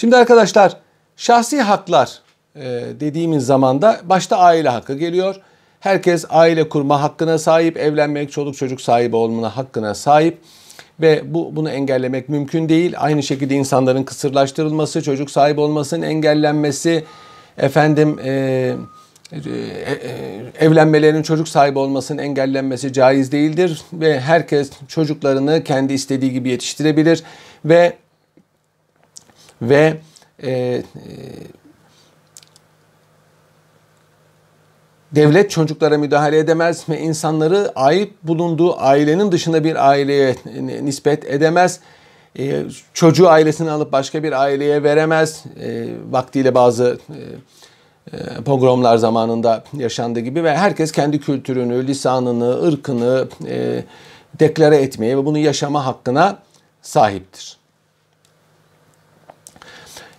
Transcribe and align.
Şimdi 0.00 0.16
arkadaşlar 0.16 0.76
şahsi 1.16 1.60
haklar 1.60 2.18
e, 2.56 2.62
dediğimiz 3.00 3.46
zamanda 3.46 4.00
başta 4.04 4.38
aile 4.38 4.68
hakkı 4.68 4.94
geliyor. 4.94 5.36
Herkes 5.80 6.24
aile 6.30 6.68
kurma 6.68 7.02
hakkına 7.02 7.38
sahip, 7.38 7.76
evlenmek, 7.76 8.32
çoluk 8.32 8.56
çocuk 8.56 8.80
sahibi 8.80 9.16
olma 9.16 9.56
hakkına 9.56 9.94
sahip 9.94 10.38
ve 11.00 11.22
bu 11.24 11.56
bunu 11.56 11.70
engellemek 11.70 12.28
mümkün 12.28 12.68
değil. 12.68 12.94
Aynı 12.98 13.22
şekilde 13.22 13.54
insanların 13.54 14.02
kısırlaştırılması, 14.02 15.02
çocuk 15.02 15.30
sahibi 15.30 15.60
olmasının 15.60 16.02
engellenmesi, 16.02 17.04
efendim 17.56 18.18
e, 18.24 18.30
e, 19.32 19.36
e, 19.36 20.66
evlenmelerin 20.66 21.22
çocuk 21.22 21.48
sahibi 21.48 21.78
olmasının 21.78 22.22
engellenmesi 22.22 22.92
caiz 22.92 23.32
değildir 23.32 23.82
ve 23.92 24.20
herkes 24.20 24.70
çocuklarını 24.88 25.64
kendi 25.64 25.92
istediği 25.92 26.32
gibi 26.32 26.48
yetiştirebilir 26.48 27.22
ve 27.64 27.92
ve 29.62 29.96
e, 30.42 30.50
e, 30.50 30.82
devlet 35.12 35.50
çocuklara 35.50 35.98
müdahale 35.98 36.38
edemez 36.38 36.88
ve 36.88 37.00
insanları 37.00 37.72
ait 37.74 38.12
bulunduğu 38.22 38.80
ailenin 38.80 39.32
dışında 39.32 39.64
bir 39.64 39.88
aileye 39.88 40.36
nispet 40.82 41.24
edemez. 41.24 41.80
E, 42.38 42.62
çocuğu 42.94 43.28
ailesini 43.28 43.70
alıp 43.70 43.92
başka 43.92 44.22
bir 44.22 44.32
aileye 44.32 44.82
veremez. 44.82 45.44
E, 45.60 45.88
vaktiyle 46.10 46.54
bazı 46.54 46.98
e, 47.10 47.18
e, 48.12 48.42
pogromlar 48.44 48.96
zamanında 48.96 49.64
yaşandığı 49.72 50.20
gibi 50.20 50.44
ve 50.44 50.56
herkes 50.56 50.92
kendi 50.92 51.20
kültürünü, 51.20 51.86
lisanını, 51.86 52.62
ırkını 52.62 53.28
e, 53.48 53.84
deklare 54.40 54.76
etmeye 54.76 55.16
ve 55.16 55.24
bunu 55.24 55.38
yaşama 55.38 55.86
hakkına 55.86 56.38
sahiptir. 56.82 57.57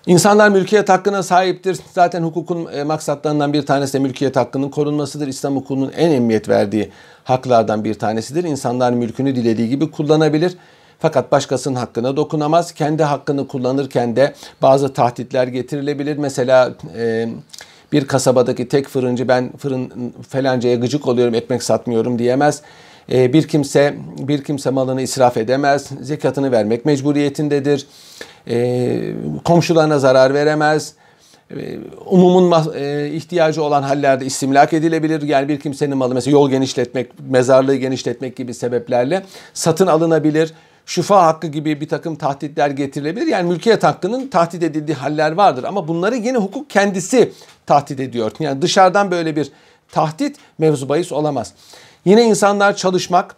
İnsanlar 0.10 0.50
mülkiyet 0.50 0.90
hakkına 0.90 1.24
sahiptir. 1.24 1.78
Zaten 1.94 2.24
hukukun 2.24 2.68
e, 2.74 2.84
maksatlarından 2.84 3.54
bir 3.54 3.66
tanesi 3.66 3.94
de 3.94 4.00
mülkiyet 4.00 4.36
hakkının 4.36 4.70
korunmasıdır. 4.70 5.28
İslam 5.28 5.56
hukukunun 5.56 5.92
en 5.98 6.12
emniyet 6.12 6.50
verdiği 6.50 6.92
haklardan 7.24 7.84
bir 7.84 7.94
tanesidir. 7.94 8.44
İnsanlar 8.44 8.92
mülkünü 8.92 9.36
dilediği 9.36 9.70
gibi 9.70 9.92
kullanabilir. 9.92 10.58
Fakat 11.00 11.32
başkasının 11.32 11.76
hakkına 11.76 12.18
dokunamaz. 12.18 12.72
Kendi 12.72 13.04
hakkını 13.04 13.48
kullanırken 13.48 14.16
de 14.16 14.34
bazı 14.62 14.94
tahditler 14.94 15.48
getirilebilir. 15.48 16.18
Mesela 16.18 16.74
e, 16.98 17.30
bir 17.92 18.08
kasabadaki 18.08 18.68
tek 18.68 18.88
fırıncı 18.88 19.28
ben 19.28 19.58
fırın 19.58 20.14
felancaya 20.30 20.76
gıcık 20.76 21.08
oluyorum 21.08 21.34
ekmek 21.34 21.64
satmıyorum 21.64 22.20
diyemez. 22.20 22.62
E, 23.12 23.34
bir 23.34 23.48
kimse 23.48 23.96
bir 24.18 24.44
kimse 24.44 24.70
malını 24.70 25.02
israf 25.02 25.38
edemez. 25.38 25.90
Zekatını 26.02 26.52
vermek 26.52 26.86
mecburiyetindedir 26.86 27.86
e, 28.50 29.14
komşularına 29.46 30.00
zarar 30.00 30.34
veremez. 30.34 30.94
E, 31.52 31.78
umumun 32.06 32.74
e, 32.76 33.10
ihtiyacı 33.10 33.64
olan 33.64 33.84
hallerde 33.84 34.26
istimlak 34.26 34.74
edilebilir. 34.74 35.22
Yani 35.22 35.50
bir 35.50 35.60
kimsenin 35.60 35.98
malı 35.98 36.14
mesela 36.14 36.32
yol 36.32 36.50
genişletmek, 36.50 37.12
mezarlığı 37.30 37.76
genişletmek 37.76 38.36
gibi 38.36 38.54
sebeplerle 38.54 39.24
satın 39.54 39.88
alınabilir. 39.88 40.54
Şufa 40.86 41.26
hakkı 41.26 41.48
gibi 41.48 41.82
bir 41.82 41.88
takım 41.88 42.16
tahditler 42.16 42.70
getirilebilir. 42.70 43.28
Yani 43.28 43.50
mülkiyet 43.50 43.84
hakkının 43.84 44.28
tahdit 44.28 44.64
edildiği 44.64 44.96
haller 44.96 45.32
vardır. 45.32 45.64
Ama 45.64 45.88
bunları 45.88 46.16
yine 46.16 46.38
hukuk 46.38 46.70
kendisi 46.70 47.32
tahdit 47.66 48.00
ediyor. 48.00 48.32
Yani 48.40 48.62
dışarıdan 48.62 49.12
böyle 49.12 49.36
bir 49.36 49.52
tahdit 49.92 50.38
mevzu 50.58 50.90
bahis 50.90 51.12
olamaz. 51.12 51.54
Yine 52.06 52.24
insanlar 52.24 52.76
çalışmak 52.76 53.36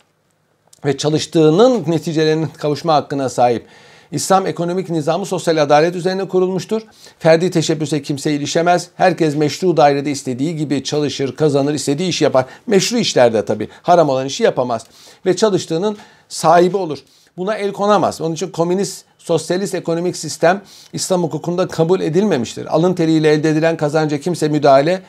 ve 0.86 0.98
çalıştığının 0.98 1.84
neticelerinin 1.88 2.48
kavuşma 2.48 2.94
hakkına 2.94 3.30
sahip. 3.30 3.66
İslam 4.12 4.48
ekonomik 4.48 4.90
nizamı 4.90 5.26
sosyal 5.26 5.58
adalet 5.58 5.96
üzerine 5.96 6.28
kurulmuştur. 6.28 6.82
Ferdi 7.20 7.52
teşebbüse 7.52 8.02
kimse 8.02 8.32
ilişemez. 8.32 8.88
Herkes 8.96 9.36
meşru 9.36 9.78
dairede 9.78 10.12
istediği 10.12 10.56
gibi 10.56 10.84
çalışır, 10.84 11.36
kazanır, 11.36 11.74
istediği 11.74 12.10
işi 12.10 12.24
yapar. 12.24 12.46
Meşru 12.68 12.98
işlerde 12.98 13.46
tabii. 13.46 13.68
Haram 13.82 14.10
olan 14.10 14.26
işi 14.26 14.44
yapamaz. 14.44 14.86
Ve 15.26 15.36
çalıştığının 15.36 15.98
sahibi 16.30 16.78
olur. 16.78 17.00
Buna 17.38 17.56
el 17.56 17.72
konamaz. 17.72 18.22
Onun 18.22 18.34
için 18.34 18.52
komünist, 18.52 19.06
sosyalist 19.18 19.76
ekonomik 19.76 20.18
sistem 20.18 20.62
İslam 20.94 21.24
hukukunda 21.24 21.68
kabul 21.68 22.02
edilmemiştir. 22.02 22.76
Alın 22.76 22.94
teriyle 22.94 23.32
elde 23.32 23.50
edilen 23.50 23.78
kazanca 23.78 24.20
kimse 24.20 24.48
müdahale 24.48 25.02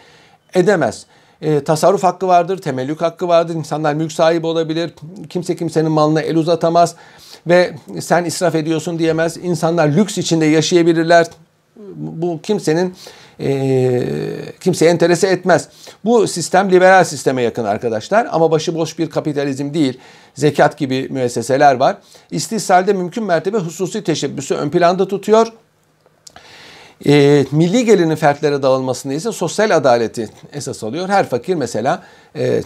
edemez. 0.54 1.06
E, 1.42 1.64
tasarruf 1.64 2.02
hakkı 2.02 2.28
vardır, 2.28 2.58
temellük 2.58 3.00
hakkı 3.00 3.28
vardır. 3.28 3.54
İnsanlar 3.54 3.94
mülk 3.94 4.12
sahibi 4.12 4.46
olabilir. 4.46 4.94
Kimse 5.28 5.56
kimsenin 5.56 5.90
malına 5.90 6.20
el 6.20 6.36
uzatamaz 6.36 6.94
ve 7.46 7.74
sen 8.00 8.24
israf 8.24 8.54
ediyorsun 8.54 8.98
diyemez. 8.98 9.36
İnsanlar 9.36 9.88
lüks 9.88 10.18
içinde 10.18 10.44
yaşayabilirler. 10.44 11.26
Bu 11.96 12.40
kimsenin 12.42 12.94
e, 13.40 14.02
kimseye 14.60 14.90
enterese 14.90 15.28
etmez. 15.28 15.68
Bu 16.04 16.28
sistem 16.28 16.70
liberal 16.70 17.04
sisteme 17.04 17.42
yakın 17.42 17.64
arkadaşlar 17.64 18.28
ama 18.30 18.50
başıboş 18.50 18.98
bir 18.98 19.10
kapitalizm 19.10 19.74
değil. 19.74 19.98
Zekat 20.34 20.78
gibi 20.78 21.08
müesseseler 21.10 21.74
var. 21.74 21.96
İstihsalde 22.30 22.92
mümkün 22.92 23.24
mertebe 23.24 23.58
hususi 23.58 24.04
teşebbüsü 24.04 24.54
ön 24.54 24.70
planda 24.70 25.08
tutuyor. 25.08 25.52
E, 27.06 27.44
milli 27.52 27.84
gelirin 27.84 28.14
fertlere 28.14 28.62
dağılmasını 28.62 29.14
ise 29.14 29.32
sosyal 29.32 29.76
adaleti 29.76 30.28
esas 30.52 30.84
alıyor. 30.84 31.08
Her 31.08 31.28
fakir 31.28 31.54
mesela 31.54 32.02
e, 32.34 32.44
e, 32.44 32.62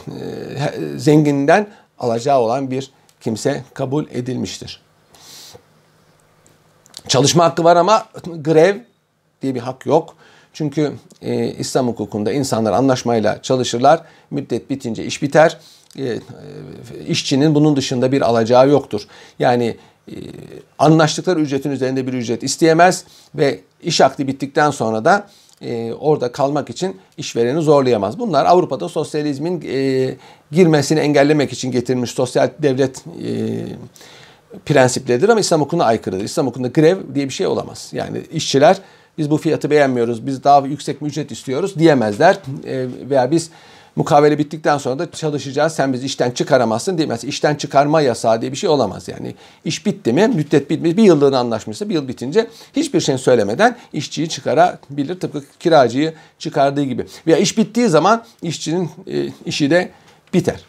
zenginden 0.97 1.67
alacağı 1.99 2.39
olan 2.39 2.71
bir 2.71 2.91
kimse 3.21 3.65
kabul 3.75 4.07
edilmiştir. 4.11 4.81
Çalışma 7.09 7.45
hakkı 7.45 7.65
var 7.65 7.77
ama 7.77 8.07
grev 8.37 8.77
diye 9.43 9.55
bir 9.55 9.61
hak 9.61 9.87
yok. 9.87 10.17
Çünkü 10.53 10.93
e, 11.23 11.47
İslam 11.47 11.89
hukukunda 11.89 12.33
insanlar 12.33 12.73
anlaşmayla 12.73 13.43
çalışırlar. 13.43 14.03
Müddet 14.31 14.71
bitince 14.71 15.05
iş 15.05 15.23
biter. 15.23 15.59
E, 15.99 16.05
e, 16.05 16.21
işçinin 17.07 17.55
bunun 17.55 17.77
dışında 17.77 18.13
bir 18.13 18.23
alacağı 18.23 18.69
yoktur. 18.69 19.07
Yani 19.39 19.77
e, 20.09 20.15
anlaştıkları 20.79 21.41
ücretin 21.41 21.71
üzerinde 21.71 22.07
bir 22.07 22.13
ücret 22.13 22.43
isteyemez 22.43 23.05
ve 23.35 23.61
iş 23.83 24.01
akdi 24.01 24.27
bittikten 24.27 24.71
sonra 24.71 25.05
da 25.05 25.29
e, 25.63 25.93
orada 25.93 26.33
kalmak 26.33 26.71
için 26.71 26.97
işvereni 27.17 27.61
zorlayamaz. 27.61 28.19
Bunlar 28.19 28.47
Avrupa'da 28.47 28.89
sosyalizmin 28.89 29.65
e, 29.69 30.15
girmesini 30.53 31.01
engellemek 31.01 31.53
için 31.53 31.71
getirilmiş 31.71 32.11
sosyal 32.11 32.51
devlet 32.63 32.99
e, 32.99 33.31
prensipleridir 34.67 35.29
ama 35.29 35.41
İslam 35.41 35.61
hukukuna 35.61 35.85
aykırıdır. 35.85 36.25
İslam 36.25 36.47
hukukunda 36.47 36.69
grev 36.69 36.99
diye 37.15 37.29
bir 37.29 37.33
şey 37.35 37.47
olamaz. 37.47 37.91
Yani 37.93 38.23
işçiler 38.33 38.77
biz 39.19 39.31
bu 39.31 39.37
fiyatı 39.37 39.71
beğenmiyoruz, 39.71 40.27
biz 40.27 40.45
daha 40.45 40.67
yüksek 40.67 41.01
bir 41.03 41.07
ücret 41.07 41.33
istiyoruz 41.33 41.79
diyemezler. 41.79 42.39
E, 42.65 42.87
veya 43.11 43.31
biz 43.31 43.51
mukavele 43.97 44.39
bittikten 44.39 44.79
sonra 44.79 44.99
da 44.99 45.11
çalışacağız. 45.11 45.73
Sen 45.73 45.93
biz 45.93 46.05
işten 46.05 46.31
çıkaramazsın 46.31 46.99
diyemez. 46.99 47.25
İşten 47.25 47.55
çıkarma 47.55 48.01
yasağı 48.01 48.41
diye 48.41 48.53
bir 48.53 48.57
şey 48.57 48.71
olamaz. 48.71 49.09
Yani 49.09 49.35
iş 49.65 49.87
bitti 49.87 50.13
mi, 50.13 50.29
müddet 50.29 50.71
bitmiş, 50.71 50.97
bir 50.97 51.03
yıllığına 51.03 51.39
anlaşmışsa 51.39 51.89
bir 51.89 51.95
yıl 51.95 52.09
bitince 52.09 52.47
hiçbir 52.77 53.01
şey 53.01 53.19
söylemeden 53.19 53.77
işçiyi 53.93 54.29
çıkarabilir. 54.29 55.21
Tıpkı 55.21 55.45
kiracıyı 55.61 56.15
çıkardığı 56.39 56.85
gibi. 56.85 57.07
Veya 57.27 57.37
iş 57.37 57.59
bittiği 57.59 57.89
zaman 57.89 58.25
işçinin 58.43 58.91
e, 59.07 59.29
işi 59.47 59.71
de 59.71 59.91
biter. 60.35 60.65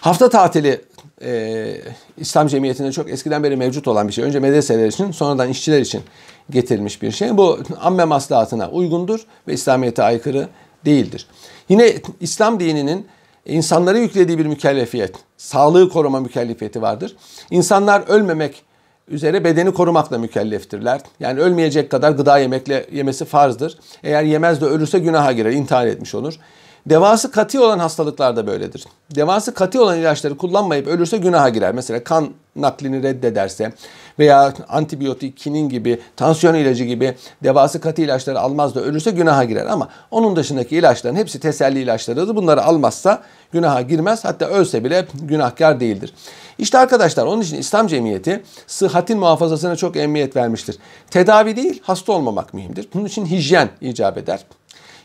Hafta 0.00 0.28
tatili 0.28 0.80
e, 1.22 1.80
İslam 2.16 2.46
cemiyetinde 2.46 2.92
çok 2.92 3.10
eskiden 3.10 3.42
beri 3.42 3.56
mevcut 3.56 3.88
olan 3.88 4.08
bir 4.08 4.12
şey. 4.12 4.24
Önce 4.24 4.40
medreseler 4.40 4.88
için 4.88 5.10
sonradan 5.10 5.48
işçiler 5.48 5.80
için 5.80 6.02
getirilmiş 6.50 7.02
bir 7.02 7.10
şey. 7.10 7.36
Bu 7.36 7.58
amme 7.80 8.04
maslahatına 8.04 8.70
uygundur 8.70 9.20
ve 9.48 9.52
İslamiyet'e 9.52 10.02
aykırı 10.02 10.48
değildir. 10.84 11.26
Yine 11.68 11.94
İslam 12.20 12.60
dininin 12.60 13.06
insanlara 13.46 13.98
yüklediği 13.98 14.38
bir 14.38 14.46
mükellefiyet, 14.46 15.14
sağlığı 15.36 15.88
koruma 15.88 16.20
mükellefiyeti 16.20 16.82
vardır. 16.82 17.16
İnsanlar 17.50 18.02
ölmemek 18.08 18.62
üzere 19.08 19.44
bedeni 19.44 19.74
korumakla 19.74 20.18
mükelleftirler. 20.18 21.00
Yani 21.20 21.40
ölmeyecek 21.40 21.90
kadar 21.90 22.10
gıda 22.10 22.38
yemekle 22.38 22.86
yemesi 22.92 23.24
farzdır. 23.24 23.78
Eğer 24.02 24.22
yemez 24.22 24.60
de 24.60 24.64
ölürse 24.64 24.98
günaha 24.98 25.32
girer, 25.32 25.52
intihar 25.52 25.86
etmiş 25.86 26.14
olur. 26.14 26.38
Devası 26.86 27.30
katı 27.30 27.64
olan 27.64 27.78
hastalıklar 27.78 28.36
da 28.36 28.46
böyledir. 28.46 28.84
Devası 29.14 29.54
katı 29.54 29.82
olan 29.82 29.98
ilaçları 29.98 30.36
kullanmayıp 30.36 30.86
ölürse 30.86 31.16
günaha 31.16 31.52
girer. 31.52 31.74
Mesela 31.74 32.04
kan 32.04 32.28
naklini 32.56 33.02
reddederse 33.02 33.72
veya 34.18 34.54
antibiyotik, 34.68 35.36
kinin 35.36 35.68
gibi, 35.68 36.00
tansiyon 36.16 36.54
ilacı 36.54 36.84
gibi 36.84 37.14
devası 37.42 37.80
katı 37.80 38.02
ilaçları 38.02 38.40
almaz 38.40 38.74
da 38.74 38.80
ölürse 38.80 39.10
günaha 39.10 39.44
girer. 39.44 39.66
Ama 39.66 39.88
onun 40.10 40.36
dışındaki 40.36 40.76
ilaçların 40.76 41.16
hepsi 41.16 41.40
teselli 41.40 41.80
ilaçlarıdır. 41.80 42.36
Bunları 42.36 42.62
almazsa 42.64 43.22
günaha 43.52 43.88
girmez. 43.88 44.24
Hatta 44.24 44.46
ölse 44.46 44.84
bile 44.84 45.06
günahkar 45.22 45.80
değildir. 45.80 46.14
İşte 46.58 46.78
arkadaşlar 46.78 47.26
onun 47.26 47.42
için 47.42 47.56
İslam 47.56 47.86
cemiyeti 47.86 48.42
sıhhatin 48.66 49.18
muhafazasına 49.18 49.76
çok 49.76 49.96
emniyet 49.96 50.36
vermiştir. 50.36 50.76
Tedavi 51.10 51.56
değil 51.56 51.82
hasta 51.82 52.12
olmamak 52.12 52.54
mühimdir. 52.54 52.88
Bunun 52.94 53.04
için 53.04 53.26
hijyen 53.26 53.68
icap 53.80 54.18
eder. 54.18 54.44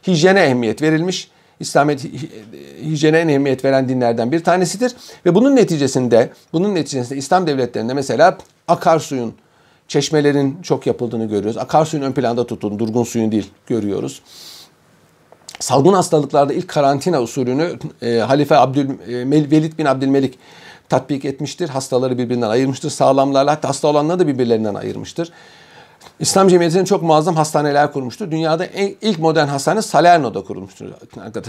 Hijyene 0.08 0.40
ehemmiyet 0.40 0.82
verilmiş. 0.82 1.32
İslamiyet 1.60 2.06
hijyene 2.82 3.18
en 3.18 3.28
ehemmiyet 3.28 3.66
veren 3.66 3.90
dinlerden 3.90 4.32
bir 4.32 4.44
tanesidir. 4.44 4.96
Ve 5.26 5.36
bunun 5.36 5.56
neticesinde 5.56 6.30
bunun 6.54 6.76
neticesinde 6.76 7.20
İslam 7.20 7.48
devletlerinde 7.48 7.94
mesela 7.94 8.38
akarsuyun 8.68 9.34
çeşmelerin 9.88 10.62
çok 10.62 10.88
yapıldığını 10.88 11.26
görüyoruz. 11.26 11.58
Akarsuyun 11.58 12.04
ön 12.04 12.12
planda 12.12 12.48
tutun, 12.48 12.80
durgun 12.80 13.04
suyun 13.04 13.32
değil 13.32 13.52
görüyoruz. 13.68 14.22
Salgın 15.60 15.94
hastalıklarda 15.94 16.54
ilk 16.54 16.68
karantina 16.68 17.22
usulünü 17.22 17.80
e, 18.02 18.18
Halife 18.18 18.58
Abdül 18.58 18.90
e, 18.90 19.52
Velid 19.52 19.78
bin 19.78 19.86
Abdülmelik 19.86 20.40
tatbik 20.90 21.26
etmiştir. 21.26 21.70
Hastaları 21.70 22.18
birbirinden 22.18 22.50
ayırmıştır. 22.50 22.90
Sağlamlarla 22.90 23.52
hatta 23.52 23.70
hasta 23.70 23.88
olanları 23.88 24.20
da 24.20 24.28
birbirlerinden 24.28 24.76
ayırmıştır. 24.76 25.32
İslam 26.20 26.48
Cemiyeti'nin 26.48 26.86
çok 26.86 27.04
muazzam 27.04 27.36
hastaneler 27.36 27.94
kurmuştur. 27.94 28.32
Dünyada 28.32 28.66
ilk 29.02 29.20
modern 29.20 29.48
hastane 29.48 29.82
Salerno'da 29.82 30.44
kurulmuştur. 30.44 30.86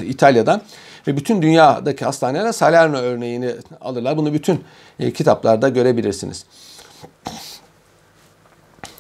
İtalya'dan. 0.03 0.63
Ve 1.07 1.17
bütün 1.17 1.43
dünyadaki 1.43 2.05
hastaneler 2.05 2.53
Salerno 2.53 2.97
örneğini 2.97 3.55
alırlar. 3.81 4.17
Bunu 4.17 4.33
bütün 4.33 4.65
e, 5.01 5.13
kitaplarda 5.13 5.69
görebilirsiniz. 5.69 6.45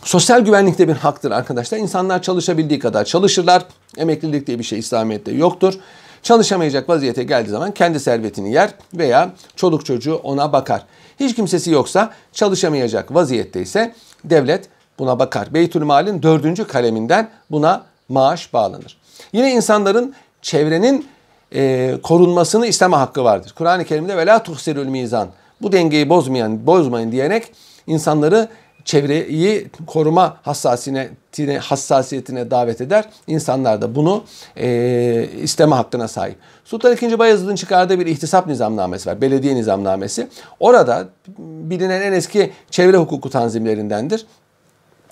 Sosyal 0.02 0.41
güvenlik 0.41 0.79
de 0.79 0.88
bir 0.88 0.97
haktır 0.97 1.31
arkadaşlar. 1.31 1.79
İnsanlar 1.79 2.23
çalışabildiği 2.23 2.79
kadar 2.79 3.05
çalışırlar. 3.05 3.64
Emeklilik 3.97 4.47
diye 4.47 4.58
bir 4.58 4.64
şey 4.64 4.79
İslamiyet'te 4.79 5.32
yoktur. 5.32 5.75
Çalışamayacak 6.23 6.88
vaziyete 6.88 7.23
geldiği 7.23 7.50
zaman 7.50 7.75
kendi 7.75 8.00
servetini 8.00 8.52
yer 8.52 8.70
veya 8.94 9.31
çoluk 9.56 9.87
çocuğu 9.87 10.14
ona 10.14 10.52
bakar. 10.52 10.87
Hiç 11.20 11.37
kimsesi 11.37 11.70
yoksa 11.70 12.12
çalışamayacak 12.32 13.14
vaziyette 13.14 13.62
ise 13.62 13.94
devlet 14.25 14.69
buna 15.00 15.19
bakar. 15.19 15.55
Beytülmal'in 15.55 16.23
dördüncü 16.23 16.67
kaleminden 16.67 17.31
buna 17.50 17.82
maaş 18.08 18.52
bağlanır. 18.52 18.97
Yine 19.32 19.52
insanların 19.52 20.14
çevrenin 20.43 21.06
e, 21.55 21.94
korunmasını 22.02 22.67
isteme 22.67 22.97
hakkı 22.97 23.25
vardır. 23.25 23.55
Kur'an-ı 23.58 23.85
Kerim'de 23.85 24.17
ve 24.17 24.26
la 24.26 24.43
tuhsirül 24.43 24.87
mizan 24.87 25.29
bu 25.62 25.73
dengeyi 25.73 26.08
bozmayan, 26.08 26.67
bozmayın 26.67 27.12
diyerek 27.12 27.52
insanları 27.87 28.49
çevreyi 28.85 29.70
koruma 29.87 30.37
hassasiyetine, 30.43 31.58
hassasiyetine 31.58 32.50
davet 32.50 32.81
eder. 32.81 33.05
İnsanlar 33.26 33.82
da 33.82 33.94
bunu 33.94 34.25
e, 34.56 35.29
isteme 35.43 35.75
hakkına 35.75 36.08
sahip. 36.08 36.37
Sultan 36.64 36.97
II. 37.02 37.19
Bayezid'in 37.19 37.55
çıkardığı 37.55 38.00
bir 38.00 38.06
ihtisap 38.06 38.47
nizamnamesi 38.47 39.11
var. 39.11 39.20
Belediye 39.20 39.55
nizamnamesi. 39.55 40.29
Orada 40.61 41.08
bilinen 41.38 42.00
en 42.00 42.12
eski 42.12 42.52
çevre 42.70 42.97
hukuku 42.97 43.31
tanzimlerindendir. 43.31 44.26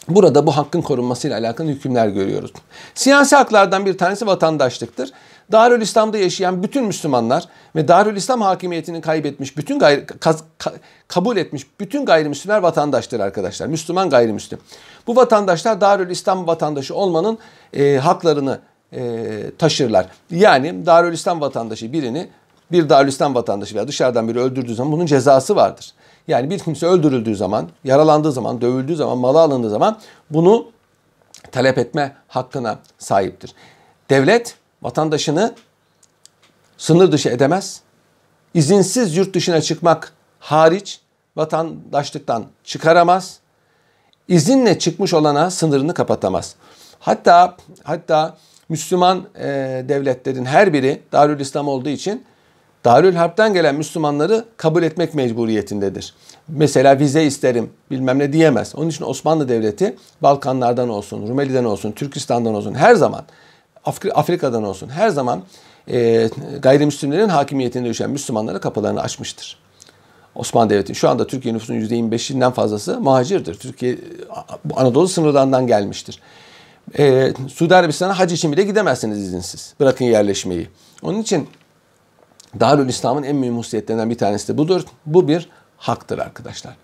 Burada 0.09 0.47
bu 0.47 0.57
hakkın 0.57 0.83
korunmasıyla 0.83 1.39
alakalı 1.39 1.69
hükümler 1.69 2.09
görüyoruz. 2.09 2.53
Siyasi 2.95 3.37
haklardan 3.37 3.87
bir 3.87 3.99
tanesi 3.99 4.27
vatandaşlıktır. 4.27 5.11
Darül 5.53 5.81
İslam'da 5.81 6.19
yaşayan 6.19 6.63
bütün 6.63 6.85
Müslümanlar 6.85 7.45
ve 7.77 7.89
Darül 7.89 8.17
İslam 8.17 8.41
hakimiyetini 8.41 9.01
kaybetmiş, 9.01 9.57
bütün 9.57 9.79
gayri, 9.79 10.07
ka, 10.07 10.37
ka, 10.59 10.73
kabul 11.09 11.37
etmiş 11.37 11.67
bütün 11.81 12.05
gayrimüslimler 12.05 12.59
vatandaştır 12.59 13.21
arkadaşlar. 13.21 13.67
Müslüman 13.67 14.11
gayrimüslim. 14.11 14.59
Bu 15.07 15.17
vatandaşlar 15.17 15.81
Darül 15.81 16.11
İslam 16.11 16.47
vatandaşı 16.47 16.95
olmanın 16.95 17.39
e, 17.73 17.97
haklarını 17.97 18.59
e, 18.93 19.21
taşırlar. 19.59 20.07
Yani 20.31 20.87
Darül 20.87 21.13
İslam 21.13 21.41
vatandaşı 21.41 21.93
birini 21.93 22.29
bir 22.73 22.89
Darül 22.89 23.09
İslam 23.09 23.35
vatandaşı 23.35 23.75
veya 23.75 23.89
dışarıdan 23.89 24.29
biri 24.29 24.41
öldürdüğü 24.41 24.75
zaman 24.75 24.93
bunun 24.93 25.07
cezası 25.07 25.57
vardır. 25.57 25.93
Yani 26.29 26.51
bir 26.51 26.59
kimse 26.59 26.87
öldürüldüğü 26.87 27.37
zaman, 27.37 27.69
yaralandığı 27.85 28.33
zaman, 28.33 28.61
dövüldüğü 28.61 28.97
zaman, 28.97 29.19
malı 29.19 29.41
alındığı 29.41 29.71
zaman 29.71 29.99
bunu 30.31 30.67
talep 31.53 31.79
etme 31.79 32.17
hakkına 32.29 32.79
sahiptir. 32.99 33.55
Devlet 34.11 34.57
vatandaşını 34.83 35.55
sınır 36.79 37.13
dışı 37.13 37.29
edemez. 37.29 37.81
İzinsiz 38.55 39.17
yurt 39.17 39.35
dışına 39.35 39.61
çıkmak 39.61 40.13
hariç 40.39 41.01
vatandaşlıktan 41.37 42.47
çıkaramaz. 42.65 43.39
İzinle 44.29 44.79
çıkmış 44.79 45.15
olana 45.15 45.51
sınırını 45.51 45.95
kapatamaz. 45.95 46.55
Hatta 46.99 47.57
hatta 47.85 48.37
Müslüman 48.69 49.29
e, 49.39 49.47
devletlerin 49.89 50.45
her 50.45 50.73
biri 50.73 51.03
Darül 51.13 51.41
İslam 51.41 51.69
olduğu 51.69 51.89
için 51.89 52.25
Darül 52.89 53.15
Harp'ten 53.15 53.55
gelen 53.55 53.75
Müslümanları 53.75 54.45
kabul 54.57 54.83
etmek 54.83 55.15
mecburiyetindedir. 55.15 56.15
Mesela 56.49 56.99
vize 56.99 57.25
isterim 57.25 57.71
bilmem 57.91 58.19
ne 58.19 58.33
diyemez. 58.33 58.75
Onun 58.77 58.89
için 58.89 59.05
Osmanlı 59.05 59.49
Devleti 59.49 59.97
Balkanlardan 60.23 60.89
olsun, 60.89 61.29
Rumeli'den 61.29 61.65
olsun, 61.65 61.93
Türkistan'dan 61.93 62.55
olsun 62.55 62.75
her 62.75 62.95
zaman 62.95 63.25
Afrika'dan 64.15 64.65
olsun 64.65 64.89
her 64.89 65.09
zaman 65.09 65.43
e, 65.91 66.31
gayrimüslimlerin 66.63 67.29
hakimiyetinde 67.29 67.89
düşen 67.89 68.11
Müslümanlara 68.11 68.61
kapılarını 68.61 69.01
açmıştır. 69.01 69.59
Osmanlı 70.35 70.71
Devleti 70.71 70.95
şu 70.95 71.09
anda 71.09 71.27
Türkiye 71.27 71.55
nüfusunun 71.55 71.81
%25'inden 71.81 72.53
fazlası 72.53 73.01
muhacirdir. 73.01 73.55
Türkiye 73.55 73.99
Anadolu 74.77 75.09
sınırlarından 75.09 75.67
gelmiştir. 75.67 76.21
Ee, 76.99 77.33
Suudi 77.49 77.75
Arabistan'a 77.77 78.19
hac 78.19 78.33
için 78.33 78.53
bile 78.53 78.63
gidemezsiniz 78.63 79.19
izinsiz. 79.19 79.75
Bırakın 79.81 80.05
yerleşmeyi. 80.05 80.69
Onun 81.03 81.23
için 81.23 81.49
Darül 82.61 82.89
İslam'ın 82.89 83.23
en 83.23 83.37
mühim 83.37 83.59
hususiyetlerinden 83.59 84.11
bir 84.11 84.19
tanesi 84.19 84.49
de 84.49 84.59
budur. 84.59 84.83
Bu 85.07 85.29
bir 85.29 85.49
haktır 85.77 86.19
arkadaşlar. 86.19 86.77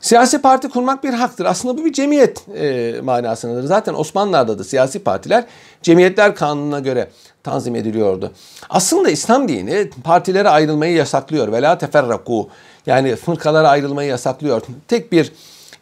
Siyasi 0.00 0.42
parti 0.42 0.68
kurmak 0.68 1.04
bir 1.04 1.12
haktır. 1.12 1.44
Aslında 1.44 1.78
bu 1.78 1.84
bir 1.84 1.92
cemiyet 1.92 2.48
e, 2.48 2.94
manasındadır. 3.02 3.64
Zaten 3.64 3.94
Osmanlılar'da 3.94 4.58
da 4.58 4.64
siyasi 4.64 4.98
partiler 4.98 5.44
cemiyetler 5.82 6.34
kanununa 6.34 6.80
göre 6.80 7.08
tanzim 7.42 7.76
ediliyordu. 7.76 8.32
Aslında 8.70 9.10
İslam 9.10 9.48
dini 9.48 9.90
partilere 10.04 10.48
ayrılmayı 10.48 10.96
yasaklıyor. 10.96 11.52
Vela 11.52 11.78
teferraku 11.78 12.48
yani 12.86 13.16
fırkalara 13.16 13.68
ayrılmayı 13.68 14.08
yasaklıyor. 14.08 14.62
Tek 14.88 15.12
bir 15.12 15.32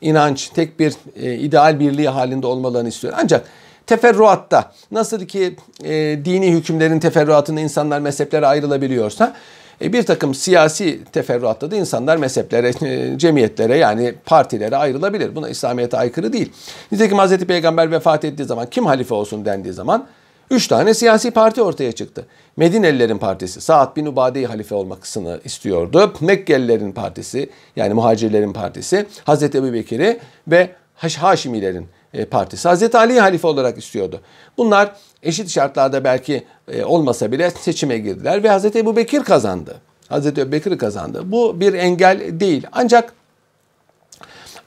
inanç, 0.00 0.48
tek 0.48 0.80
bir 0.80 0.94
e, 1.16 1.34
ideal 1.34 1.80
birliği 1.80 2.08
halinde 2.08 2.46
olmalarını 2.46 2.88
istiyor. 2.88 3.14
Ancak 3.16 3.46
teferruatta 3.86 4.72
nasıl 4.90 5.26
ki 5.26 5.56
e, 5.84 6.18
dini 6.24 6.52
hükümlerin 6.52 7.00
teferruatında 7.00 7.60
insanlar 7.60 8.00
mezheplere 8.00 8.46
ayrılabiliyorsa 8.46 9.34
e, 9.82 9.92
bir 9.92 10.02
takım 10.02 10.34
siyasi 10.34 11.04
teferruatta 11.04 11.70
da 11.70 11.76
insanlar 11.76 12.16
mezheplere, 12.16 12.72
e, 12.82 13.18
cemiyetlere 13.18 13.76
yani 13.76 14.14
partilere 14.26 14.76
ayrılabilir. 14.76 15.36
Buna 15.36 15.48
İslamiyet'e 15.48 15.96
aykırı 15.96 16.32
değil. 16.32 16.52
Nitekim 16.92 17.18
Hz. 17.18 17.36
Peygamber 17.38 17.90
vefat 17.90 18.24
ettiği 18.24 18.44
zaman 18.44 18.66
kim 18.70 18.86
halife 18.86 19.14
olsun 19.14 19.44
dendiği 19.44 19.74
zaman 19.74 20.06
Üç 20.50 20.68
tane 20.68 20.94
siyasi 20.94 21.30
parti 21.30 21.62
ortaya 21.62 21.92
çıktı. 21.92 22.26
Medinelilerin 22.56 23.18
partisi 23.18 23.60
Saad 23.60 23.96
bin 23.96 24.06
Ubade'yi 24.06 24.46
halife 24.46 24.74
olmasını 24.74 25.40
istiyordu. 25.44 26.12
Mekkelilerin 26.20 26.92
partisi 26.92 27.50
yani 27.76 27.94
muhacirlerin 27.94 28.52
partisi 28.52 29.06
Hazreti 29.24 29.58
Ebu 29.58 29.72
Bekir'i 29.72 30.20
ve 30.48 30.70
Haşimilerin 30.94 31.86
partisi 32.30 32.68
Hazreti 32.68 32.98
Ali'yi 32.98 33.20
halife 33.20 33.46
olarak 33.46 33.78
istiyordu. 33.78 34.20
Bunlar 34.56 34.92
eşit 35.22 35.50
şartlarda 35.50 36.04
belki 36.04 36.44
e, 36.68 36.84
olmasa 36.84 37.32
bile 37.32 37.50
seçime 37.50 37.98
girdiler 37.98 38.42
ve 38.42 38.48
Hazreti 38.48 38.78
Ebu 38.78 38.96
Bekir 38.96 39.22
kazandı. 39.22 39.76
Hazreti 40.08 40.40
Ebu 40.40 40.52
Bekir 40.52 40.78
kazandı. 40.78 41.22
Bu 41.24 41.60
bir 41.60 41.74
engel 41.74 42.40
değil. 42.40 42.66
Ancak 42.72 43.12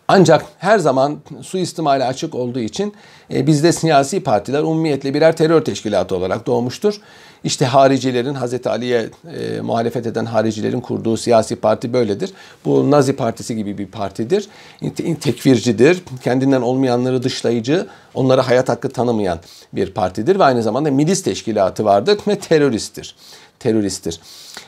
ancak 0.08 0.46
her 0.58 0.80
zaman 0.80 1.18
suistimale 1.42 2.06
açık 2.06 2.36
olduğu 2.36 2.60
için 2.60 2.94
e, 3.34 3.48
bizde 3.48 3.72
siyasi 3.72 4.24
partiler 4.24 4.62
umumiyetle 4.62 5.14
birer 5.14 5.38
terör 5.38 5.62
teşkilatı 5.62 6.16
olarak 6.16 6.48
doğmuştur. 6.48 7.02
İşte 7.48 7.66
haricilerin, 7.66 8.34
Hazreti 8.34 8.70
Ali'ye 8.70 9.10
e, 9.40 9.62
muhalefet 9.62 10.08
eden 10.08 10.26
haricilerin 10.26 10.82
kurduğu 10.82 11.18
siyasi 11.18 11.56
parti 11.56 11.94
böyledir. 11.94 12.32
Bu 12.66 12.92
Nazi 12.92 13.14
Partisi 13.14 13.56
gibi 13.56 13.78
bir 13.78 13.88
partidir. 13.88 14.48
Tekfircidir, 15.22 16.04
kendinden 16.24 16.62
olmayanları 16.62 17.24
dışlayıcı, 17.24 17.88
onlara 18.14 18.48
hayat 18.48 18.70
hakkı 18.70 18.90
tanımayan 18.90 19.40
bir 19.74 19.94
partidir 19.94 20.40
ve 20.40 20.44
aynı 20.44 20.64
zamanda 20.64 20.92
milis 20.92 21.24
teşkilatı 21.24 21.86
vardır 21.86 22.18
ve 22.28 22.36
teröristtir. 22.36 23.16
Teröristtir. 23.60 24.20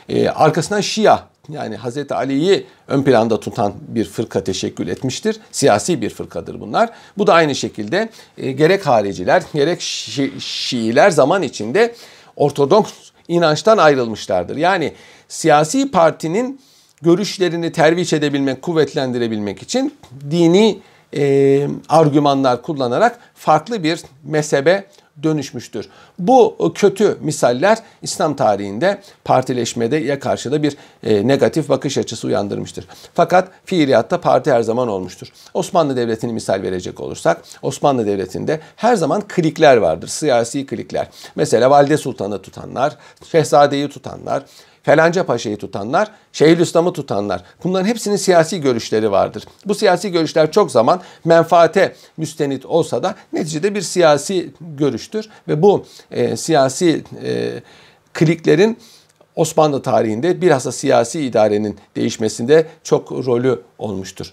Ee, 0.08 0.28
arkasından 0.28 0.80
Şia 0.80 1.18
yani 1.48 1.76
Hazreti 1.76 2.14
Ali'yi 2.14 2.66
ön 2.88 3.02
planda 3.02 3.40
tutan 3.40 3.72
bir 3.88 4.04
fırka 4.04 4.44
teşekkül 4.44 4.88
etmiştir. 4.88 5.36
Siyasi 5.52 6.00
bir 6.00 6.10
fırkadır 6.10 6.60
bunlar. 6.60 6.90
Bu 7.18 7.26
da 7.26 7.34
aynı 7.34 7.54
şekilde 7.54 8.08
e, 8.38 8.52
gerek 8.52 8.86
hariciler 8.86 9.42
gerek 9.54 9.80
Şi 9.80 10.32
Şiiler 10.40 11.10
zaman 11.10 11.42
içinde 11.42 11.94
Ortodoks 12.40 12.92
inançtan 13.28 13.78
ayrılmışlardır. 13.78 14.56
Yani 14.56 14.92
siyasi 15.28 15.90
partinin 15.90 16.60
görüşlerini 17.02 17.72
terviç 17.72 18.12
edebilmek, 18.12 18.62
kuvvetlendirebilmek 18.62 19.62
için 19.62 19.94
dini 20.30 20.78
e, 21.16 21.68
argümanlar 21.88 22.62
kullanarak 22.62 23.18
farklı 23.34 23.82
bir 23.82 24.00
mezhebe 24.24 24.84
dönüşmüştür. 25.22 25.88
Bu 26.18 26.72
kötü 26.74 27.18
misaller 27.20 27.78
İslam 28.02 28.36
tarihinde 28.36 29.02
partileşmede 29.24 29.96
ya 29.96 30.20
karşıda 30.20 30.62
bir 30.62 30.76
e, 31.02 31.26
negatif 31.28 31.68
bakış 31.68 31.98
açısı 31.98 32.26
uyandırmıştır. 32.26 32.86
Fakat 33.14 33.48
fiiliyatta 33.64 34.20
parti 34.20 34.52
her 34.52 34.62
zaman 34.62 34.88
olmuştur. 34.88 35.28
Osmanlı 35.54 35.96
Devleti'ni 35.96 36.32
misal 36.32 36.62
verecek 36.62 37.00
olursak 37.00 37.42
Osmanlı 37.62 38.06
Devleti'nde 38.06 38.60
her 38.76 38.96
zaman 38.96 39.22
klikler 39.28 39.76
vardır. 39.76 40.08
Siyasi 40.08 40.66
klikler. 40.66 41.08
Mesela 41.34 41.70
Valide 41.70 41.96
Sultan'ı 41.96 42.42
tutanlar, 42.42 42.96
Şehzade'yi 43.30 43.88
tutanlar, 43.88 44.42
Felanca 44.82 45.26
Paşa'yı 45.26 45.56
tutanlar, 45.56 46.10
Şeyhülislam'ı 46.32 46.92
tutanlar. 46.92 47.44
Bunların 47.64 47.86
hepsinin 47.86 48.16
siyasi 48.16 48.60
görüşleri 48.60 49.10
vardır. 49.10 49.44
Bu 49.64 49.74
siyasi 49.74 50.12
görüşler 50.12 50.52
çok 50.52 50.70
zaman 50.70 51.00
menfaate 51.24 51.94
müstenit 52.16 52.66
olsa 52.66 53.02
da 53.02 53.14
neticede 53.32 53.74
bir 53.74 53.82
siyasi 53.82 54.50
görüştür. 54.60 55.28
Ve 55.48 55.62
bu 55.62 55.84
e, 56.10 56.36
siyasi 56.36 57.04
e, 57.24 57.62
kliklerin 58.12 58.78
Osmanlı 59.36 59.82
tarihinde 59.82 60.40
bilhassa 60.40 60.72
siyasi 60.72 61.20
idarenin 61.20 61.78
değişmesinde 61.96 62.66
çok 62.84 63.12
rolü 63.12 63.62
olmuştur. 63.78 64.32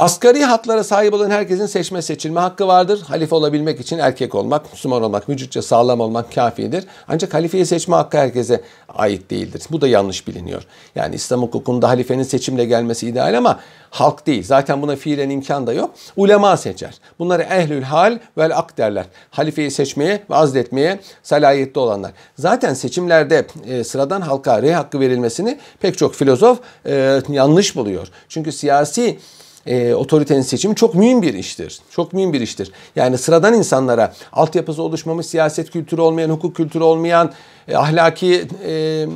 Asgari 0.00 0.44
haklara 0.44 0.84
sahip 0.84 1.14
olan 1.14 1.30
herkesin 1.30 1.66
seçme 1.66 2.02
seçilme 2.02 2.40
hakkı 2.40 2.66
vardır. 2.66 3.00
Halife 3.08 3.34
olabilmek 3.34 3.80
için 3.80 3.98
erkek 3.98 4.34
olmak, 4.34 4.72
Müslüman 4.72 5.02
olmak, 5.02 5.28
vücutça 5.28 5.62
sağlam 5.62 6.00
olmak 6.00 6.34
kafidir. 6.34 6.84
Ancak 7.08 7.34
halifeyi 7.34 7.66
seçme 7.66 7.96
hakkı 7.96 8.18
herkese 8.18 8.60
ait 8.88 9.30
değildir. 9.30 9.62
Bu 9.70 9.80
da 9.80 9.88
yanlış 9.88 10.28
biliniyor. 10.28 10.62
Yani 10.94 11.14
İslam 11.14 11.42
hukukunda 11.42 11.88
halifenin 11.88 12.22
seçimle 12.22 12.64
gelmesi 12.64 13.08
ideal 13.08 13.38
ama 13.38 13.60
halk 13.90 14.26
değil. 14.26 14.42
Zaten 14.42 14.82
buna 14.82 14.96
fiilen 14.96 15.30
imkan 15.30 15.66
da 15.66 15.72
yok. 15.72 15.90
Ulema 16.16 16.56
seçer. 16.56 16.94
Bunları 17.18 17.42
ehlül 17.42 17.82
hal 17.82 18.18
vel 18.38 18.58
ak 18.58 18.78
derler. 18.78 19.04
Halifeyi 19.30 19.70
seçmeye 19.70 20.22
ve 20.30 20.34
azletmeye 20.34 21.00
salayetli 21.22 21.78
olanlar. 21.78 22.12
Zaten 22.38 22.74
seçimlerde 22.74 23.46
e, 23.66 23.84
sıradan 23.84 24.20
halka 24.20 24.62
rey 24.62 24.72
hakkı 24.72 25.00
verilmesini 25.00 25.58
pek 25.80 25.98
çok 25.98 26.14
filozof 26.14 26.58
e, 26.86 27.20
yanlış 27.28 27.76
buluyor. 27.76 28.08
Çünkü 28.28 28.52
siyasi 28.52 29.18
e, 29.66 29.94
otoritenin 29.94 30.42
seçimi 30.42 30.74
çok 30.74 30.94
mühim 30.94 31.22
bir 31.22 31.34
iştir. 31.34 31.80
Çok 31.90 32.12
mühim 32.12 32.32
bir 32.32 32.40
iştir. 32.40 32.72
Yani 32.96 33.18
sıradan 33.18 33.54
insanlara 33.54 34.12
altyapısı 34.32 34.82
oluşmamış, 34.82 35.26
siyaset 35.26 35.70
kültürü 35.70 36.00
olmayan, 36.00 36.30
hukuk 36.30 36.56
kültürü 36.56 36.82
olmayan, 36.82 37.32
e, 37.68 37.76
ahlaki 37.76 38.48
e, 38.64 38.72
e, 38.72 39.06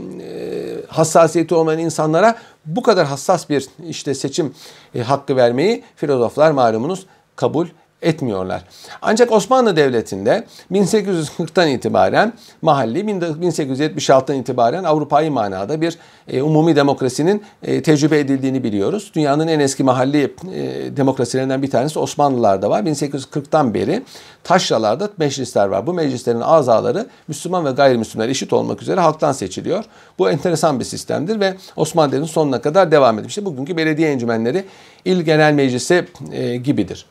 hassasiyeti 0.88 1.54
olmayan 1.54 1.80
insanlara 1.80 2.36
bu 2.66 2.82
kadar 2.82 3.06
hassas 3.06 3.50
bir 3.50 3.66
işte 3.88 4.14
seçim 4.14 4.54
e, 4.94 5.02
hakkı 5.02 5.36
vermeyi 5.36 5.82
filozoflar 5.96 6.50
malumunuz 6.50 7.06
kabul 7.36 7.66
etmiyorlar. 8.02 8.64
Ancak 9.02 9.32
Osmanlı 9.32 9.76
Devleti'nde 9.76 10.44
1840'tan 10.72 11.68
itibaren 11.68 12.32
mahalli, 12.62 13.00
1876'dan 13.00 14.36
itibaren 14.36 14.84
Avrupa'yı 14.84 15.30
manada 15.30 15.80
bir 15.80 15.98
e, 16.28 16.42
umumi 16.42 16.76
demokrasinin 16.76 17.42
e, 17.62 17.82
tecrübe 17.82 18.18
edildiğini 18.18 18.64
biliyoruz. 18.64 19.12
Dünyanın 19.14 19.48
en 19.48 19.60
eski 19.60 19.84
mahalli 19.84 20.22
e, 20.22 20.96
demokrasilerinden 20.96 21.62
bir 21.62 21.70
tanesi 21.70 21.98
Osmanlılar'da 21.98 22.70
var. 22.70 22.82
1840'tan 22.82 23.74
beri 23.74 24.02
taşralarda 24.44 25.08
meclisler 25.18 25.66
var. 25.66 25.86
Bu 25.86 25.94
meclislerin 25.94 26.40
azaları 26.40 27.06
Müslüman 27.28 27.64
ve 27.64 27.70
gayrimüslimler 27.70 28.28
eşit 28.28 28.52
olmak 28.52 28.82
üzere 28.82 29.00
halktan 29.00 29.32
seçiliyor. 29.32 29.84
Bu 30.18 30.30
enteresan 30.30 30.80
bir 30.80 30.84
sistemdir 30.84 31.40
ve 31.40 31.54
Osmanlı 31.76 32.12
Devleti'nin 32.12 32.32
sonuna 32.32 32.60
kadar 32.60 32.90
devam 32.90 33.18
etmiştir. 33.18 33.44
Bugünkü 33.44 33.76
belediye 33.76 34.12
encümenleri 34.12 34.64
il 35.04 35.20
genel 35.20 35.52
meclisi 35.52 36.04
e, 36.32 36.56
gibidir. 36.56 37.06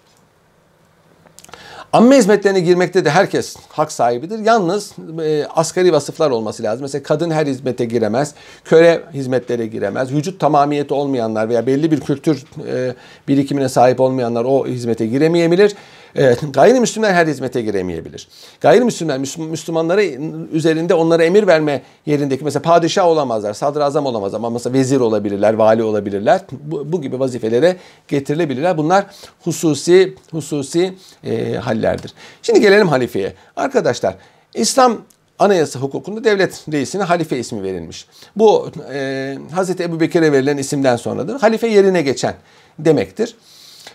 Amme 1.93 2.17
hizmetlerine 2.17 2.59
girmekte 2.59 3.05
de 3.05 3.09
herkes 3.09 3.55
hak 3.69 3.91
sahibidir. 3.91 4.39
Yalnız 4.39 4.91
e, 5.25 5.45
asgari 5.45 5.93
vasıflar 5.93 6.31
olması 6.31 6.63
lazım. 6.63 6.81
Mesela 6.81 7.03
kadın 7.03 7.31
her 7.31 7.47
hizmete 7.47 7.85
giremez, 7.85 8.33
köle 8.65 9.01
hizmetlere 9.13 9.67
giremez, 9.67 10.13
vücut 10.13 10.39
tamamiyeti 10.39 10.93
olmayanlar 10.93 11.49
veya 11.49 11.67
belli 11.67 11.91
bir 11.91 11.99
kültür 11.99 12.43
e, 12.67 12.93
birikimine 13.27 13.69
sahip 13.69 13.99
olmayanlar 13.99 14.45
o 14.45 14.67
hizmete 14.67 15.05
giremeyebilir. 15.05 15.75
Evet, 16.15 16.39
gayrimüslimler 16.53 17.13
her 17.13 17.27
hizmete 17.27 17.61
giremeyebilir. 17.61 18.27
Gayrimüslimler 18.61 19.19
Müslümanlara 19.37 20.03
üzerinde 20.51 20.93
onlara 20.93 21.23
emir 21.23 21.47
verme 21.47 21.81
yerindeki 22.05 22.43
mesela 22.43 22.61
padişah 22.61 23.07
olamazlar, 23.07 23.53
sadrazam 23.53 24.05
olamaz 24.05 24.33
ama 24.33 24.49
mesela 24.49 24.73
vezir 24.73 24.99
olabilirler, 24.99 25.53
vali 25.53 25.83
olabilirler. 25.83 26.41
Bu, 26.51 26.91
bu 26.91 27.01
gibi 27.01 27.19
vazifelere 27.19 27.77
getirilebilirler. 28.07 28.77
Bunlar 28.77 29.05
hususi 29.43 30.15
hususi 30.31 30.93
e, 31.23 31.53
hallerdir. 31.53 32.13
Şimdi 32.41 32.61
gelelim 32.61 32.87
halifeye. 32.87 33.33
Arkadaşlar 33.55 34.15
İslam 34.53 34.97
Anayasa 35.39 35.79
hukukunda 35.79 36.23
devlet 36.23 36.65
reisine 36.71 37.03
halife 37.03 37.37
ismi 37.37 37.63
verilmiş. 37.63 38.07
Bu 38.35 38.71
e, 38.93 39.37
Hazreti 39.51 39.83
Ebu 39.83 39.99
Bekir'e 39.99 40.31
verilen 40.31 40.57
isimden 40.57 40.95
sonradır. 40.95 41.39
Halife 41.39 41.67
yerine 41.67 42.01
geçen 42.01 42.35
demektir. 42.79 43.35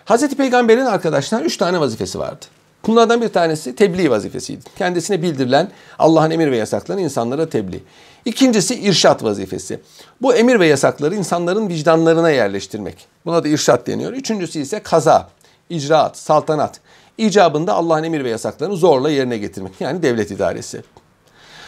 Hazreti 0.04 0.36
Peygamber'in 0.36 0.86
arkadaşlar 0.86 1.42
üç 1.42 1.56
tane 1.56 1.80
vazifesi 1.80 2.18
vardı. 2.18 2.46
Bunlardan 2.86 3.22
bir 3.22 3.28
tanesi 3.28 3.76
tebliğ 3.76 4.10
vazifesiydi. 4.10 4.64
Kendisine 4.78 5.22
bildirilen 5.22 5.70
Allah'ın 5.98 6.30
emir 6.30 6.50
ve 6.50 6.56
yasaklarını 6.56 7.02
insanlara 7.02 7.48
tebliğ. 7.48 7.82
İkincisi 8.24 8.80
irşat 8.80 9.24
vazifesi. 9.24 9.80
Bu 10.22 10.34
emir 10.34 10.60
ve 10.60 10.66
yasakları 10.66 11.14
insanların 11.14 11.68
vicdanlarına 11.68 12.30
yerleştirmek. 12.30 13.06
Buna 13.26 13.44
da 13.44 13.48
irşat 13.48 13.86
deniyor. 13.86 14.12
Üçüncüsü 14.12 14.58
ise 14.58 14.80
kaza, 14.82 15.28
icraat, 15.70 16.16
saltanat. 16.16 16.80
İcabında 17.18 17.74
Allah'ın 17.74 18.04
emir 18.04 18.24
ve 18.24 18.30
yasaklarını 18.30 18.76
zorla 18.76 19.10
yerine 19.10 19.38
getirmek. 19.38 19.80
Yani 19.80 20.02
devlet 20.02 20.30
idaresi. 20.30 20.82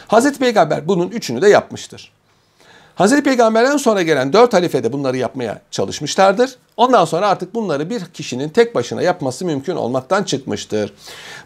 Hazreti 0.07 0.39
Peygamber 0.39 0.87
bunun 0.87 1.09
üçünü 1.09 1.41
de 1.41 1.49
yapmıştır. 1.49 2.11
Hazreti 2.95 3.23
Peygamber'den 3.23 3.77
sonra 3.77 4.01
gelen 4.01 4.33
dört 4.33 4.53
halife 4.53 4.83
de 4.83 4.93
bunları 4.93 5.17
yapmaya 5.17 5.61
çalışmışlardır. 5.71 6.55
Ondan 6.77 7.05
sonra 7.05 7.29
artık 7.29 7.55
bunları 7.55 7.89
bir 7.89 8.05
kişinin 8.05 8.49
tek 8.49 8.75
başına 8.75 9.01
yapması 9.01 9.45
mümkün 9.45 9.75
olmaktan 9.75 10.23
çıkmıştır. 10.23 10.93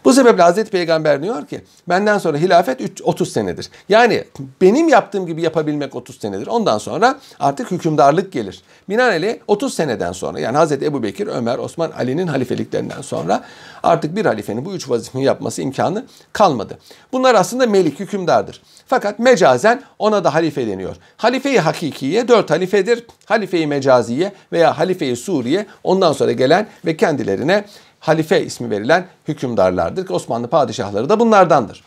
Bu 0.04 0.12
sebeple 0.12 0.42
Hazreti 0.42 0.70
Peygamber 0.70 1.22
diyor 1.22 1.46
ki 1.46 1.64
benden 1.88 2.18
sonra 2.18 2.38
hilafet 2.38 3.00
30 3.04 3.32
senedir. 3.32 3.70
Yani 3.88 4.24
benim 4.60 4.88
yaptığım 4.88 5.26
gibi 5.26 5.42
yapabilmek 5.42 5.94
30 5.94 6.18
senedir. 6.18 6.46
Ondan 6.46 6.78
sonra 6.78 7.18
artık 7.40 7.70
hükümdarlık 7.70 8.32
gelir. 8.32 8.62
Binaenaleyh 8.88 9.36
30 9.46 9.74
seneden 9.74 10.12
sonra 10.12 10.40
yani 10.40 10.56
Hazreti 10.56 10.84
Ebu 10.84 11.02
Bekir, 11.02 11.26
Ömer, 11.26 11.58
Osman, 11.58 11.90
Ali'nin 11.90 12.26
halifeliklerinden 12.26 13.02
sonra 13.02 13.44
artık 13.82 14.16
bir 14.16 14.26
halifenin 14.26 14.64
bu 14.64 14.74
üç 14.74 14.90
vazifeyi 14.90 15.24
yapması 15.24 15.62
imkanı 15.62 16.04
kalmadı. 16.32 16.78
Bunlar 17.12 17.34
aslında 17.34 17.66
melik, 17.66 18.00
hükümdardır. 18.00 18.62
Fakat 18.86 19.18
mecazen 19.18 19.82
ona 19.98 20.24
da 20.24 20.34
halife 20.34 20.66
deniyor. 20.66 20.96
Halife-i 21.16 21.58
hakikiye 21.58 22.28
dört 22.28 22.50
halifedir. 22.50 23.06
Halife-i 23.26 23.66
mecaziye 23.66 24.32
veya 24.52 24.78
halife-i 24.78 25.16
Suriye 25.16 25.66
ondan 25.84 26.12
sonra 26.12 26.32
gelen 26.32 26.66
ve 26.84 26.96
kendilerine 26.96 27.64
halife 28.00 28.44
ismi 28.44 28.70
verilen 28.70 29.06
hükümdarlardır. 29.28 30.10
Osmanlı 30.10 30.48
padişahları 30.48 31.08
da 31.08 31.20
bunlardandır. 31.20 31.84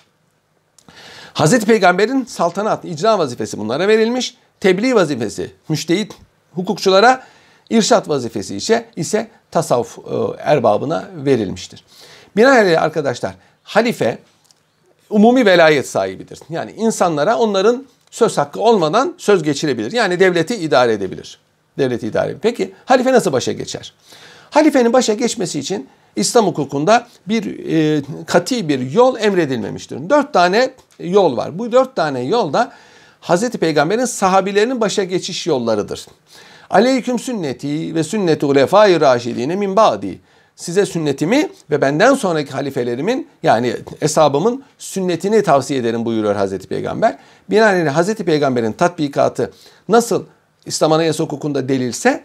Hazreti 1.33 1.65
Peygamber'in 1.65 2.25
saltanat, 2.25 2.85
icra 2.85 3.19
vazifesi 3.19 3.57
bunlara 3.57 3.87
verilmiş. 3.87 4.37
Tebliğ 4.59 4.95
vazifesi, 4.95 5.51
müştehit 5.69 6.13
hukukçulara 6.55 7.23
irşat 7.69 8.09
vazifesi 8.09 8.55
ise, 8.55 8.85
ise 8.95 9.27
tasavvuf 9.51 9.97
e, 9.97 10.01
erbabına 10.41 11.07
verilmiştir. 11.13 11.83
Binaenaleyh 12.35 12.81
arkadaşlar 12.81 13.33
halife 13.63 14.17
umumi 15.09 15.45
velayet 15.45 15.89
sahibidir. 15.89 16.39
Yani 16.49 16.71
insanlara 16.71 17.37
onların 17.37 17.85
söz 18.11 18.37
hakkı 18.37 18.59
olmadan 18.59 19.15
söz 19.17 19.43
geçirebilir. 19.43 19.91
Yani 19.91 20.19
devleti 20.19 20.55
idare 20.55 20.93
edebilir. 20.93 21.39
Devleti 21.77 22.07
idare 22.07 22.25
edebilir. 22.25 22.41
Peki 22.41 22.71
halife 22.85 23.13
nasıl 23.13 23.31
başa 23.31 23.51
geçer? 23.51 23.93
Halifenin 24.49 24.93
başa 24.93 25.13
geçmesi 25.13 25.59
için 25.59 25.89
İslam 26.15 26.45
hukukunda 26.45 27.07
bir 27.27 27.69
e, 27.69 28.01
kati 28.25 28.69
bir 28.69 28.91
yol 28.91 29.19
emredilmemiştir. 29.19 30.09
Dört 30.09 30.33
tane 30.33 30.71
yol 30.99 31.37
var. 31.37 31.59
Bu 31.59 31.71
dört 31.71 31.95
tane 31.95 32.21
yol 32.21 32.53
da 32.53 32.71
Hazreti 33.21 33.57
Peygamber'in 33.57 34.05
sahabilerinin 34.05 34.81
başa 34.81 35.03
geçiş 35.03 35.47
yollarıdır. 35.47 36.05
Aleyküm 36.69 37.19
sünneti 37.19 37.95
ve 37.95 38.03
sünneti 38.03 38.45
ulefai 38.45 39.01
raşidine 39.01 39.55
min 39.55 39.75
ba'di 39.75 40.19
size 40.59 40.85
sünnetimi 40.85 41.49
ve 41.71 41.81
benden 41.81 42.15
sonraki 42.15 42.51
halifelerimin 42.51 43.27
yani 43.43 43.75
eshabımın 44.01 44.63
sünnetini 44.77 45.43
tavsiye 45.43 45.79
ederim 45.79 46.05
buyuruyor 46.05 46.35
Hazreti 46.35 46.67
Peygamber. 46.67 47.17
Binaenaleyh 47.49 47.91
Hazreti 47.91 48.23
Peygamber'in 48.25 48.71
tatbikatı 48.71 49.51
nasıl 49.89 50.25
İslam 50.65 50.91
Anayasa 50.91 51.23
hukukunda 51.23 51.69
delilse 51.69 52.23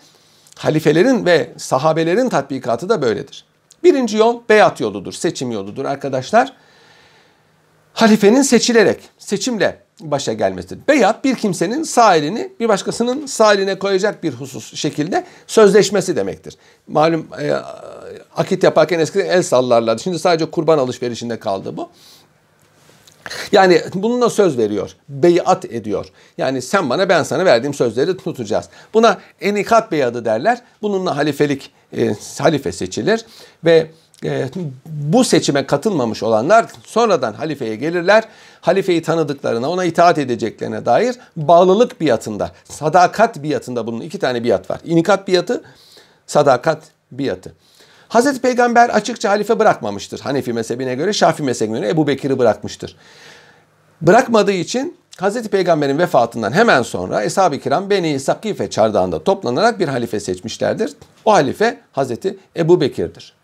halifelerin 0.59 1.27
ve 1.27 1.51
sahabelerin 1.57 2.29
tatbikatı 2.29 2.89
da 2.89 3.03
böyledir. 3.03 3.45
Birinci 3.85 4.17
yol 4.17 4.41
beyat 4.49 4.81
yoludur, 4.81 5.13
seçim 5.13 5.51
yoludur 5.51 5.85
arkadaşlar. 5.85 6.53
Halifenin 7.93 8.43
seçilerek, 8.43 9.01
seçimle 9.19 9.84
başa 10.01 10.33
gelmesidir. 10.33 10.79
Beyat 10.89 11.25
bir 11.25 11.35
kimsenin 11.35 11.83
sağ 11.83 12.17
elini 12.17 12.53
bir 12.61 12.69
başkasının 12.69 13.27
sağ 13.27 13.55
eline 13.55 13.79
koyacak 13.79 14.23
bir 14.23 14.33
husus 14.33 14.75
şekilde 14.75 15.25
sözleşmesi 15.47 16.17
demektir. 16.17 16.57
Malum 16.87 17.27
e, 17.41 17.53
akit 18.37 18.63
yaparken 18.63 18.99
eskiden 18.99 19.27
el 19.27 19.43
sallarlardı. 19.43 20.03
Şimdi 20.03 20.19
sadece 20.19 20.51
kurban 20.51 20.79
alışverişinde 20.79 21.39
kaldı 21.39 21.77
bu. 21.77 21.91
Yani 23.53 23.81
bununla 23.95 24.31
söz 24.31 24.59
veriyor. 24.59 24.91
Beyat 25.09 25.65
ediyor. 25.65 26.07
Yani 26.39 26.63
sen 26.63 26.91
bana 26.91 27.09
ben 27.09 27.23
sana 27.23 27.45
verdiğim 27.45 27.75
sözleri 27.75 28.17
tutacağız. 28.17 28.69
Buna 28.95 29.19
enikat 29.41 29.93
beyadı 29.93 30.25
derler. 30.25 30.63
Bununla 30.83 31.17
halifelik 31.17 31.73
e, 31.97 32.15
halife 32.39 32.73
seçilir 32.73 33.25
ve 33.65 33.91
e, 34.25 34.49
bu 34.87 35.25
seçime 35.25 35.67
katılmamış 35.67 36.23
olanlar 36.23 36.67
sonradan 36.87 37.33
halifeye 37.33 37.77
gelirler. 37.77 38.25
Halifeyi 38.61 39.03
tanıdıklarına, 39.03 39.71
ona 39.71 39.85
itaat 39.85 40.19
edeceklerine 40.19 40.87
dair 40.87 41.17
bağlılık 41.37 42.01
biatında, 42.01 42.51
sadakat 42.65 43.43
biatında 43.43 43.87
bunun 43.87 44.01
iki 44.01 44.19
tane 44.19 44.45
biat 44.45 44.71
var. 44.71 44.81
İnikat 44.85 45.29
biatı, 45.29 45.63
sadakat 46.27 46.83
biatı. 47.13 47.53
Hazreti 48.09 48.41
Peygamber 48.41 48.89
açıkça 48.89 49.31
halife 49.31 49.59
bırakmamıştır. 49.59 50.21
Hanefi 50.21 50.53
mezhebine 50.53 50.95
göre, 50.95 51.13
Şafi 51.13 51.43
mezhebine 51.43 51.79
göre 51.79 51.89
Ebu 51.89 52.07
Bekir'i 52.07 52.39
bırakmıştır. 52.39 52.97
Bırakmadığı 54.03 54.53
için 54.53 54.97
Hazreti 55.19 55.49
Peygamber'in 55.49 55.99
vefatından 55.99 56.53
hemen 56.53 56.83
sonra 56.83 57.25
Eshab-ı 57.25 57.59
Kiram 57.59 57.91
Beni 57.91 58.21
Sakife 58.21 58.71
çardağında 58.71 59.25
toplanarak 59.25 59.81
bir 59.81 59.89
halife 59.89 60.21
seçmişlerdir. 60.21 60.93
O 61.25 61.33
halife 61.33 61.81
Hazreti 61.93 62.39
Ebu 62.57 62.81
Bekir'dir. 62.81 63.35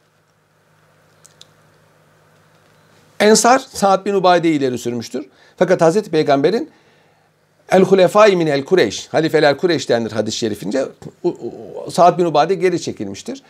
Ensar 3.20 3.58
Sa'd 3.58 4.06
bin 4.06 4.14
Ubade'yi 4.14 4.58
ileri 4.58 4.78
sürmüştür. 4.78 5.26
Fakat 5.56 5.80
Hazreti 5.80 6.10
Peygamber'in 6.10 6.70
El 7.70 7.82
Hulefai 7.82 8.36
min 8.36 8.46
el 8.46 8.64
Kureyş, 8.64 9.08
halifeler 9.08 9.56
Kureyş 9.56 9.88
denir 9.88 10.12
hadis-i 10.12 10.38
şerifince. 10.38 10.84
Sa'd 11.90 12.18
bin 12.18 12.24
Ubade 12.24 12.54
geri 12.54 12.82
çekilmiştir. 12.82 13.42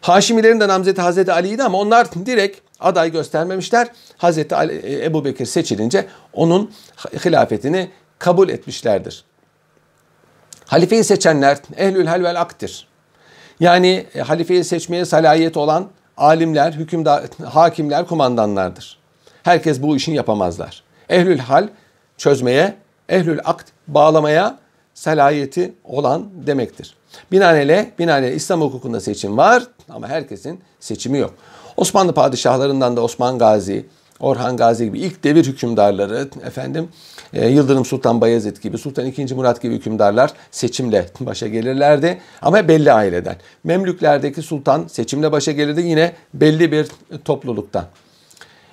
Haşimilerin 0.00 0.60
de 0.60 0.68
namzeti 0.68 1.00
Hazreti 1.00 1.32
Ali'ydi 1.32 1.62
ama 1.62 1.78
onlar 1.78 2.06
direkt 2.26 2.60
aday 2.80 3.12
göstermemişler. 3.12 3.88
Hazreti 4.16 4.54
Ali, 4.54 4.72
e, 4.72 5.04
Ebu 5.04 5.24
Bekir 5.24 5.46
seçilince 5.46 6.06
onun 6.32 6.70
hilafetini 7.24 7.90
kabul 8.18 8.48
etmişlerdir. 8.48 9.24
Halifeyi 10.66 11.04
seçenler 11.04 11.58
ehlül 11.76 12.06
hal 12.06 12.22
vel 12.22 12.40
aktir. 12.40 12.88
Yani 13.60 14.06
e, 14.14 14.20
halifeyi 14.20 14.64
seçmeye 14.64 15.04
salayet 15.04 15.56
olan 15.56 15.88
alimler, 16.16 16.72
hükümdar, 16.72 17.24
hakimler, 17.44 18.06
kumandanlardır. 18.06 18.98
Herkes 19.42 19.82
bu 19.82 19.96
işin 19.96 20.12
yapamazlar. 20.12 20.82
Ehlül 21.08 21.38
hal 21.38 21.68
çözmeye, 22.16 22.74
ehlül 23.08 23.38
akt 23.44 23.66
bağlamaya 23.88 24.58
salayeti 24.94 25.72
olan 25.84 26.26
demektir. 26.46 26.94
Binaenaleyh, 27.32 27.84
binaenaleyh 27.98 28.36
İslam 28.36 28.60
hukukunda 28.60 29.00
seçim 29.00 29.36
var 29.36 29.62
ama 29.88 30.08
herkesin 30.08 30.60
seçimi 30.80 31.18
yok. 31.18 31.34
Osmanlı 31.76 32.14
padişahlarından 32.14 32.96
da 32.96 33.00
Osman 33.00 33.38
Gazi, 33.38 33.86
Orhan 34.20 34.56
Gazi 34.56 34.84
gibi 34.84 34.98
ilk 35.00 35.24
devir 35.24 35.44
hükümdarları, 35.44 36.28
efendim 36.46 36.88
e, 37.32 37.48
Yıldırım 37.48 37.84
Sultan 37.84 38.20
Bayezid 38.20 38.56
gibi, 38.56 38.78
Sultan 38.78 39.06
II. 39.06 39.34
Murat 39.34 39.62
gibi 39.62 39.74
hükümdarlar 39.74 40.32
seçimle 40.50 41.06
başa 41.20 41.48
gelirlerdi. 41.48 42.18
Ama 42.42 42.68
belli 42.68 42.92
aileden. 42.92 43.36
Memlüklerdeki 43.64 44.42
sultan 44.42 44.86
seçimle 44.86 45.32
başa 45.32 45.52
gelirdi 45.52 45.80
yine 45.80 46.12
belli 46.34 46.72
bir 46.72 46.88
topluluktan. 47.24 47.84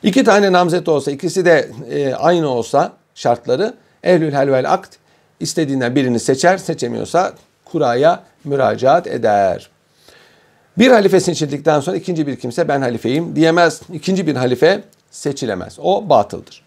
İki 0.06 0.24
tane 0.24 0.52
namzet 0.52 0.90
olsa, 0.90 1.12
ikisi 1.12 1.46
de 1.46 1.70
e, 1.90 2.14
aynı 2.14 2.50
olsa 2.50 2.94
şartları 3.16 3.74
ehlül 4.04 4.34
helvel 4.34 4.74
akt 4.74 4.96
istediğinden 5.40 5.96
birini 5.96 6.20
seçer, 6.20 6.58
seçemiyorsa 6.58 7.34
kuraya 7.66 8.24
müracaat 8.44 9.08
eder. 9.08 9.70
Bir 10.78 10.92
halife 10.92 11.20
seçildikten 11.20 11.80
sonra 11.80 11.98
ikinci 11.98 12.28
bir 12.28 12.36
kimse 12.36 12.68
ben 12.68 12.82
halifeyim 12.82 13.36
diyemez. 13.36 13.82
İkinci 13.94 14.28
bir 14.28 14.36
halife 14.36 14.84
seçilemez. 15.12 15.78
O 15.82 16.10
batıldır. 16.10 16.64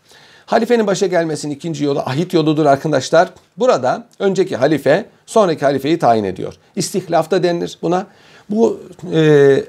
Halifenin 0.46 0.86
başa 0.86 1.06
gelmesinin 1.06 1.54
ikinci 1.54 1.84
yolu 1.84 2.00
ahit 2.00 2.34
yoludur 2.34 2.66
arkadaşlar. 2.66 3.28
Burada 3.56 4.06
önceki 4.18 4.56
halife 4.56 5.04
sonraki 5.26 5.64
halifeyi 5.64 5.98
tayin 5.98 6.24
ediyor. 6.24 6.54
İstihlafta 6.76 7.42
denilir 7.42 7.78
buna. 7.82 8.06
Bu 8.50 8.80
e, 9.14 9.18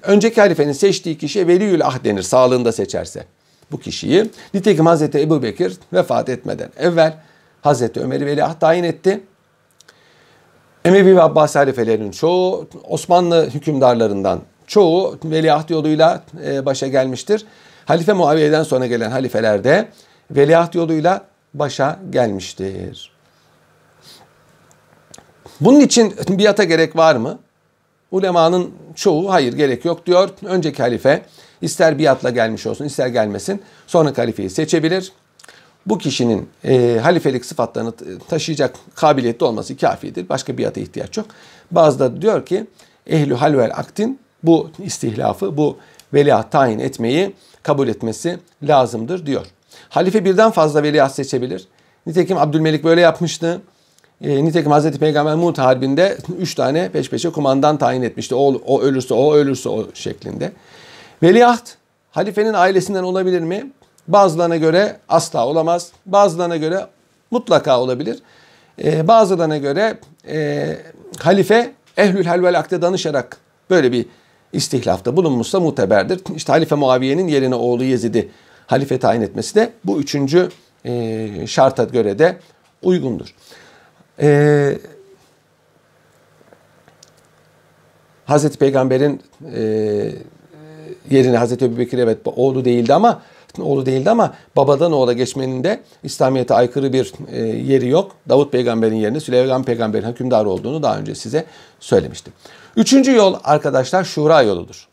önceki 0.02 0.42
halifenin 0.42 0.72
seçtiği 0.72 1.18
kişiye 1.18 1.48
veliyül 1.48 1.86
ah 1.86 2.04
denir 2.04 2.22
sağlığında 2.22 2.72
seçerse 2.72 3.26
bu 3.72 3.80
kişiyi. 3.80 4.30
Nitekim 4.54 4.86
Hazreti 4.86 5.20
Ebu 5.20 5.44
Bekir 5.44 5.78
vefat 5.94 6.30
etmeden 6.30 6.70
evvel 6.78 7.18
Hazreti 7.62 8.00
Ömer'i 8.00 8.26
veliaht 8.26 8.62
tayin 8.62 8.84
etti. 8.84 9.24
Emevi 10.86 11.16
ve 11.16 11.22
Abbas 11.22 11.56
halifelerinin 11.56 12.12
çoğu 12.12 12.68
Osmanlı 12.84 13.50
hükümdarlarından 13.50 14.40
çoğu 14.68 15.20
veliaht 15.24 15.70
yoluyla 15.70 16.24
e, 16.46 16.66
başa 16.66 16.88
gelmiştir. 16.88 17.46
Halife 17.86 18.14
Muaviye'den 18.14 18.64
sonra 18.64 18.88
gelen 18.88 19.12
halifeler 19.12 19.64
de 19.64 19.90
veliaht 20.32 20.76
yoluyla 20.76 21.26
başa 21.54 22.00
gelmiştir. 22.10 23.12
Bunun 25.62 25.80
için 25.80 26.16
biata 26.30 26.64
gerek 26.64 26.96
var 26.96 27.16
mı? 27.16 27.40
Ulemanın 28.12 28.72
çoğu 28.96 29.32
hayır 29.32 29.54
gerek 29.54 29.86
yok 29.86 30.06
diyor. 30.06 30.30
Önceki 30.46 30.82
halife 30.82 31.26
ister 31.62 32.00
biatla 32.00 32.30
gelmiş 32.30 32.68
olsun 32.68 32.86
ister 32.86 33.08
gelmesin 33.08 33.62
sonra 33.88 34.18
halifeyi 34.18 34.50
seçebilir 34.50 35.12
bu 35.86 35.98
kişinin 35.98 36.50
e, 36.64 37.00
halifelik 37.04 37.46
sıfatlarını 37.46 37.94
taşıyacak 38.30 38.76
kabiliyette 38.96 39.46
olması 39.46 39.78
kafidir. 39.78 40.30
Başka 40.30 40.58
biata 40.58 40.82
ihtiyaç 40.82 41.18
yok. 41.18 41.26
Bazıları 41.72 42.22
diyor 42.22 42.46
ki 42.46 42.68
ehlü 43.08 43.34
hal 43.34 43.58
vel 43.58 43.72
aktin 43.76 44.20
bu 44.44 44.70
istihlafı, 44.80 45.58
bu 45.58 45.78
veliaht 46.14 46.52
tayin 46.52 46.80
etmeyi 46.80 47.34
kabul 47.64 47.88
etmesi 47.88 48.40
lazımdır 48.64 49.26
diyor. 49.26 49.46
Halife 49.90 50.26
birden 50.26 50.52
fazla 50.52 50.84
veliaht 50.84 51.16
seçebilir. 51.16 51.68
Nitekim 52.08 52.38
Abdülmelik 52.38 52.84
böyle 52.84 53.02
yapmıştı. 53.02 53.62
E, 54.22 54.46
nitekim 54.46 54.72
Hazreti 54.72 55.00
Peygamber 55.00 55.36
Muhut 55.36 55.58
Harbi'nde 55.58 56.18
üç 56.40 56.56
tane 56.56 56.90
peş 56.90 57.10
peşe 57.10 57.30
kumandan 57.30 57.78
tayin 57.78 58.02
etmişti. 58.02 58.36
O, 58.36 58.62
o 58.66 58.82
ölürse 58.82 59.14
o, 59.14 59.34
ölürse 59.34 59.70
o 59.70 59.88
şeklinde. 59.94 60.52
Veliaht 61.24 61.78
halifenin 62.12 62.54
ailesinden 62.54 63.04
olabilir 63.04 63.42
mi? 63.42 63.72
Bazılarına 64.08 64.58
göre 64.58 65.00
asla 65.10 65.48
olamaz. 65.48 65.92
Bazılarına 66.06 66.58
göre 66.58 66.88
mutlaka 67.32 67.82
olabilir. 67.82 68.20
Ee, 68.84 69.08
bazılarına 69.08 69.58
göre 69.58 70.00
e, 70.28 70.78
halife 71.20 71.72
ehlül 71.98 72.26
helvel 72.26 72.60
akde 72.60 72.82
danışarak 72.82 73.38
böyle 73.70 73.92
bir 73.92 74.06
istihlafta 74.54 75.18
bulunmuşsa 75.18 75.60
muteberdir. 75.60 76.22
İşte 76.36 76.52
Halife 76.52 76.76
Muaviye'nin 76.76 77.28
yerine 77.28 77.56
oğlu 77.56 77.84
Yezid'i 77.84 78.32
halife 78.68 79.00
tayin 79.00 79.22
etmesi 79.22 79.56
de 79.56 79.72
bu 79.86 80.00
üçüncü 80.00 80.50
e, 80.86 81.48
şarta 81.48 81.84
göre 81.84 82.20
de 82.20 82.38
uygundur. 82.84 83.36
E, 84.22 84.78
Hazreti 88.26 88.58
Peygamber'in 88.58 89.22
e, 89.56 90.12
yerine 91.12 91.38
Hazreti 91.38 91.66
Ebubekir 91.66 91.98
evet 91.98 92.18
oğlu 92.26 92.66
değildi 92.66 92.94
ama 92.94 93.22
oğlu 93.62 93.86
değildi 93.86 94.10
ama 94.10 94.34
babadan 94.56 94.92
oğula 94.92 95.14
geçmenin 95.14 95.64
de 95.64 95.80
İslamiyet'e 96.04 96.54
aykırı 96.54 96.94
bir 96.94 97.14
e, 97.32 97.42
yeri 97.42 97.88
yok. 97.88 98.12
Davut 98.30 98.52
peygamberin 98.52 98.96
yerine 98.96 99.20
Süleyman 99.20 99.64
peygamberin 99.64 100.08
hükümdar 100.08 100.46
olduğunu 100.46 100.84
daha 100.84 100.98
önce 100.98 101.16
size 101.16 101.46
söylemiştim. 101.80 102.34
Üçüncü 102.76 103.16
yol 103.16 103.36
arkadaşlar 103.44 104.04
şura 104.04 104.42
yoludur. 104.42 104.88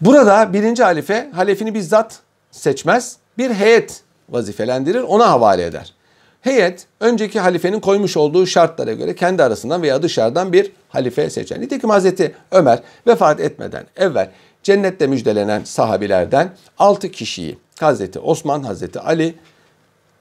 Burada 0.00 0.52
birinci 0.52 0.82
halife 0.82 1.30
halefini 1.34 1.74
bizzat 1.74 2.18
seçmez. 2.50 3.16
Bir 3.38 3.50
heyet 3.50 4.00
vazifelendirir 4.28 5.00
ona 5.00 5.30
havale 5.30 5.64
eder. 5.64 5.94
Heyet 6.40 6.86
önceki 7.00 7.40
halifenin 7.40 7.80
koymuş 7.80 8.16
olduğu 8.16 8.46
şartlara 8.46 8.92
göre 8.92 9.14
kendi 9.14 9.42
arasından 9.42 9.82
veya 9.82 10.02
dışarıdan 10.02 10.52
bir 10.52 10.72
halife 10.88 11.30
seçer. 11.30 11.60
Nitekim 11.60 11.90
Hazreti 11.90 12.34
Ömer 12.52 12.78
vefat 13.06 13.40
etmeden 13.40 13.84
evvel 13.96 14.30
cennette 14.62 15.06
müjdelenen 15.06 15.64
sahabilerden 15.64 16.50
6 16.78 17.10
kişiyi 17.10 17.58
Hazreti 17.80 18.18
Osman, 18.18 18.62
Hazreti 18.62 19.00
Ali, 19.00 19.34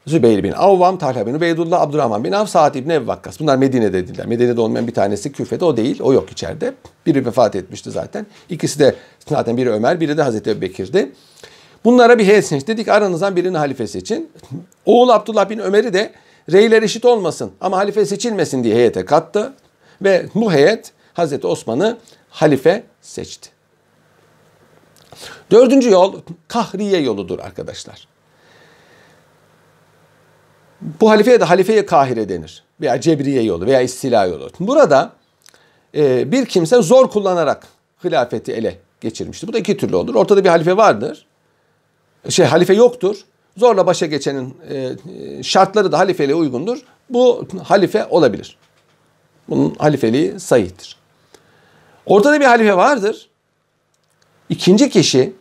Zübeyir 0.08 0.44
bin 0.44 0.52
Avvam, 0.52 0.98
Talha 0.98 1.28
bin 1.28 1.34
Ubeydullah, 1.34 1.82
Abdurrahman 1.82 2.24
bin 2.24 2.32
Av, 2.32 2.46
Sa'd 2.46 2.76
ibn 2.76 2.90
Ebu. 2.90 3.14
Bunlar 3.40 3.58
Medine'de 3.58 3.94
dediler. 3.94 4.26
Medine'de 4.26 4.62
olmayan 4.62 4.88
bir 4.88 4.94
tanesi 4.94 5.32
Küfe'de 5.32 5.66
o 5.66 5.78
değil. 5.78 6.00
O 6.02 6.14
yok 6.14 6.32
içeride. 6.32 6.74
Biri 7.06 7.26
vefat 7.26 7.56
etmişti 7.56 7.92
zaten. 7.92 8.26
İkisi 8.50 8.80
de 8.80 8.96
zaten 9.30 9.58
biri 9.58 9.72
Ömer, 9.72 10.00
biri 10.00 10.18
de 10.18 10.22
Hazreti 10.22 10.62
Bekir'di. 10.62 11.12
Bunlara 11.86 12.20
bir 12.20 12.26
heyet 12.26 12.46
seç. 12.46 12.68
Dedik 12.68 12.88
aranızdan 12.88 13.36
birini 13.36 13.58
halife 13.58 13.88
seçin. 13.88 14.32
Oğul 14.86 15.10
Abdullah 15.10 15.50
bin 15.50 15.60
Ömer'i 15.60 15.94
de 15.94 16.12
reyler 16.52 16.84
eşit 16.84 17.06
olmasın 17.06 17.52
ama 17.62 17.78
halife 17.78 18.06
seçilmesin 18.06 18.64
diye 18.64 18.76
heyete 18.76 19.06
kattı. 19.06 19.54
Ve 20.02 20.26
bu 20.36 20.54
heyet 20.54 20.92
Hazreti 21.14 21.48
Osman'ı 21.48 21.98
halife 22.30 22.84
seçti. 23.02 23.59
Dördüncü 25.52 25.90
yol 25.90 26.16
kahriye 26.48 27.02
yoludur 27.02 27.40
arkadaşlar. 27.40 28.08
Bu 30.82 31.10
halifeye 31.10 31.40
de 31.40 31.44
halifeye 31.44 31.86
kahire 31.86 32.30
denir. 32.30 32.64
Veya 32.82 33.02
cebriye 33.02 33.42
yolu 33.42 33.66
veya 33.66 33.82
istila 33.82 34.26
yolu. 34.26 34.50
Burada 34.60 35.12
e, 35.96 36.32
bir 36.32 36.46
kimse 36.46 36.82
zor 36.82 37.10
kullanarak 37.10 37.68
hilafeti 38.04 38.52
ele 38.52 38.80
geçirmiştir. 39.02 39.48
Bu 39.48 39.54
da 39.54 39.60
iki 39.60 39.78
türlü 39.78 39.96
olur. 39.96 40.16
Ortada 40.16 40.44
bir 40.44 40.50
halife 40.50 40.78
vardır. 40.78 41.26
Şey 42.30 42.46
halife 42.46 42.74
yoktur. 42.74 43.18
Zorla 43.58 43.86
başa 43.86 44.06
geçenin 44.06 44.58
e, 44.70 45.44
şartları 45.44 45.92
da 45.92 46.00
halifeliğe 46.00 46.36
uygundur. 46.36 46.80
Bu 47.10 47.48
halife 47.64 48.06
olabilir. 48.06 48.58
Bunun 49.50 49.76
halifeliği 49.76 50.40
sahihtir. 50.40 50.98
Ortada 52.06 52.40
bir 52.40 52.46
halife 52.46 52.78
vardır. 52.78 53.29
İkinci 54.50 54.90
kişi 54.90 55.34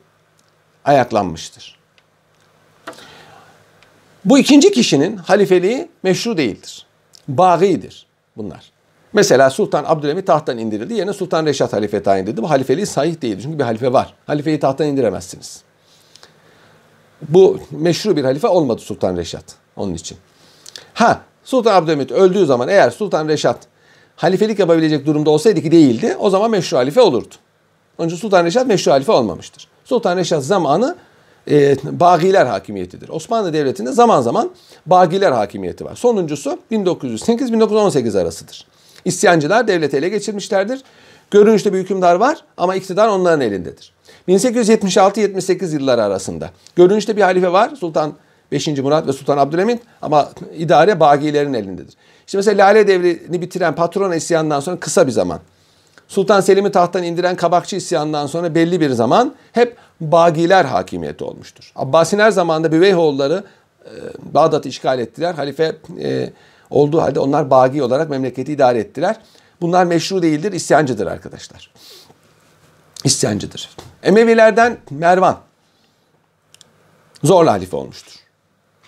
ayaklanmıştır. 0.85 1.79
Bu 4.25 4.38
ikinci 4.38 4.73
kişinin 4.73 5.16
halifeliği 5.16 5.88
meşru 6.03 6.37
değildir. 6.37 6.87
Bağidir 7.29 8.07
bunlar. 8.37 8.71
Mesela 9.12 9.51
Sultan 9.51 9.85
Abdülhamit 9.87 10.27
tahttan 10.27 10.59
indirildi. 10.59 10.94
Yerine 10.94 11.12
Sultan 11.12 11.47
Reşat 11.47 11.73
halife 11.73 12.03
tayin 12.03 12.25
edildi. 12.25 12.42
Bu 12.42 12.51
halifeliği 12.51 12.87
sahih 12.87 13.23
değildir. 13.23 13.42
Çünkü 13.42 13.59
bir 13.59 13.64
halife 13.64 13.92
var. 13.92 14.14
Halifeyi 14.27 14.61
tahttan 14.61 14.87
indiremezsiniz. 14.87 15.62
Bu 17.29 17.61
meşru 17.71 18.16
bir 18.16 18.25
halife 18.25 18.49
olmadı 18.49 18.81
Sultan 18.81 19.16
Reşat. 19.16 19.44
Onun 19.77 19.94
için. 19.94 20.18
Ha 20.94 21.21
Sultan 21.44 21.75
Abdülhamit 21.75 22.12
öldüğü 22.12 22.47
zaman 22.47 22.68
eğer 22.68 22.90
Sultan 22.90 23.29
Reşat 23.29 23.59
halifelik 24.16 24.59
yapabilecek 24.59 25.07
durumda 25.07 25.31
olsaydı 25.31 25.62
ki 25.62 25.73
değildi 25.73 26.16
o 26.18 26.31
zaman 26.31 26.51
meşru 26.51 26.77
halife 26.77 27.01
olurdu. 27.01 27.35
Onun 27.98 28.08
için 28.08 28.16
Sultan 28.16 28.44
Reşat 28.44 28.66
meşru 28.66 28.92
halife 28.92 29.12
olmamıştır. 29.12 29.68
Sultan 29.84 30.16
Reşat 30.16 30.44
zamanı 30.44 30.96
e, 31.50 31.76
Bagiler 31.84 32.46
hakimiyetidir. 32.46 33.08
Osmanlı 33.08 33.52
Devleti'nde 33.52 33.92
zaman 33.92 34.20
zaman 34.20 34.50
Bagiler 34.87 35.32
hakimiyeti 35.32 35.84
var. 35.84 35.94
Sonuncusu 35.94 36.58
1908-1918 36.72 38.20
arasıdır. 38.20 38.66
İsyancılar 39.04 39.68
devleti 39.68 39.96
ele 39.96 40.08
geçirmişlerdir. 40.08 40.82
Görünüşte 41.30 41.72
bir 41.72 41.78
hükümdar 41.78 42.14
var 42.14 42.38
ama 42.56 42.74
iktidar 42.74 43.08
onların 43.08 43.40
elindedir. 43.40 43.92
1876-78 44.28 45.74
yılları 45.74 46.02
arasında 46.02 46.50
görünüşte 46.76 47.16
bir 47.16 47.22
halife 47.22 47.52
var. 47.52 47.70
Sultan 47.80 48.12
5. 48.52 48.68
Murat 48.68 49.06
ve 49.06 49.12
Sultan 49.12 49.38
Abdülhamit 49.38 49.82
ama 50.02 50.28
idare 50.56 51.00
bagilerin 51.00 51.54
elindedir. 51.54 51.94
İşte 52.26 52.38
mesela 52.38 52.66
Lale 52.66 52.88
devrini 52.88 53.40
bitiren 53.42 53.74
patron 53.74 54.12
isyanından 54.12 54.61
sonra 54.61 54.80
kısa 54.80 55.06
bir 55.06 55.12
zaman. 55.12 55.40
Sultan 56.09 56.40
Selim'i 56.40 56.73
tahttan 56.73 57.03
indiren 57.03 57.37
Kabakçı 57.37 57.77
isyanından 57.77 58.27
sonra 58.27 58.55
belli 58.55 58.81
bir 58.81 58.90
zaman 58.90 59.35
hep 59.53 59.77
bagiler 60.01 60.64
hakimiyeti 60.64 61.25
olmuştur. 61.25 61.73
Abbasiler 61.77 62.31
zamanında 62.31 62.73
Büveyhoğulları 62.73 63.44
e, 63.85 63.90
Bağdat'ı 64.35 64.68
işgal 64.68 64.99
ettiler. 64.99 65.35
Halife 65.35 65.77
e, 66.01 66.33
olduğu 66.71 67.01
halde 67.01 67.21
onlar 67.21 67.51
bagi 67.51 67.83
olarak 67.83 68.11
memleketi 68.11 68.53
idare 68.53 68.79
ettiler. 68.79 69.16
Bunlar 69.61 69.85
meşru 69.85 70.23
değildir, 70.23 70.53
isyancıdır 70.53 71.07
arkadaşlar. 71.07 71.71
İsyancıdır. 73.05 73.71
Emevilerden 74.03 74.79
Mervan 74.90 75.38
zorla 77.25 77.53
halife 77.53 77.77
olmuştur. 77.77 78.12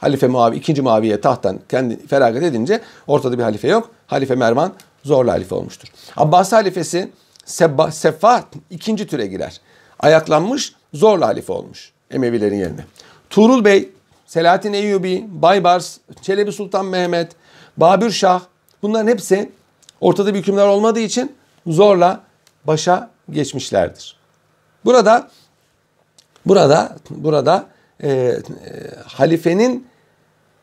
Halife 0.01 0.27
Muavi, 0.27 0.57
ikinci 0.57 0.83
Muaviye 0.83 1.21
tahttan 1.21 1.61
kendi 1.69 2.07
feragat 2.07 2.43
edince 2.43 2.81
ortada 3.07 3.39
bir 3.39 3.43
halife 3.43 3.69
yok. 3.69 3.91
Halife 4.07 4.35
Mervan 4.35 4.73
zorla 5.05 5.33
halife 5.33 5.55
olmuştur. 5.55 5.89
Abbas 6.17 6.53
halifesi 6.53 7.11
Sebba, 7.45 7.91
Seffa 7.91 8.45
ikinci 8.71 9.07
türe 9.07 9.27
girer. 9.27 9.61
Ayaklanmış 10.01 10.73
zorla 10.95 11.27
halife 11.27 11.53
olmuş 11.53 11.93
Emevilerin 12.11 12.59
yerine. 12.59 12.85
Tuğrul 13.31 13.65
Bey, 13.65 13.89
Selahattin 14.27 14.73
Eyyubi, 14.73 15.27
Baybars, 15.29 15.99
Çelebi 16.23 16.53
Sultan 16.53 16.87
Mehmet, 16.87 17.33
Babür 17.77 18.11
Şah 18.11 18.41
bunların 18.83 19.07
hepsi 19.09 19.53
ortada 20.01 20.35
bir 20.35 20.39
hükümdar 20.39 20.67
olmadığı 20.67 21.01
için 21.01 21.37
zorla 21.67 22.21
başa 22.65 23.11
geçmişlerdir. 23.31 24.17
Burada 24.85 25.31
burada 26.47 26.97
burada 27.11 27.67
e, 28.03 28.09
e, 28.11 28.41
halifenin 29.07 29.87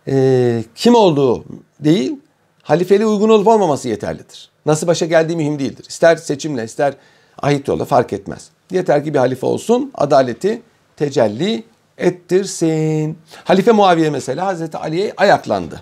e, 0.07 0.63
kim 0.75 0.95
olduğu 0.95 1.45
değil, 1.79 2.19
halifeliğe 2.67 3.07
uygun 3.07 3.29
olup 3.29 3.47
olmaması 3.47 3.89
yeterlidir. 3.89 4.49
Nasıl 4.65 4.87
başa 4.87 5.05
geldiği 5.05 5.35
mühim 5.35 5.59
değildir. 5.59 5.85
İster 5.89 6.15
seçimle 6.15 6.63
ister 6.63 6.93
ahit 7.41 7.67
yolla 7.67 7.85
fark 7.85 8.13
etmez. 8.13 8.49
Yeter 8.71 9.03
ki 9.03 9.13
bir 9.13 9.19
halife 9.19 9.45
olsun, 9.45 9.91
adaleti 9.95 10.61
tecelli 10.95 11.63
ettirsin. 11.97 13.17
Halife 13.43 13.71
Muaviye 13.71 14.09
mesela 14.09 14.45
Hazreti 14.45 14.77
Ali'ye 14.77 15.13
ayaklandı. 15.17 15.81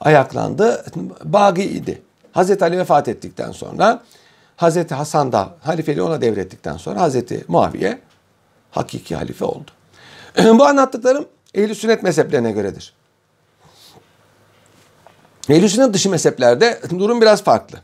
Ayaklandı, 0.00 0.84
bagi 1.24 1.62
idi. 1.62 2.02
Hazreti 2.32 2.64
Ali 2.64 2.78
vefat 2.78 3.08
ettikten 3.08 3.52
sonra 3.52 4.02
Hazreti 4.56 4.94
Hasan 4.94 5.32
da 5.32 5.54
halifeliği 5.60 6.02
ona 6.02 6.20
devrettikten 6.20 6.76
sonra 6.76 7.00
Hazreti 7.00 7.44
Muaviye 7.48 7.98
hakiki 8.70 9.16
halife 9.16 9.44
oldu. 9.44 9.70
Bu 10.58 10.64
anlattıklarım 10.64 11.26
ehl 11.54 11.74
sünnet 11.74 12.02
mezheplerine 12.02 12.52
göredir. 12.52 12.94
Ehl 15.48 15.68
sünnet 15.68 15.94
dışı 15.94 16.10
mezheplerde 16.10 16.80
durum 16.98 17.20
biraz 17.20 17.42
farklı. 17.42 17.78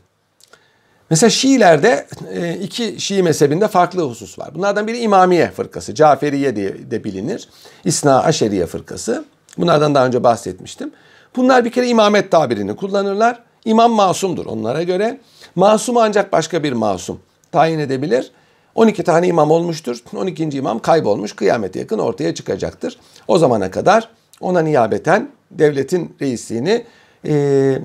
Mesela 1.09 1.29
Şiilerde 1.29 2.07
e, 2.33 2.53
iki 2.53 3.01
Şii 3.01 3.23
mezhebinde 3.23 3.67
farklı 3.67 4.01
husus 4.01 4.39
var. 4.39 4.55
Bunlardan 4.55 4.87
biri 4.87 4.97
İmamiye 4.97 5.51
fırkası, 5.51 5.95
Caferiye 5.95 6.55
diye 6.55 6.91
de 6.91 7.03
bilinir. 7.03 7.49
İsna 7.85 8.23
Aşeriye 8.23 8.65
fırkası. 8.65 9.25
Bunlardan 9.57 9.95
daha 9.95 10.05
önce 10.05 10.23
bahsetmiştim. 10.23 10.91
Bunlar 11.35 11.65
bir 11.65 11.71
kere 11.71 11.87
imamet 11.87 12.31
tabirini 12.31 12.75
kullanırlar. 12.75 13.43
İmam 13.65 13.91
masumdur 13.91 14.45
onlara 14.45 14.83
göre. 14.83 15.19
Masum 15.55 15.97
ancak 15.97 16.31
başka 16.31 16.63
bir 16.63 16.73
masum 16.73 17.19
tayin 17.51 17.79
edebilir. 17.79 18.31
12 18.75 19.03
tane 19.03 19.27
imam 19.27 19.51
olmuştur. 19.51 20.03
12. 20.15 20.43
imam 20.43 20.79
kaybolmuş. 20.79 21.33
Kıyamete 21.33 21.79
yakın 21.79 21.99
ortaya 21.99 22.35
çıkacaktır. 22.35 22.99
O 23.27 23.37
zamana 23.37 23.71
kadar 23.71 24.09
ona 24.41 24.61
niyabeten 24.61 25.29
devletin 25.51 26.15
reisliğini 26.21 26.85
e, 27.25 27.31
e, 27.33 27.79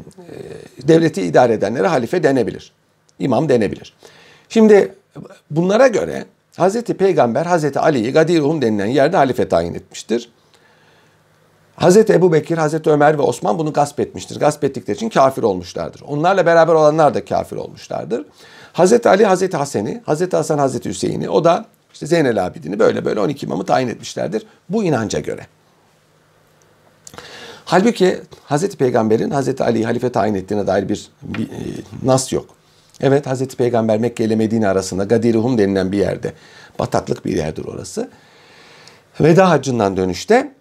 devleti 0.88 1.22
idare 1.22 1.52
edenlere 1.52 1.86
halife 1.86 2.22
denebilir. 2.22 2.72
İmam 3.18 3.48
denebilir. 3.48 3.94
Şimdi 4.48 4.94
bunlara 5.50 5.86
göre 5.86 6.24
Hazreti 6.56 6.94
Peygamber 6.94 7.46
Hazreti 7.46 7.78
Ali'yi 7.78 8.12
Gadiruhum 8.12 8.62
denilen 8.62 8.86
yerde 8.86 9.16
halife 9.16 9.48
tayin 9.48 9.74
etmiştir. 9.74 10.30
Hazreti 11.76 12.12
Ebu 12.12 12.32
Bekir, 12.32 12.58
Hazreti 12.58 12.90
Ömer 12.90 13.18
ve 13.18 13.22
Osman 13.22 13.58
bunu 13.58 13.72
gasp 13.72 14.00
etmiştir. 14.00 14.40
Gasp 14.40 14.64
ettikleri 14.64 14.96
için 14.96 15.08
kafir 15.08 15.42
olmuşlardır. 15.42 16.02
Onlarla 16.06 16.46
beraber 16.46 16.74
olanlar 16.74 17.14
da 17.14 17.24
kafir 17.24 17.56
olmuşlardır. 17.56 18.26
Hazreti 18.72 19.08
Ali, 19.08 19.24
Hazreti 19.24 19.56
Hasan'ı, 19.56 20.02
Hazreti 20.06 20.36
Hasan, 20.36 20.58
Hazreti 20.58 20.88
Hüseyin'i, 20.88 21.30
o 21.30 21.44
da 21.44 21.64
işte 21.92 22.06
Zeynel 22.06 22.46
Abidin'i 22.46 22.78
böyle 22.78 23.04
böyle 23.04 23.20
12 23.20 23.46
imamı 23.46 23.64
tayin 23.64 23.88
etmişlerdir. 23.88 24.46
Bu 24.68 24.84
inanca 24.84 25.20
göre. 25.20 25.46
Halbuki 27.64 28.20
Hazreti 28.44 28.76
Peygamber'in 28.76 29.30
Hazreti 29.30 29.64
Ali'yi 29.64 29.84
halife 29.84 30.12
tayin 30.12 30.34
ettiğine 30.34 30.66
dair 30.66 30.88
bir, 30.88 31.08
bir 31.22 31.42
e, 31.42 31.60
nas 32.02 32.32
yok. 32.32 32.46
Evet 33.00 33.26
Hazreti 33.26 33.56
Peygamber 33.56 33.98
Mekke 33.98 34.24
ile 34.24 34.36
Medine 34.36 34.68
arasında 34.68 35.04
Gadirhum 35.04 35.58
denilen 35.58 35.92
bir 35.92 35.98
yerde. 35.98 36.32
Bataklık 36.78 37.24
bir 37.24 37.36
yerdir 37.36 37.64
orası. 37.64 38.10
Veda 39.20 39.50
haccından 39.50 39.96
dönüşte 39.96 40.52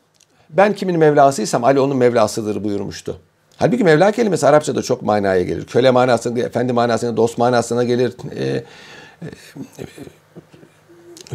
ben 0.50 0.74
kimin 0.74 0.98
Mevlasıysam 0.98 1.64
Ali 1.64 1.80
onun 1.80 1.98
Mevlasıdır 1.98 2.64
buyurmuştu. 2.64 3.20
Halbuki 3.58 3.84
Mevla 3.84 4.12
kelimesi 4.12 4.48
Arapçada 4.48 4.82
çok 4.82 5.02
manaya 5.02 5.44
gelir. 5.44 5.66
Köle 5.66 5.92
manasına, 5.92 6.40
efendi 6.40 6.74
manasına, 6.74 7.18
dost 7.18 7.38
manasına 7.38 7.84
gelir. 7.84 8.14
E, 8.36 8.64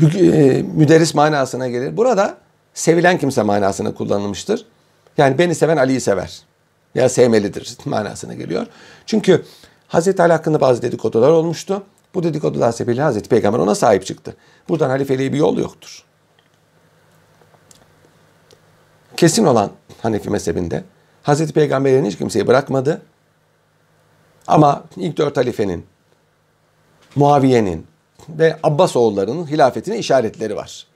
e, 0.02 0.18
e, 0.18 0.62
müderris 0.62 1.14
manasına 1.14 1.68
gelir. 1.68 1.96
Burada 1.96 2.36
sevilen 2.74 3.18
kimse 3.18 3.42
manasına 3.42 3.94
kullanılmıştır. 3.94 4.66
Yani 5.18 5.38
beni 5.38 5.54
seven 5.54 5.76
Ali'yi 5.76 6.00
sever. 6.00 6.40
Ya 6.94 7.08
sevmelidir 7.08 7.76
manasına 7.84 8.34
geliyor. 8.34 8.66
Çünkü 9.06 9.44
Hazreti 9.88 10.22
Ali 10.22 10.32
hakkında 10.32 10.60
bazı 10.60 10.82
dedikodular 10.82 11.30
olmuştu. 11.30 11.82
Bu 12.14 12.22
dedikodular 12.22 12.72
sebebiyle 12.72 13.02
Hazreti 13.02 13.28
Peygamber 13.28 13.58
ona 13.58 13.74
sahip 13.74 14.06
çıktı. 14.06 14.36
Buradan 14.68 14.90
halifeliğe 14.90 15.32
bir 15.32 15.38
yol 15.38 15.58
yoktur. 15.58 16.04
Kesin 19.16 19.44
olan 19.44 19.70
Hanefi 20.02 20.30
mezhebinde 20.30 20.84
Hazreti 21.22 21.52
Peygamber'in 21.52 22.04
hiç 22.04 22.18
kimseyi 22.18 22.46
bırakmadı. 22.46 23.02
Ama 24.46 24.84
ilk 24.96 25.16
dört 25.16 25.36
halifenin, 25.36 25.86
Muaviye'nin 27.16 27.86
ve 28.28 28.58
Abbas 28.62 28.96
oğullarının 28.96 29.46
hilafetine 29.46 29.98
işaretleri 29.98 30.56
var. 30.56 30.86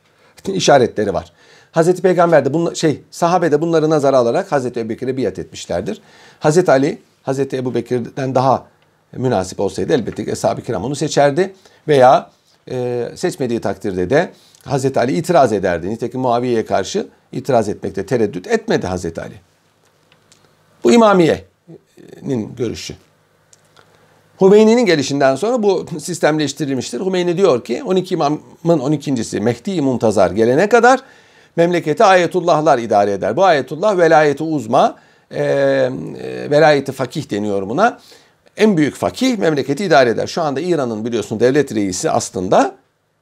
İşaretleri 0.46 1.14
var. 1.14 1.32
Hazreti 1.72 2.02
Peygamber 2.02 2.44
de 2.44 2.54
bunla, 2.54 2.74
şey 2.74 3.02
sahabe 3.10 3.52
de 3.52 3.60
bunları 3.60 3.90
nazara 3.90 4.18
alarak 4.18 4.52
Hazreti 4.52 4.80
Ebu 4.80 4.88
Bekir'e 4.88 5.16
biat 5.16 5.38
etmişlerdir. 5.38 6.00
Hazreti 6.40 6.70
Ali 6.70 6.98
Hazreti 7.22 7.56
Ebu 7.56 7.74
Bekir'den 7.74 8.34
daha 8.34 8.66
münasip 9.12 9.60
olsaydı 9.60 9.92
elbette 9.92 10.24
ki 10.24 10.30
Eshab-ı 10.30 10.62
Kiram 10.62 10.84
onu 10.84 10.96
seçerdi 10.96 11.54
veya 11.88 12.30
e, 12.70 13.08
seçmediği 13.14 13.60
takdirde 13.60 14.10
de 14.10 14.32
Hazreti 14.64 15.00
Ali 15.00 15.16
itiraz 15.16 15.52
ederdi. 15.52 15.90
Nitekim 15.90 16.20
Muaviye'ye 16.20 16.66
karşı 16.66 17.06
itiraz 17.32 17.68
etmekte 17.68 18.06
tereddüt 18.06 18.46
etmedi 18.46 18.86
Hazreti 18.86 19.20
Ali. 19.20 19.34
Bu 20.84 20.92
İmamiye'nin 20.92 22.56
görüşü. 22.56 22.94
Hümeyni'nin 24.40 24.86
gelişinden 24.86 25.36
sonra 25.36 25.62
bu 25.62 25.86
sistemleştirilmiştir. 26.00 27.00
Hümeyni 27.00 27.36
diyor 27.36 27.64
ki 27.64 27.82
12 27.84 28.14
imamın 28.14 28.40
12.si 28.64 29.40
Mehdi 29.40 29.82
Muntazar 29.82 30.30
gelene 30.30 30.68
kadar 30.68 31.00
memleketi 31.56 32.04
ayetullahlar 32.04 32.78
idare 32.78 33.12
eder. 33.12 33.36
Bu 33.36 33.44
ayetullah 33.44 33.98
velayeti 33.98 34.42
uzma, 34.42 34.96
e, 35.30 35.42
e, 35.42 35.90
velayeti 36.50 36.92
fakih 36.92 37.30
deniyor 37.30 37.68
buna. 37.68 37.98
En 38.56 38.76
büyük 38.76 38.94
fakih 38.94 39.38
memleketi 39.38 39.84
idare 39.84 40.10
eder. 40.10 40.26
Şu 40.26 40.42
anda 40.42 40.60
İran'ın 40.60 41.04
biliyorsun 41.04 41.40
devlet 41.40 41.74
reisi 41.74 42.10
aslında 42.10 42.74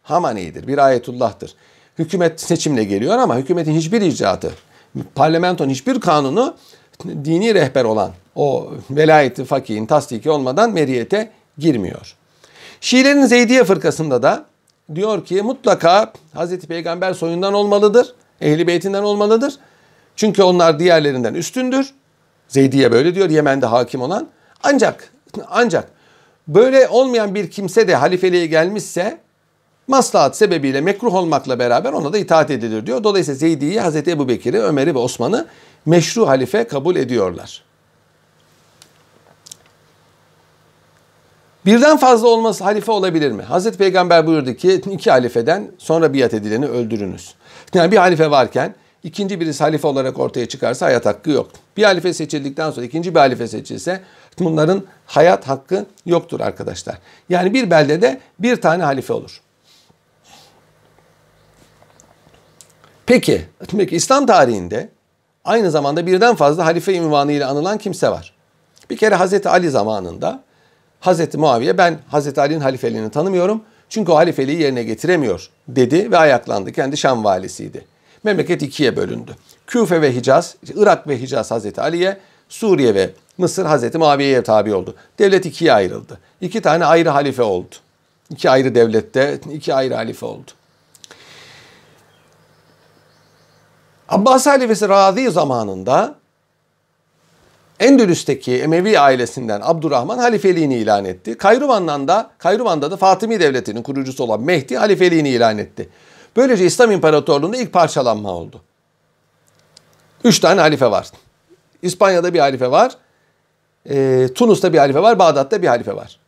Hamaney'dir, 0.03 0.67
bir 0.67 0.79
ayetullah'tır. 0.79 1.55
Hükümet 1.99 2.41
seçimle 2.41 2.85
geliyor 2.85 3.19
ama 3.19 3.37
hükümetin 3.37 3.73
hiçbir 3.73 4.01
icraatı, 4.01 4.53
parlamentonun 5.15 5.71
hiçbir 5.71 6.01
kanunu 6.01 6.55
dini 7.07 7.55
rehber 7.55 7.85
olan 7.85 8.13
o 8.35 8.73
velayeti 8.91 9.45
fakihin 9.45 9.87
tasdiki 9.87 10.31
olmadan 10.31 10.73
meriyete 10.73 11.31
girmiyor. 11.59 12.17
Şiilerin 12.81 13.27
Zeydiye 13.27 13.65
fırkasında 13.65 14.23
da 14.23 14.47
diyor 14.95 15.25
ki 15.25 15.43
mutlaka 15.43 16.13
Hazreti 16.35 16.67
Peygamber 16.67 17.15
soyundan 17.15 17.55
olmalıdır. 17.55 18.15
Ehli 18.41 18.67
beytinden 18.67 19.03
olmalıdır. 19.03 19.55
Çünkü 20.17 20.43
onlar 20.43 20.79
diğerlerinden 20.79 21.35
üstündür. 21.35 21.95
Zeydiye 22.49 22.93
böyle 22.93 23.15
diyor 23.15 23.31
Yemen'de 23.31 23.67
hakim 23.67 24.03
olan. 24.03 24.29
Ancak 24.63 25.13
ancak 25.49 25.89
böyle 26.49 26.89
olmayan 26.89 27.35
bir 27.35 27.51
kimse 27.51 27.89
de 27.89 27.95
halifeliğe 27.95 28.47
gelmişse 28.47 29.21
maslahat 29.87 30.37
sebebiyle 30.37 30.81
mekruh 30.81 31.15
olmakla 31.15 31.59
beraber 31.59 31.93
ona 31.93 32.13
da 32.13 32.19
itaat 32.19 32.51
edilir 32.51 32.87
diyor. 32.87 33.05
Dolayısıyla 33.05 33.39
Zeydi'yi 33.39 33.81
Hazreti 33.81 34.11
Ebu 34.11 34.29
Bekir'i, 34.29 34.61
Ömer'i 34.61 34.95
ve 34.95 34.99
Osman'ı 34.99 35.47
meşru 35.87 36.29
halife 36.29 36.65
kabul 36.65 36.97
ediyorlar. 36.97 37.63
Birden 41.67 41.97
fazla 41.97 42.29
olması 42.29 42.65
halife 42.65 42.93
olabilir 42.93 43.33
mi? 43.33 43.43
Hazreti 43.43 43.79
Peygamber 43.79 44.27
buyurdu 44.27 44.55
ki 44.55 44.75
iki 44.75 45.11
halifeden 45.11 45.71
sonra 45.79 46.15
biat 46.15 46.35
edileni 46.35 46.67
öldürünüz. 46.67 47.35
Yani 47.75 47.93
bir 47.93 47.97
halife 47.97 48.31
varken 48.31 48.75
ikinci 49.03 49.41
birisi 49.41 49.65
halife 49.65 49.89
olarak 49.89 50.19
ortaya 50.19 50.49
çıkarsa 50.49 50.87
hayat 50.87 51.07
hakkı 51.07 51.31
yok. 51.31 51.51
Bir 51.77 51.83
halife 51.83 52.13
seçildikten 52.13 52.71
sonra 52.71 52.87
ikinci 52.87 53.15
bir 53.15 53.21
halife 53.21 53.49
seçilse 53.49 54.01
bunların 54.39 54.85
hayat 55.07 55.49
hakkı 55.49 55.87
yoktur 56.07 56.41
arkadaşlar. 56.41 56.99
Yani 57.29 57.55
bir 57.55 57.71
beldede 57.71 58.21
bir 58.39 58.61
tane 58.61 58.83
halife 58.83 59.13
olur. 59.13 59.41
Peki, 63.07 63.45
peki 63.77 63.97
İslam 63.97 64.27
tarihinde 64.27 64.89
aynı 65.45 65.71
zamanda 65.71 66.07
birden 66.07 66.35
fazla 66.35 66.65
halife 66.65 66.97
ünvanı 66.97 67.33
ile 67.33 67.45
anılan 67.45 67.79
kimse 67.79 68.09
var. 68.09 68.35
Bir 68.91 68.97
kere 68.97 69.15
Hazreti 69.15 69.49
Ali 69.49 69.71
zamanında 69.71 70.43
Hazreti 71.01 71.39
Muaviye 71.39 71.79
ben 71.79 71.99
Hazreti 72.09 72.41
Ali'nin 72.41 72.61
halifeliğini 72.61 73.11
tanımıyorum. 73.11 73.63
Çünkü 73.91 74.13
o 74.13 74.17
halifeliği 74.17 74.61
yerine 74.61 74.83
getiremiyor 74.83 75.51
dedi 75.69 76.13
ve 76.13 76.19
ayaklandı. 76.19 76.73
Kendi 76.73 76.97
Şam 76.97 77.25
valisiydi. 77.25 77.87
Memleket 78.25 78.63
ikiye 78.63 78.97
bölündü. 78.97 79.37
Küfe 79.67 80.03
ve 80.03 80.15
Hicaz, 80.15 80.57
Irak 80.75 81.09
ve 81.09 81.21
Hicaz 81.21 81.51
Hazreti 81.51 81.81
Ali'ye, 81.81 82.19
Suriye 82.49 82.95
ve 82.95 83.11
Mısır 83.39 83.67
Hazreti 83.67 83.99
Muaviye'ye 83.99 84.43
tabi 84.43 84.75
oldu. 84.75 84.95
Devlet 85.19 85.47
ikiye 85.47 85.73
ayrıldı. 85.73 86.19
İki 86.41 86.63
tane 86.63 86.85
ayrı 86.85 87.09
halife 87.09 87.43
oldu. 87.43 87.75
İki 88.31 88.51
ayrı 88.51 88.75
devlette 88.75 89.41
iki 89.53 89.75
ayrı 89.75 89.95
halife 89.95 90.27
oldu. 90.27 90.51
Abbas 94.09 94.47
halifesi 94.47 94.89
Razi 94.89 95.31
zamanında 95.31 96.20
Endülüs'teki 97.81 98.63
Emevi 98.63 98.99
ailesinden 98.99 99.61
Abdurrahman 99.65 100.19
halifeliğini 100.19 100.77
ilan 100.77 101.05
etti. 101.05 101.39
Kayruvan'dan 101.39 102.09
da 102.09 102.31
Kayruvan'da 102.39 102.91
da 102.91 102.97
Fatımi 102.97 103.41
devletinin 103.41 103.83
kurucusu 103.83 104.25
olan 104.25 104.41
Mehdi 104.41 104.77
halifeliğini 104.77 105.29
ilan 105.29 105.59
etti. 105.59 105.89
Böylece 106.37 106.67
İslam 106.67 106.91
İmparatorluğu'nda 106.91 107.57
ilk 107.57 107.73
parçalanma 107.73 108.33
oldu. 108.33 108.61
Üç 110.25 110.39
tane 110.39 110.61
halife 110.61 110.91
var. 110.91 111.11
İspanya'da 111.83 112.35
bir 112.35 112.39
halife 112.39 112.71
var. 112.71 112.97
E, 113.91 114.29
Tunus'ta 114.35 114.73
bir 114.73 114.79
halife 114.79 115.03
var. 115.03 115.19
Bağdat'ta 115.19 115.63
bir 115.63 115.69
halife 115.69 115.97
var. 115.97 116.19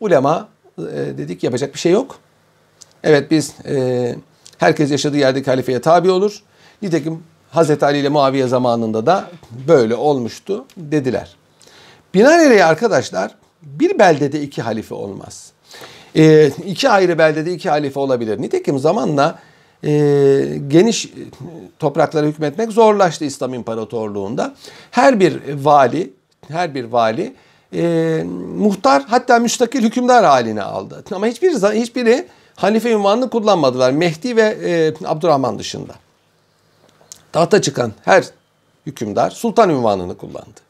Ulema 0.00 0.48
e, 0.78 0.82
dedik 1.18 1.44
yapacak 1.44 1.74
bir 1.74 1.78
şey 1.78 1.92
yok. 1.92 2.18
Evet 3.04 3.30
biz 3.30 3.54
e, 3.66 4.16
herkes 4.58 4.90
yaşadığı 4.90 5.16
yerdeki 5.16 5.50
halifeye 5.50 5.80
tabi 5.80 6.10
olur. 6.10 6.42
Nitekim 6.82 7.22
Hazreti 7.50 7.84
Ali 7.84 7.98
ile 7.98 8.08
Muaviye 8.08 8.46
zamanında 8.46 9.06
da 9.06 9.24
böyle 9.68 9.94
olmuştu 9.94 10.64
dediler. 10.76 11.36
Binaenaleyh 12.14 12.68
arkadaşlar 12.68 13.34
bir 13.62 13.98
beldede 13.98 14.42
iki 14.42 14.62
halife 14.62 14.94
olmaz. 14.94 15.52
E, 16.16 16.48
iki 16.48 16.90
ayrı 16.90 17.18
beldede 17.18 17.52
iki 17.52 17.70
halife 17.70 18.00
olabilir. 18.00 18.42
Nitekim 18.42 18.78
zamanla 18.78 19.38
e, 19.84 19.90
geniş 20.68 21.12
topraklara 21.78 22.26
hükmetmek 22.26 22.72
zorlaştı 22.72 23.24
İslam 23.24 23.54
İmparatorluğu'nda. 23.54 24.54
Her 24.90 25.20
bir 25.20 25.40
vali, 25.64 26.12
her 26.48 26.74
bir 26.74 26.84
vali 26.84 27.34
e, 27.74 28.24
muhtar 28.56 29.02
hatta 29.06 29.38
müstakil 29.38 29.82
hükümdar 29.82 30.24
haline 30.24 30.62
aldı. 30.62 31.04
Ama 31.14 31.26
hiçbir 31.26 31.50
hiçbiri 31.52 32.26
halife 32.56 32.90
ünvanını 32.90 33.30
kullanmadılar. 33.30 33.92
Mehdi 33.92 34.36
ve 34.36 34.42
e, 34.42 35.06
Abdurrahman 35.06 35.58
dışında. 35.58 35.94
Tahta 37.32 37.62
çıkan 37.62 37.92
her 38.04 38.24
hükümdar 38.86 39.30
sultan 39.30 39.70
ünvanını 39.70 40.16
kullandı. 40.16 40.60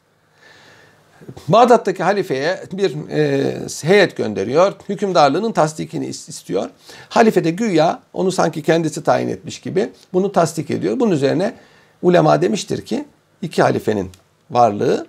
Bağdat'taki 1.47 2.03
halifeye 2.03 2.63
bir 2.73 3.09
e, 3.09 3.67
heyet 3.83 4.17
gönderiyor. 4.17 4.73
Hükümdarlığının 4.89 5.51
tasdikini 5.51 6.05
istiyor. 6.05 6.69
Halife 7.09 7.43
de 7.43 7.51
güya 7.51 7.99
onu 8.13 8.31
sanki 8.31 8.63
kendisi 8.63 9.03
tayin 9.03 9.27
etmiş 9.27 9.59
gibi 9.61 9.89
bunu 10.13 10.31
tasdik 10.31 10.71
ediyor. 10.71 10.99
Bunun 10.99 11.11
üzerine 11.11 11.53
ulema 12.01 12.41
demiştir 12.41 12.85
ki 12.85 13.05
iki 13.41 13.61
halifenin 13.61 14.11
varlığı, 14.51 15.07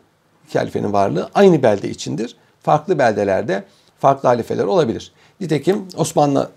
iki 0.49 0.59
halifenin 0.59 0.93
varlığı 0.93 1.31
aynı 1.35 1.63
belde 1.63 1.91
içindir. 1.91 2.37
Farklı 2.63 2.99
beldelerde 2.99 3.65
farklı 4.01 4.29
halifeler 4.29 4.65
olabilir. 4.65 5.13
Nitekim 5.41 5.89
Osmanlı 5.97 6.51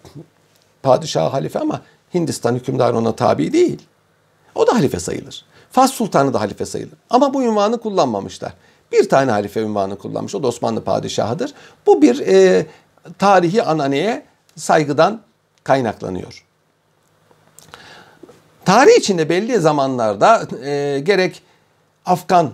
padişahı 0.84 1.30
halife 1.30 1.60
ama 1.60 1.82
Hindistan 2.14 2.56
hükümdarı 2.56 2.98
ona 2.98 3.16
tabi 3.16 3.54
değil. 3.54 3.82
O 4.56 4.68
da 4.68 4.74
halife 4.74 5.00
sayılır. 5.00 5.46
Fas 5.72 5.92
Sultanı 5.92 6.34
da 6.34 6.42
halife 6.42 6.66
sayılır. 6.66 6.98
Ama 7.10 7.34
bu 7.34 7.44
ünvanı 7.44 7.78
kullanmamışlar. 7.78 8.54
Bir 8.92 9.10
tane 9.10 9.32
halife 9.32 9.62
ünvanı 9.62 9.98
kullanmış. 9.98 10.36
O 10.36 10.44
da 10.44 10.48
Osmanlı 10.48 10.84
padişahıdır. 10.84 11.54
Bu 11.86 12.02
bir 12.02 12.20
e, 12.20 12.66
tarihi 13.20 13.64
ananeye 13.64 14.26
saygıdan 14.56 15.22
kaynaklanıyor. 15.64 16.46
Tarih 18.66 18.96
içinde 19.00 19.30
belli 19.30 19.60
zamanlarda 19.60 20.48
e, 20.64 21.00
gerek 21.00 21.42
Afgan 22.06 22.52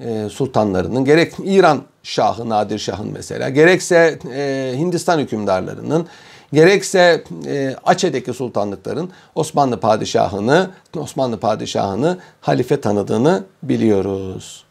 e, 0.00 0.28
sultanlarının, 0.28 1.04
gerek 1.04 1.34
İran 1.44 1.82
Şahı, 2.02 2.48
Nadir 2.48 2.78
Şah'ın 2.78 3.12
mesela, 3.12 3.48
gerekse 3.48 4.18
e, 4.34 4.74
Hindistan 4.76 5.18
hükümdarlarının, 5.18 6.06
gerekse 6.52 7.24
e, 7.46 7.76
Açe'deki 7.84 8.32
sultanlıkların 8.32 9.10
Osmanlı 9.34 9.80
padişahını, 9.80 10.70
Osmanlı 10.96 11.40
padişahını 11.40 12.18
halife 12.40 12.80
tanıdığını 12.80 13.44
biliyoruz. 13.62 14.64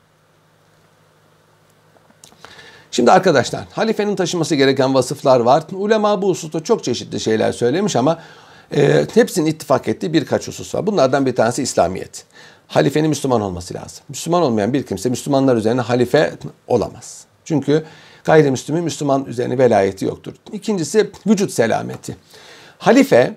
Şimdi 2.91 3.11
arkadaşlar 3.11 3.65
halifenin 3.71 4.15
taşıması 4.15 4.55
gereken 4.55 4.93
vasıflar 4.93 5.39
var. 5.39 5.63
Ulema 5.71 6.21
bu 6.21 6.29
hususta 6.29 6.63
çok 6.63 6.83
çeşitli 6.83 7.19
şeyler 7.19 7.51
söylemiş 7.51 7.95
ama 7.95 8.19
e, 8.75 9.05
hepsinin 9.13 9.45
ittifak 9.45 9.87
ettiği 9.87 10.13
birkaç 10.13 10.47
husus 10.47 10.75
var. 10.75 10.87
Bunlardan 10.87 11.25
bir 11.25 11.35
tanesi 11.35 11.63
İslamiyet. 11.63 12.25
Halifenin 12.67 13.09
Müslüman 13.09 13.41
olması 13.41 13.73
lazım. 13.73 14.03
Müslüman 14.09 14.41
olmayan 14.41 14.73
bir 14.73 14.83
kimse 14.83 15.09
Müslümanlar 15.09 15.55
üzerine 15.55 15.81
halife 15.81 16.33
olamaz. 16.67 17.25
Çünkü 17.45 17.83
gayrimüslimin 18.25 18.83
Müslüman 18.83 19.25
üzerine 19.25 19.57
velayeti 19.57 20.05
yoktur. 20.05 20.33
İkincisi 20.51 21.11
vücut 21.27 21.51
selameti. 21.51 22.17
Halife 22.77 23.35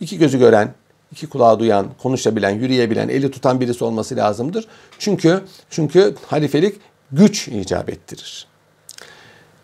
iki 0.00 0.18
gözü 0.18 0.38
gören, 0.38 0.74
iki 1.12 1.26
kulağı 1.26 1.58
duyan, 1.58 1.86
konuşabilen, 2.02 2.50
yürüyebilen, 2.50 3.08
eli 3.08 3.30
tutan 3.30 3.60
birisi 3.60 3.84
olması 3.84 4.16
lazımdır. 4.16 4.68
Çünkü 4.98 5.44
çünkü 5.70 6.14
halifelik 6.26 6.80
güç 7.12 7.48
icap 7.48 7.90
ettirir. 7.90 8.46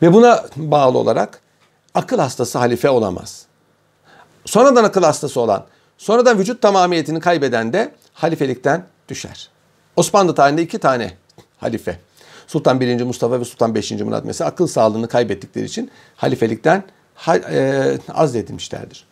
Ve 0.03 0.13
buna 0.13 0.45
bağlı 0.57 0.99
olarak 0.99 1.41
akıl 1.95 2.19
hastası 2.19 2.59
halife 2.59 2.91
olamaz. 2.91 3.47
Sonradan 4.45 4.85
akıl 4.85 5.03
hastası 5.03 5.41
olan, 5.41 5.67
sonradan 5.99 6.39
vücut 6.39 6.63
tamamiyetini 6.63 7.21
kaybeden 7.21 7.73
de 7.73 7.95
halifelikten 8.13 8.87
düşer. 9.09 9.51
Osmanlı 9.97 10.35
tarihinde 10.35 10.63
iki 10.63 10.79
tane 10.79 11.17
halife. 11.59 11.99
Sultan 12.53 12.81
1. 12.81 13.03
Mustafa 13.03 13.41
ve 13.41 13.45
Sultan 13.45 13.75
5. 13.75 13.91
Murat 13.91 14.25
mesela 14.25 14.51
akıl 14.51 14.67
sağlığını 14.67 15.09
kaybettikleri 15.09 15.65
için 15.65 15.91
halifelikten 16.17 16.85
e, 17.29 17.99
azledilmişlerdir. 18.15 19.05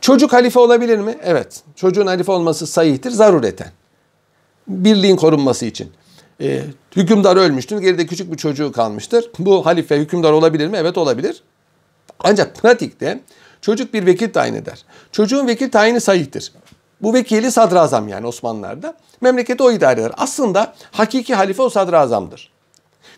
Çocuk 0.00 0.32
halife 0.32 0.60
olabilir 0.60 0.98
mi? 0.98 1.18
Evet. 1.22 1.62
Çocuğun 1.76 2.06
halife 2.06 2.32
olması 2.32 2.66
sahihtir 2.66 3.10
zarureten. 3.10 3.70
Birliğin 4.66 5.16
korunması 5.16 5.66
için 5.66 5.92
e, 6.40 6.62
hükümdar 6.96 7.36
ölmüştür. 7.36 7.78
Geride 7.78 8.06
küçük 8.06 8.32
bir 8.32 8.36
çocuğu 8.36 8.72
kalmıştır. 8.72 9.30
Bu 9.38 9.66
halife 9.66 9.98
hükümdar 9.98 10.32
olabilir 10.32 10.68
mi? 10.68 10.76
Evet 10.76 10.98
olabilir. 10.98 11.42
Ancak 12.20 12.56
pratikte 12.56 13.20
çocuk 13.60 13.94
bir 13.94 14.06
vekil 14.06 14.32
tayin 14.32 14.54
eder. 14.54 14.84
Çocuğun 15.12 15.46
vekil 15.46 15.70
tayini 15.70 16.00
sahihtir. 16.00 16.52
Bu 17.02 17.14
vekili 17.14 17.52
sadrazam 17.52 18.08
yani 18.08 18.26
Osmanlılar'da. 18.26 18.94
Memleketi 19.20 19.62
o 19.62 19.72
idare 19.72 20.00
eder. 20.00 20.12
Aslında 20.16 20.74
hakiki 20.90 21.34
halife 21.34 21.62
o 21.62 21.68
sadrazamdır. 21.68 22.57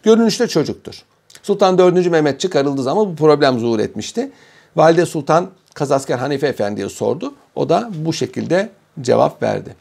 Görünüşte 0.03 0.49
çocuktur. 0.49 1.03
Sultan 1.43 1.79
4. 1.79 2.07
Mehmet 2.11 2.41
çıkarıldığı 2.41 2.83
zaman 2.83 3.07
bu 3.07 3.17
problem 3.17 3.59
zuhur 3.59 3.79
etmişti. 3.79 4.31
Valide 4.77 5.07
Sultan 5.07 5.51
Kazasker 5.75 6.19
Hanife 6.19 6.47
Efendi'ye 6.47 6.89
sordu. 6.89 7.35
O 7.55 7.69
da 7.69 7.91
bu 7.95 8.13
şekilde 8.13 8.71
cevap 9.01 9.43
verdi. 9.43 9.77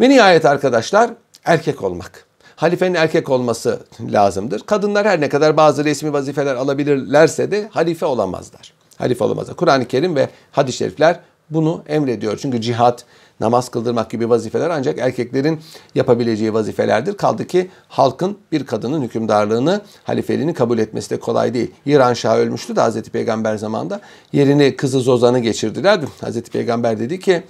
Ve 0.00 0.08
nihayet 0.08 0.44
arkadaşlar 0.44 1.10
erkek 1.44 1.82
olmak. 1.82 2.26
Halifenin 2.56 2.94
erkek 2.94 3.30
olması 3.30 3.80
lazımdır. 4.00 4.60
Kadınlar 4.60 5.06
her 5.06 5.20
ne 5.20 5.28
kadar 5.28 5.56
bazı 5.56 5.84
resmi 5.84 6.12
vazifeler 6.12 6.54
alabilirlerse 6.54 7.50
de 7.50 7.68
halife 7.70 8.06
olamazlar. 8.06 8.72
Halife 8.98 9.24
olamazlar. 9.24 9.56
Kur'an-ı 9.56 9.88
Kerim 9.88 10.16
ve 10.16 10.28
hadis-i 10.52 10.78
şerifler 10.78 11.20
bunu 11.50 11.82
emrediyor. 11.86 12.38
Çünkü 12.42 12.60
cihat, 12.60 13.04
namaz 13.40 13.68
kıldırmak 13.68 14.10
gibi 14.10 14.30
vazifeler 14.30 14.70
ancak 14.70 14.98
erkeklerin 14.98 15.60
yapabileceği 15.94 16.54
vazifelerdir. 16.54 17.16
Kaldı 17.16 17.46
ki 17.46 17.70
halkın 17.88 18.38
bir 18.52 18.66
kadının 18.66 19.02
hükümdarlığını, 19.02 19.80
halifeliğini 20.04 20.54
kabul 20.54 20.78
etmesi 20.78 21.10
de 21.10 21.20
kolay 21.20 21.54
değil. 21.54 21.70
İran 21.86 22.14
Şahı 22.14 22.38
ölmüştü 22.38 22.76
de 22.76 22.80
Hazreti 22.80 23.10
Peygamber 23.10 23.56
zamanında. 23.56 24.00
Yerini 24.32 24.76
kızı 24.76 25.00
Zozan'ı 25.00 25.38
geçirdiler. 25.38 26.00
Hazreti 26.20 26.50
Peygamber 26.50 26.98
dedi 26.98 27.20
ki 27.20 27.42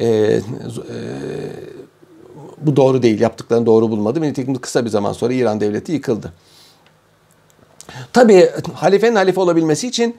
e, 0.00 0.06
e, 0.06 0.40
bu 2.58 2.76
doğru 2.76 3.02
değil. 3.02 3.20
Yaptıklarını 3.20 3.66
doğru 3.66 3.90
bulmadı. 3.90 4.20
Nitekim 4.20 4.54
kısa 4.54 4.84
bir 4.84 4.90
zaman 4.90 5.12
sonra 5.12 5.32
İran 5.32 5.60
devleti 5.60 5.92
yıkıldı. 5.92 6.32
Tabii 8.12 8.50
halifenin 8.74 9.16
halife 9.16 9.40
olabilmesi 9.40 9.88
için 9.88 10.16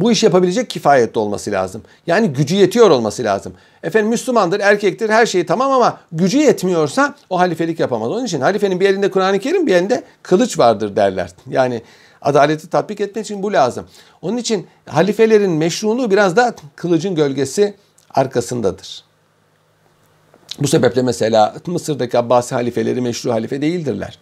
bu 0.00 0.12
iş 0.12 0.22
yapabilecek 0.22 0.70
kifayette 0.70 1.18
olması 1.18 1.50
lazım. 1.50 1.82
Yani 2.06 2.28
gücü 2.28 2.54
yetiyor 2.54 2.90
olması 2.90 3.24
lazım. 3.24 3.52
Efendim 3.82 4.10
Müslümandır, 4.10 4.60
erkektir, 4.60 5.10
her 5.10 5.26
şeyi 5.26 5.46
tamam 5.46 5.72
ama 5.72 5.98
gücü 6.12 6.38
yetmiyorsa 6.38 7.14
o 7.30 7.38
halifelik 7.38 7.80
yapamaz. 7.80 8.10
Onun 8.10 8.24
için 8.24 8.40
halifenin 8.40 8.80
bir 8.80 8.88
elinde 8.88 9.10
Kur'an-ı 9.10 9.38
Kerim, 9.38 9.66
bir 9.66 9.74
elinde 9.74 10.04
kılıç 10.22 10.58
vardır 10.58 10.96
derler. 10.96 11.30
Yani 11.50 11.82
adaleti 12.22 12.68
tatbik 12.70 13.00
etmek 13.00 13.24
için 13.24 13.42
bu 13.42 13.52
lazım. 13.52 13.86
Onun 14.22 14.36
için 14.36 14.66
halifelerin 14.86 15.52
meşruluğu 15.52 16.10
biraz 16.10 16.36
da 16.36 16.54
kılıcın 16.76 17.14
gölgesi 17.14 17.74
arkasındadır. 18.14 19.04
Bu 20.58 20.68
sebeple 20.68 21.02
mesela 21.02 21.54
Mısır'daki 21.66 22.18
Abbasi 22.18 22.54
halifeleri 22.54 23.00
meşru 23.00 23.32
halife 23.32 23.62
değildirler. 23.62 24.18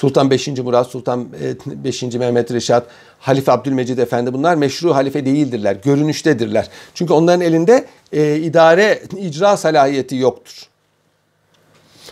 Sultan 0.00 0.30
5. 0.30 0.48
Murat, 0.48 0.86
Sultan 0.86 1.28
5. 1.66 2.02
E, 2.02 2.18
Mehmet 2.18 2.52
Reşat, 2.52 2.86
Halife 3.18 3.52
Abdülmecid 3.52 3.98
Efendi 3.98 4.32
bunlar 4.32 4.54
meşru 4.54 4.94
halife 4.94 5.26
değildirler. 5.26 5.76
Görünüştedirler. 5.84 6.68
Çünkü 6.94 7.12
onların 7.12 7.40
elinde 7.40 7.86
e, 8.12 8.36
idare, 8.36 9.02
icra 9.16 9.56
salahiyeti 9.56 10.16
yoktur. 10.16 10.68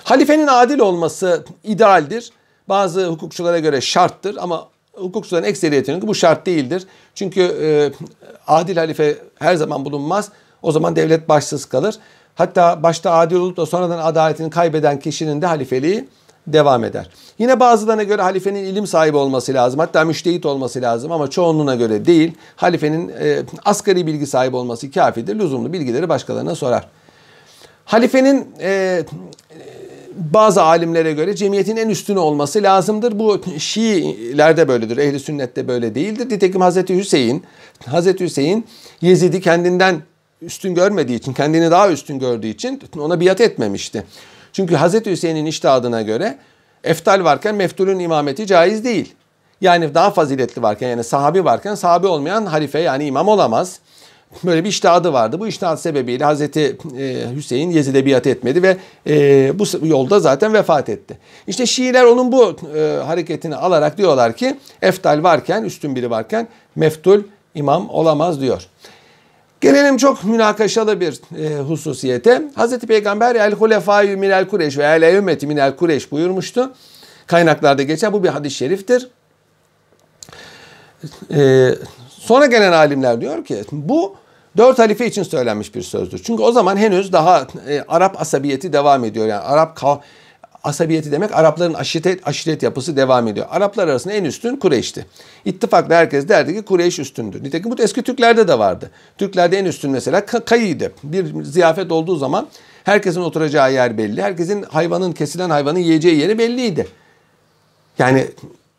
Halifenin 0.04 0.46
adil 0.46 0.78
olması 0.78 1.44
idealdir. 1.64 2.30
Bazı 2.68 3.06
hukukçulara 3.06 3.58
göre 3.58 3.80
şarttır 3.80 4.36
ama 4.40 4.68
hukukçuların 4.92 5.44
ekseriyetinin 5.44 6.08
bu 6.08 6.14
şart 6.14 6.46
değildir. 6.46 6.86
Çünkü 7.14 7.40
e, 7.40 7.68
adil 8.46 8.76
halife 8.76 9.16
her 9.38 9.54
zaman 9.54 9.84
bulunmaz. 9.84 10.28
O 10.62 10.72
zaman 10.72 10.96
devlet 10.96 11.28
başsız 11.28 11.64
kalır. 11.64 11.94
Hatta 12.34 12.82
başta 12.82 13.12
adil 13.12 13.36
olup 13.36 13.56
da 13.56 13.66
sonradan 13.66 13.98
adaletini 13.98 14.50
kaybeden 14.50 15.00
kişinin 15.00 15.42
de 15.42 15.46
halifeliği 15.46 16.08
devam 16.52 16.84
eder. 16.84 17.10
Yine 17.38 17.60
bazılarına 17.60 18.02
göre 18.02 18.22
halifenin 18.22 18.64
ilim 18.64 18.86
sahibi 18.86 19.16
olması 19.16 19.54
lazım. 19.54 19.80
Hatta 19.80 20.04
müştehit 20.04 20.46
olması 20.46 20.82
lazım 20.82 21.12
ama 21.12 21.30
çoğunluğuna 21.30 21.74
göre 21.74 22.04
değil. 22.04 22.32
Halifenin 22.56 23.08
e, 23.08 23.42
asgari 23.64 24.06
bilgi 24.06 24.26
sahibi 24.26 24.56
olması 24.56 24.90
kafidir. 24.90 25.38
Lüzumlu 25.38 25.72
bilgileri 25.72 26.08
başkalarına 26.08 26.54
sorar. 26.54 26.88
Halifenin 27.84 28.46
e, 28.60 29.02
bazı 30.18 30.62
alimlere 30.62 31.12
göre 31.12 31.36
cemiyetin 31.36 31.76
en 31.76 31.88
üstünü 31.88 32.18
olması 32.18 32.62
lazımdır. 32.62 33.18
Bu 33.18 33.40
Şiilerde 33.58 34.68
böyledir. 34.68 34.96
Ehli 34.96 35.20
sünnette 35.20 35.68
böyle 35.68 35.94
değildir. 35.94 36.30
Nitekim 36.30 36.60
Hazreti 36.60 36.96
Hüseyin, 36.96 37.44
Hazreti 37.86 38.24
Hüseyin 38.24 38.66
Yezid'i 39.00 39.40
kendinden 39.40 40.02
üstün 40.42 40.74
görmediği 40.74 41.18
için, 41.18 41.32
kendini 41.32 41.70
daha 41.70 41.90
üstün 41.90 42.18
gördüğü 42.18 42.46
için 42.46 42.82
ona 42.98 43.20
biat 43.20 43.40
etmemişti. 43.40 44.04
Çünkü 44.52 44.74
Hazreti 44.74 45.10
Hüseyin'in 45.10 45.46
iştihadına 45.46 46.02
göre 46.02 46.38
eftal 46.84 47.24
varken 47.24 47.54
meftulün 47.54 47.98
imameti 47.98 48.46
caiz 48.46 48.84
değil. 48.84 49.14
Yani 49.60 49.94
daha 49.94 50.10
faziletli 50.10 50.62
varken 50.62 50.88
yani 50.88 51.04
sahabi 51.04 51.44
varken 51.44 51.74
sahabi 51.74 52.06
olmayan 52.06 52.46
halife 52.46 52.78
yani 52.78 53.04
imam 53.04 53.28
olamaz. 53.28 53.80
Böyle 54.44 54.64
bir 54.64 54.68
iştihadı 54.68 55.12
vardı. 55.12 55.40
Bu 55.40 55.46
iştihat 55.46 55.80
sebebiyle 55.80 56.24
Hazreti 56.24 56.78
e, 56.98 57.24
Hüseyin 57.36 57.70
Yezid'e 57.70 58.06
biat 58.06 58.26
etmedi 58.26 58.62
ve 58.62 58.76
e, 59.06 59.58
bu 59.58 59.86
yolda 59.86 60.20
zaten 60.20 60.54
vefat 60.54 60.88
etti. 60.88 61.18
İşte 61.46 61.66
Şiiler 61.66 62.04
onun 62.04 62.32
bu 62.32 62.56
e, 62.76 63.02
hareketini 63.06 63.56
alarak 63.56 63.98
diyorlar 63.98 64.36
ki 64.36 64.56
eftal 64.82 65.22
varken, 65.22 65.62
üstün 65.62 65.96
biri 65.96 66.10
varken 66.10 66.48
meftul 66.76 67.22
imam 67.54 67.90
olamaz 67.90 68.40
diyor. 68.40 68.68
Gelelim 69.60 69.96
çok 69.96 70.24
münakaşalı 70.24 71.00
bir 71.00 71.20
e, 71.38 71.58
hususiyete. 71.58 72.42
Hazreti 72.54 72.86
Peygamber 72.86 73.34
el 73.34 73.52
hulefâyü 73.52 74.16
minel 74.16 74.48
kureş 74.48 74.78
ve 74.78 74.84
el 74.84 75.14
ümmeti 75.14 75.46
minel 75.46 75.76
kureş 75.76 76.12
buyurmuştu. 76.12 76.72
Kaynaklarda 77.26 77.82
geçen 77.82 78.12
bu 78.12 78.24
bir 78.24 78.28
hadis-i 78.28 78.56
şeriftir. 78.56 79.08
E, 81.30 81.70
sonra 82.08 82.46
gelen 82.46 82.72
alimler 82.72 83.20
diyor 83.20 83.44
ki 83.44 83.64
bu 83.72 84.16
dört 84.56 84.78
halife 84.78 85.06
için 85.06 85.22
söylenmiş 85.22 85.74
bir 85.74 85.82
sözdür. 85.82 86.20
Çünkü 86.24 86.42
o 86.42 86.52
zaman 86.52 86.76
henüz 86.76 87.12
daha 87.12 87.46
e, 87.68 87.84
Arap 87.88 88.20
asabiyeti 88.20 88.72
devam 88.72 89.04
ediyor. 89.04 89.26
Yani 89.26 89.40
Arap 89.40 89.76
asabiyeti 90.68 91.12
demek 91.12 91.34
Arapların 91.34 91.74
aşiret, 91.74 92.28
aşiret 92.28 92.62
yapısı 92.62 92.96
devam 92.96 93.28
ediyor. 93.28 93.46
Araplar 93.50 93.88
arasında 93.88 94.14
en 94.14 94.24
üstün 94.24 94.56
Kureyş'ti. 94.56 95.06
İttifakla 95.44 95.94
herkes 95.94 96.28
derdi 96.28 96.54
ki 96.54 96.62
Kureyş 96.62 96.98
üstündür. 96.98 97.44
Nitekim 97.44 97.70
bu 97.70 97.82
eski 97.82 98.02
Türklerde 98.02 98.48
de 98.48 98.58
vardı. 98.58 98.90
Türklerde 99.18 99.58
en 99.58 99.64
üstün 99.64 99.90
mesela 99.90 100.26
kayıydı. 100.26 100.92
Bir 101.02 101.44
ziyafet 101.44 101.92
olduğu 101.92 102.16
zaman 102.16 102.48
herkesin 102.84 103.20
oturacağı 103.20 103.72
yer 103.72 103.98
belli. 103.98 104.22
Herkesin 104.22 104.62
hayvanın 104.62 105.12
kesilen 105.12 105.50
hayvanın 105.50 105.78
yiyeceği 105.78 106.18
yeri 106.18 106.38
belliydi. 106.38 106.88
Yani 107.98 108.26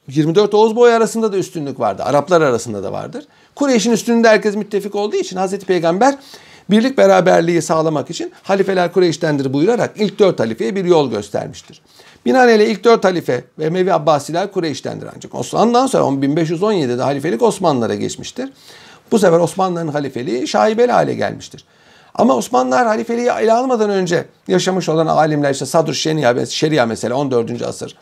24 0.07 0.53
Oğuz 0.53 0.75
boyu 0.75 0.93
arasında 0.93 1.33
da 1.33 1.37
üstünlük 1.37 1.79
vardı. 1.79 2.03
Araplar 2.03 2.41
arasında 2.41 2.83
da 2.83 2.91
vardır. 2.91 3.25
Kureyş'in 3.55 3.91
üstünlüğünde 3.91 4.29
herkes 4.29 4.55
müttefik 4.55 4.95
olduğu 4.95 5.15
için 5.15 5.37
Hazreti 5.37 5.65
Peygamber 5.65 6.15
birlik 6.69 6.97
beraberliği 6.97 7.61
sağlamak 7.61 8.09
için 8.09 8.31
halifeler 8.43 8.93
Kureyş'tendir 8.93 9.53
buyurarak 9.53 9.91
ilk 9.95 10.19
dört 10.19 10.39
halifeye 10.39 10.75
bir 10.75 10.85
yol 10.85 11.11
göstermiştir. 11.11 11.81
Binaenaleyh 12.25 12.69
ilk 12.69 12.83
dört 12.83 13.03
halife 13.03 13.43
ve 13.59 13.65
Emevi 13.65 13.93
Abbasiler 13.93 14.51
Kureyş'tendir 14.51 15.07
ancak. 15.15 15.35
Osmanlı'dan 15.35 15.87
sonra 15.87 16.03
1517'de 16.03 17.01
halifelik 17.01 17.41
Osmanlılara 17.41 17.95
geçmiştir. 17.95 18.49
Bu 19.11 19.19
sefer 19.19 19.39
Osmanlıların 19.39 19.87
halifeliği 19.87 20.47
şaibeli 20.47 20.91
hale 20.91 21.13
gelmiştir. 21.13 21.65
Ama 22.15 22.35
Osmanlılar 22.35 22.87
halifeliği 22.87 23.29
ele 23.29 23.53
almadan 23.53 23.89
önce 23.89 24.25
yaşamış 24.47 24.89
olan 24.89 25.07
alimler 25.07 25.51
işte 25.51 25.65
Sadr 25.65 25.93
Şeria, 25.93 26.45
Şeria 26.45 26.85
mesela 26.85 27.15
14. 27.15 27.61
asır. 27.61 27.95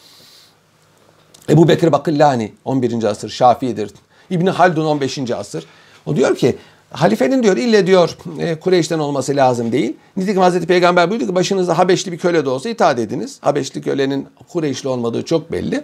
Ebu 1.50 1.68
Bekir 1.68 1.92
Bakillani 1.92 2.54
11. 2.66 3.04
asır 3.04 3.30
Şafii'dir. 3.30 3.92
İbni 4.30 4.50
Haldun 4.50 4.86
15. 4.86 5.32
asır. 5.32 5.66
O 6.06 6.16
diyor 6.16 6.36
ki 6.36 6.58
Halifenin 6.92 7.44
diyor 7.44 7.58
ille 7.58 7.88
diyor 7.88 8.18
e, 8.40 8.60
Kureyş'ten 8.60 9.00
olması 9.00 9.36
lazım 9.36 9.72
değil. 9.72 9.98
Nitekim 10.18 10.42
Hazreti 10.42 10.68
Peygamber 10.68 11.10
buyurdu 11.10 11.28
ki 11.28 11.36
başınızda 11.36 11.78
Habeşli 11.78 12.12
bir 12.12 12.18
köle 12.18 12.46
de 12.46 12.50
olsa 12.50 12.70
itaat 12.70 13.00
ediniz. 13.00 13.38
Habeşli 13.42 13.82
kölenin 13.82 14.28
Kureyşli 14.48 14.90
olmadığı 14.90 15.26
çok 15.26 15.52
belli. 15.52 15.84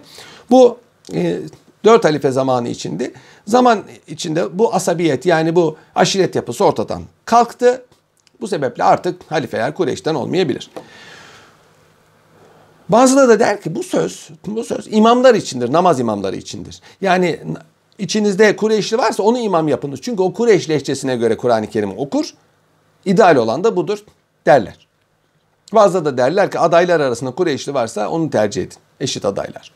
Bu 0.50 0.78
e, 1.14 1.38
dört 1.84 2.04
halife 2.04 2.30
zamanı 2.30 2.68
içinde 2.68 3.12
zaman 3.46 3.82
içinde 4.06 4.58
bu 4.58 4.74
asabiyet 4.74 5.26
yani 5.26 5.56
bu 5.56 5.76
aşiret 5.94 6.34
yapısı 6.34 6.64
ortadan 6.64 7.02
kalktı. 7.24 7.84
Bu 8.40 8.48
sebeple 8.48 8.84
artık 8.84 9.22
halifeler 9.32 9.74
Kureyş'ten 9.74 10.14
olmayabilir. 10.14 10.70
Bazıları 12.88 13.28
da 13.28 13.40
der 13.40 13.60
ki 13.60 13.74
bu 13.74 13.82
söz, 13.82 14.28
bu 14.46 14.64
söz 14.64 14.86
imamlar 14.90 15.34
içindir, 15.34 15.72
namaz 15.72 16.00
imamları 16.00 16.36
içindir. 16.36 16.80
Yani 17.00 17.40
İçinizde 17.98 18.56
Kureyşli 18.56 18.98
varsa 18.98 19.22
onu 19.22 19.38
imam 19.38 19.68
yapınız. 19.68 20.00
Çünkü 20.02 20.22
o 20.22 20.32
Kureyş 20.32 20.70
lehçesine 20.70 21.16
göre 21.16 21.36
Kur'an-ı 21.36 21.66
Kerim 21.66 21.98
okur. 21.98 22.34
İdeal 23.04 23.36
olan 23.36 23.64
da 23.64 23.76
budur 23.76 24.04
derler. 24.46 24.86
Bazıları 25.72 26.04
da 26.04 26.18
derler 26.18 26.50
ki 26.50 26.58
adaylar 26.58 27.00
arasında 27.00 27.30
Kureyşli 27.30 27.74
varsa 27.74 28.08
onu 28.08 28.30
tercih 28.30 28.62
edin. 28.62 28.76
Eşit 29.00 29.24
adaylar. 29.24 29.72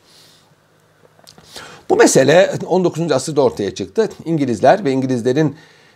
Bu 1.89 1.95
mesele 1.95 2.51
19. 2.65 3.11
asırda 3.11 3.41
ortaya 3.41 3.75
çıktı. 3.75 4.09
İngilizler 4.25 4.85
ve 4.85 4.91
İngilizlerin 4.91 5.55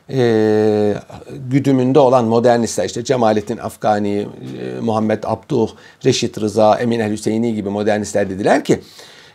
e, 0.10 0.96
güdümünde 1.50 2.00
olan 2.00 2.26
modernistler 2.26 2.86
işte 2.86 3.04
Cemalettin 3.04 3.58
Afgani, 3.58 4.28
e, 4.62 4.80
Muhammed 4.82 5.24
Abduh, 5.24 5.70
Reşit 6.06 6.42
Rıza, 6.42 6.80
Emin 6.80 7.00
El 7.00 7.12
Hüseyini 7.12 7.56
gibi 7.56 7.70
modernistler 7.70 8.30
dediler 8.30 8.64
ki 8.64 8.80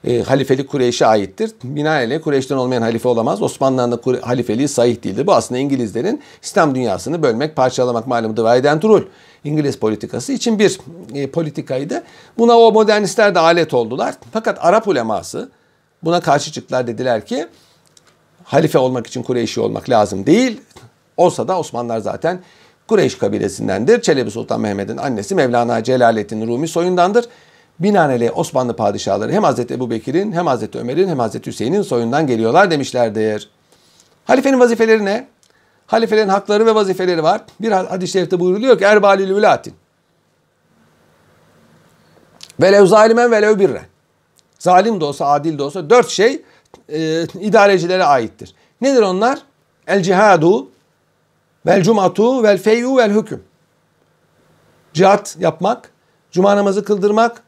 e, 0.05 0.22
halifelik 0.22 0.68
Kureyş'e 0.68 1.07
aittir. 1.07 1.51
Binaenaleyh 1.64 2.20
Kureyş'ten 2.20 2.57
olmayan 2.57 2.82
halife 2.82 3.09
olamaz. 3.09 3.42
Osmanlı'nın 3.42 3.92
da 3.92 4.26
halifeliği 4.26 4.68
sahih 4.68 5.05
değildir. 5.05 5.26
Bu 5.26 5.34
aslında 5.34 5.59
İngilizlerin 5.59 6.22
İslam 6.42 6.74
dünyasını 6.74 7.22
bölmek, 7.22 7.57
parçalamak 7.57 8.07
malum 8.07 8.36
divide 8.36 8.70
and 8.70 8.82
rule. 8.82 9.05
İngiliz 9.44 9.76
politikası 9.76 10.32
için 10.32 10.59
bir 10.59 10.80
e, 11.14 11.30
politikaydı. 11.30 12.03
Buna 12.38 12.59
o 12.59 12.72
modernistler 12.72 13.34
de 13.34 13.38
alet 13.38 13.74
oldular. 13.74 14.14
Fakat 14.32 14.59
Arap 14.61 14.88
uleması 14.88 15.51
buna 16.03 16.20
karşı 16.20 16.53
çıktılar 16.53 16.86
dediler 16.86 17.26
ki 17.26 17.46
halife 18.44 18.78
olmak 18.78 19.07
için 19.07 19.22
Kureyşi 19.22 19.61
olmak 19.61 19.90
lazım 19.90 20.26
değil. 20.26 20.61
Olsa 21.16 21.49
da 21.49 21.59
Osmanlılar 21.59 21.99
zaten 21.99 22.40
Kureyş 22.88 23.18
kabilesindendir. 23.18 24.03
Çelebi 24.03 24.30
Sultan 24.30 24.61
Mehmet'in 24.61 24.96
annesi 24.96 25.34
Mevlana 25.34 25.84
Celaleddin 25.84 26.46
Rumi 26.46 26.68
soyundandır. 26.68 27.24
Binaenaleyh 27.81 28.39
Osmanlı 28.39 28.76
padişahları 28.76 29.33
hem 29.33 29.43
Hazreti 29.45 29.74
Ebu 29.74 29.91
Bekir'in 29.91 30.33
hem 30.33 30.47
Hazreti 30.47 30.79
Ömer'in 30.79 31.09
hem 31.09 31.18
Hazreti 31.18 31.51
Hüseyin'in 31.51 31.83
soyundan 31.83 32.26
geliyorlar 32.26 32.70
demişlerdir. 32.70 33.51
Halifenin 34.24 34.61
vazifeleri 34.61 35.05
ne? 35.05 35.29
Halifelerin 35.87 36.29
hakları 36.29 36.66
ve 36.66 36.74
vazifeleri 36.74 37.22
var. 37.22 37.41
Bir 37.61 37.72
hadis-i 37.72 38.12
şerifte 38.12 38.41
buyuruluyor 38.41 38.79
ki 38.79 38.85
Erbalil 38.85 39.37
Velatin. 39.37 39.74
Velev 42.61 42.87
zalimen 42.87 43.31
velev 43.31 43.59
birren. 43.59 43.87
Zalim 44.59 45.01
de 45.01 45.05
olsa, 45.05 45.26
adil 45.26 45.59
de 45.59 45.62
olsa 45.62 45.91
dört 45.91 46.09
şey 46.09 46.43
e, 46.89 47.22
idarecilere 47.22 48.05
aittir. 48.05 48.55
Nedir 48.81 49.03
onlar? 49.03 49.39
El 49.87 50.03
cihadu, 50.03 50.68
vel 51.66 51.83
cumatu, 51.83 52.43
vel 52.43 52.59
feyu, 52.59 52.97
vel 52.97 53.11
hüküm. 53.11 53.43
Cihat 54.93 55.37
yapmak, 55.39 55.93
cuma 56.31 56.57
namazı 56.57 56.85
kıldırmak, 56.85 57.43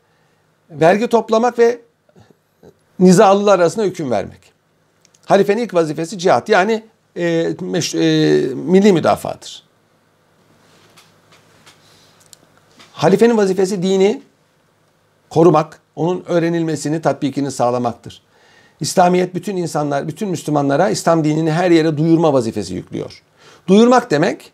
vergi 0.70 1.06
toplamak 1.06 1.58
ve 1.58 1.80
nizalılar 2.98 3.58
arasında 3.58 3.84
hüküm 3.84 4.10
vermek. 4.10 4.40
Halifenin 5.26 5.62
ilk 5.62 5.74
vazifesi 5.74 6.18
cihat 6.18 6.48
yani 6.48 6.84
e, 7.16 7.54
meş, 7.60 7.94
e, 7.94 7.98
milli 8.54 8.92
müdafadır. 8.92 9.62
Halifenin 12.92 13.36
vazifesi 13.36 13.82
dini 13.82 14.22
korumak, 15.30 15.80
onun 15.96 16.24
öğrenilmesini, 16.28 17.02
tatbikini 17.02 17.50
sağlamaktır. 17.50 18.22
İslamiyet 18.80 19.34
bütün 19.34 19.56
insanlar, 19.56 20.08
bütün 20.08 20.28
Müslümanlara 20.28 20.90
İslam 20.90 21.24
dinini 21.24 21.52
her 21.52 21.70
yere 21.70 21.98
duyurma 21.98 22.32
vazifesi 22.32 22.74
yüklüyor. 22.74 23.22
Duyurmak 23.68 24.10
demek 24.10 24.52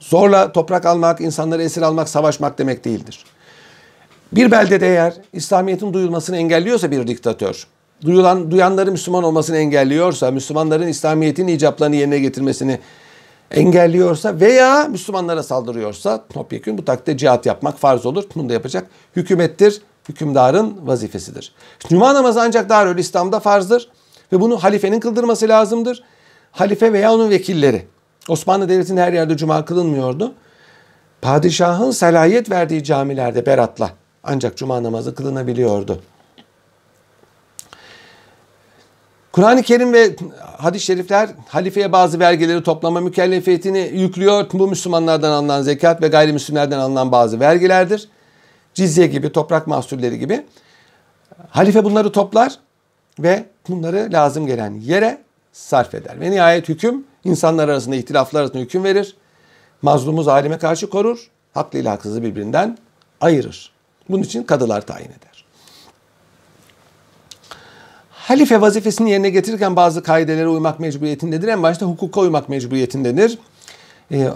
zorla 0.00 0.52
toprak 0.52 0.86
almak, 0.86 1.20
insanları 1.20 1.62
esir 1.62 1.82
almak, 1.82 2.08
savaşmak 2.08 2.58
demek 2.58 2.84
değildir. 2.84 3.24
Bir 4.32 4.50
beldede 4.50 4.88
eğer 4.88 5.14
İslamiyet'in 5.32 5.92
duyulmasını 5.92 6.36
engelliyorsa 6.36 6.90
bir 6.90 7.06
diktatör, 7.06 7.66
duyulan, 8.04 8.50
duyanları 8.50 8.92
Müslüman 8.92 9.24
olmasını 9.24 9.56
engelliyorsa, 9.56 10.30
Müslümanların 10.30 10.88
İslamiyet'in 10.88 11.46
icaplarını 11.46 11.96
yerine 11.96 12.18
getirmesini 12.18 12.78
engelliyorsa 13.50 14.40
veya 14.40 14.84
Müslümanlara 14.84 15.42
saldırıyorsa 15.42 16.24
topyekun 16.32 16.78
bu 16.78 16.84
takdirde 16.84 17.16
cihat 17.16 17.46
yapmak 17.46 17.78
farz 17.78 18.06
olur. 18.06 18.24
Bunu 18.34 18.48
da 18.48 18.52
yapacak 18.52 18.86
hükümettir, 19.16 19.82
hükümdarın 20.08 20.76
vazifesidir. 20.82 21.54
Cuma 21.88 22.14
namazı 22.14 22.42
ancak 22.42 22.68
Darül 22.68 22.98
İslam'da 22.98 23.40
farzdır 23.40 23.88
ve 24.32 24.40
bunu 24.40 24.58
halifenin 24.58 25.00
kıldırması 25.00 25.48
lazımdır. 25.48 26.02
Halife 26.52 26.92
veya 26.92 27.12
onun 27.12 27.30
vekilleri. 27.30 27.86
Osmanlı 28.28 28.68
Devleti'nde 28.68 29.02
her 29.02 29.12
yerde 29.12 29.36
cuma 29.36 29.64
kılınmıyordu. 29.64 30.34
Padişahın 31.22 31.90
salayet 31.90 32.50
verdiği 32.50 32.84
camilerde 32.84 33.46
beratla 33.46 33.90
ancak 34.24 34.56
cuma 34.56 34.82
namazı 34.82 35.14
kılınabiliyordu. 35.14 36.00
Kur'an-ı 39.32 39.62
Kerim 39.62 39.92
ve 39.92 40.16
hadis-i 40.58 40.84
şerifler 40.84 41.30
halifeye 41.48 41.92
bazı 41.92 42.20
vergileri 42.20 42.62
toplama 42.62 43.00
mükellefiyetini 43.00 43.90
yüklüyor. 43.94 44.46
Bu 44.52 44.68
Müslümanlardan 44.68 45.30
alınan 45.30 45.62
zekat 45.62 46.02
ve 46.02 46.08
gayrimüslimlerden 46.08 46.78
alınan 46.78 47.12
bazı 47.12 47.40
vergilerdir. 47.40 48.08
Cizye 48.74 49.06
gibi, 49.06 49.32
toprak 49.32 49.66
mahsulleri 49.66 50.18
gibi. 50.18 50.46
Halife 51.50 51.84
bunları 51.84 52.12
toplar 52.12 52.58
ve 53.18 53.44
bunları 53.68 54.08
lazım 54.12 54.46
gelen 54.46 54.80
yere 54.80 55.22
sarf 55.52 55.94
eder. 55.94 56.20
Ve 56.20 56.30
nihayet 56.30 56.68
hüküm 56.68 57.04
insanlar 57.24 57.68
arasında 57.68 57.96
ihtilaflar 57.96 58.40
arasında 58.40 58.58
hüküm 58.58 58.84
verir. 58.84 59.16
Mazlumu 59.82 60.22
zalime 60.22 60.58
karşı 60.58 60.90
korur. 60.90 61.30
Haklı 61.54 61.78
ile 61.78 61.88
haksızı 61.88 62.22
birbirinden 62.22 62.78
ayırır. 63.20 63.73
Bunun 64.08 64.22
için 64.22 64.42
kadılar 64.42 64.86
tayin 64.86 65.06
eder. 65.06 65.44
Halife 68.10 68.60
vazifesini 68.60 69.10
yerine 69.10 69.30
getirirken 69.30 69.76
bazı 69.76 70.02
kaidelere 70.02 70.48
uymak 70.48 70.80
mecburiyetindedir. 70.80 71.48
En 71.48 71.62
başta 71.62 71.86
hukuka 71.86 72.20
uymak 72.20 72.48
mecburiyetindedir. 72.48 73.38
Ee, 74.12 74.28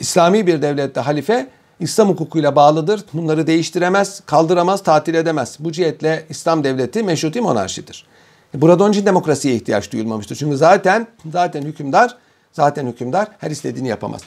İslami 0.00 0.46
bir 0.46 0.62
devlette 0.62 1.00
halife 1.00 1.48
İslam 1.80 2.08
hukukuyla 2.08 2.56
bağlıdır. 2.56 3.04
Bunları 3.12 3.46
değiştiremez, 3.46 4.22
kaldıramaz, 4.26 4.82
tatil 4.82 5.14
edemez. 5.14 5.56
Bu 5.60 5.72
cihetle 5.72 6.26
İslam 6.28 6.64
devleti 6.64 7.02
meşruti 7.02 7.40
monarşidir. 7.40 8.06
Burada 8.54 8.84
onun 8.84 8.92
için 8.92 9.06
demokrasiye 9.06 9.54
ihtiyaç 9.54 9.92
duyulmamıştır. 9.92 10.36
Çünkü 10.36 10.56
zaten 10.56 11.06
zaten 11.32 11.62
hükümdar 11.62 12.16
zaten 12.52 12.86
hükümdar 12.86 13.28
her 13.38 13.50
istediğini 13.50 13.88
yapamaz. 13.88 14.20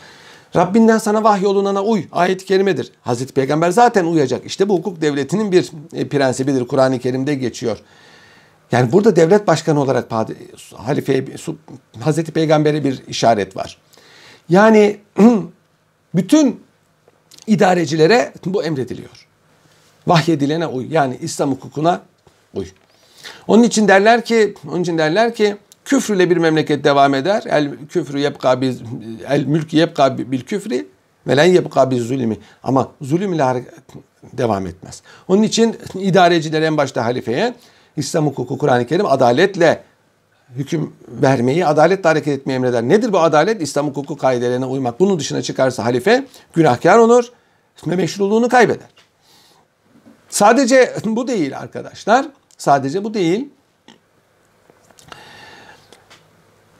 Rabbinden 0.55 0.97
sana 0.97 1.23
vahyolunana 1.23 1.83
uy. 1.83 2.03
Ayet-i 2.11 2.45
kerimedir. 2.45 2.91
Hazreti 3.01 3.33
Peygamber 3.33 3.71
zaten 3.71 4.05
uyacak. 4.05 4.45
İşte 4.45 4.69
bu 4.69 4.77
hukuk 4.77 5.01
devletinin 5.01 5.51
bir 5.51 5.71
e, 5.93 6.07
prensibidir. 6.07 6.67
Kur'an-ı 6.67 6.99
Kerim'de 6.99 7.35
geçiyor. 7.35 7.77
Yani 8.71 8.91
burada 8.91 9.15
devlet 9.15 9.47
başkanı 9.47 9.81
olarak 9.81 10.11
halifeye, 10.75 11.25
Hazreti 11.99 12.31
Peygamber'e 12.31 12.83
bir 12.83 13.07
işaret 13.07 13.55
var. 13.55 13.77
Yani 14.49 14.97
bütün 16.15 16.63
idarecilere 17.47 18.33
bu 18.45 18.63
emrediliyor. 18.63 19.27
Vahyedilene 20.07 20.67
uy. 20.67 20.87
Yani 20.89 21.17
İslam 21.21 21.51
hukukuna 21.51 22.01
uy. 22.53 22.65
Onun 23.47 23.63
için 23.63 23.87
derler 23.87 24.25
ki, 24.25 24.53
onun 24.67 24.81
için 24.81 24.97
derler 24.97 25.35
ki 25.35 25.57
küfrüyle 25.89 26.29
bir 26.29 26.37
memleket 26.37 26.83
devam 26.83 27.13
eder. 27.13 27.43
El 27.45 27.71
küfrü 27.89 28.19
yebka 28.19 28.61
biz 28.61 28.81
el 29.29 29.45
mülk 29.45 29.73
yebka 29.73 30.17
bil 30.17 30.41
küfri 30.41 30.87
ve 31.27 31.37
len 31.37 31.45
yebka 31.45 31.91
biz 31.91 32.03
zulmi. 32.03 32.37
Ama 32.63 32.91
zulüm 33.01 33.33
ile 33.33 33.65
devam 34.33 34.67
etmez. 34.67 35.01
Onun 35.27 35.43
için 35.43 35.77
idareciler 35.93 36.61
en 36.61 36.77
başta 36.77 37.05
halifeye 37.05 37.53
İslam 37.97 38.25
hukuku 38.25 38.57
Kur'an-ı 38.57 38.87
Kerim 38.87 39.05
adaletle 39.05 39.83
hüküm 40.55 40.93
vermeyi, 41.07 41.65
adaletle 41.65 42.09
hareket 42.09 42.39
etmeyi 42.39 42.55
emreder. 42.55 42.83
Nedir 42.83 43.13
bu 43.13 43.19
adalet? 43.19 43.61
İslam 43.61 43.87
hukuku 43.87 44.17
kaidelerine 44.17 44.65
uymak. 44.65 44.99
Bunun 44.99 45.19
dışına 45.19 45.41
çıkarsa 45.41 45.85
halife 45.85 46.25
günahkar 46.53 46.97
olur 46.97 47.31
ve 47.87 47.95
meşruluğunu 47.95 48.49
kaybeder. 48.49 48.89
Sadece 50.29 50.95
bu 51.05 51.27
değil 51.27 51.59
arkadaşlar. 51.59 52.25
Sadece 52.57 53.03
bu 53.03 53.13
değil. 53.13 53.49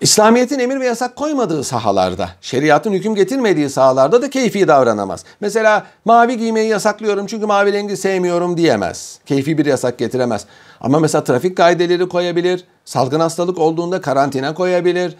İslamiyet'in 0.02 0.60
emir 0.60 0.80
ve 0.80 0.86
yasak 0.86 1.16
koymadığı 1.16 1.64
sahalarda, 1.64 2.30
şeriatın 2.41 2.93
hüküm 2.93 3.16
getirmediği 3.16 3.70
sahalarda 3.70 4.22
da 4.22 4.30
keyfi 4.30 4.68
davranamaz. 4.68 5.24
Mesela 5.41 5.86
mavi 6.06 6.38
giymeyi 6.38 6.70
yasaklıyorum 6.70 7.26
çünkü 7.26 7.45
mavi 7.45 7.74
rengi 7.74 7.97
sevmiyorum 7.97 8.58
diyemez. 8.58 9.20
Keyfi 9.26 9.58
bir 9.58 9.66
yasak 9.66 9.97
getiremez. 9.97 10.45
Ama 10.82 11.00
mesela 11.00 11.24
trafik 11.24 11.58
kaideleri 11.58 12.10
koyabilir, 12.10 12.64
salgın 12.86 13.20
hastalık 13.20 13.58
olduğunda 13.58 14.02
karantina 14.02 14.54
koyabilir. 14.54 15.16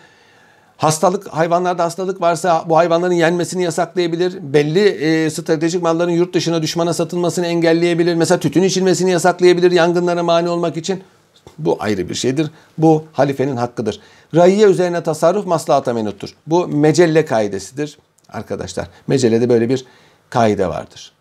Hastalık, 0.78 1.28
hayvanlarda 1.28 1.84
hastalık 1.84 2.22
varsa 2.22 2.64
bu 2.66 2.78
hayvanların 2.78 3.14
yenmesini 3.14 3.64
yasaklayabilir. 3.64 4.54
Belli 4.54 4.88
e, 4.88 5.30
stratejik 5.30 5.82
malların 5.82 6.12
yurt 6.12 6.34
dışına 6.34 6.62
düşmana 6.62 6.94
satılmasını 6.94 7.46
engelleyebilir. 7.46 8.16
Mesela 8.16 8.40
tütün 8.40 8.64
içilmesini 8.64 9.12
yasaklayabilir 9.12 9.72
yangınlara 9.72 10.24
mani 10.24 10.50
olmak 10.50 10.78
için. 10.78 11.04
Bu 11.60 11.78
ayrı 11.80 12.10
bir 12.10 12.16
şeydir. 12.16 12.52
Bu 12.78 13.06
halifenin 13.14 13.58
hakkıdır. 13.58 14.00
Raiye 14.36 14.68
üzerine 14.68 15.04
tasarruf 15.04 15.46
maslahata 15.46 15.94
menuttur. 15.94 16.36
Bu 16.48 16.68
mecelle 16.68 17.26
kaidesidir 17.26 17.98
arkadaşlar. 18.30 18.88
Mecellede 19.08 19.50
böyle 19.50 19.70
bir 19.70 19.86
kaide 20.30 20.68
vardır. 20.68 21.12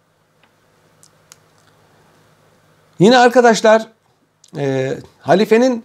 Yine 2.98 3.18
arkadaşlar 3.18 3.86
e, 4.56 4.94
halifenin 5.20 5.84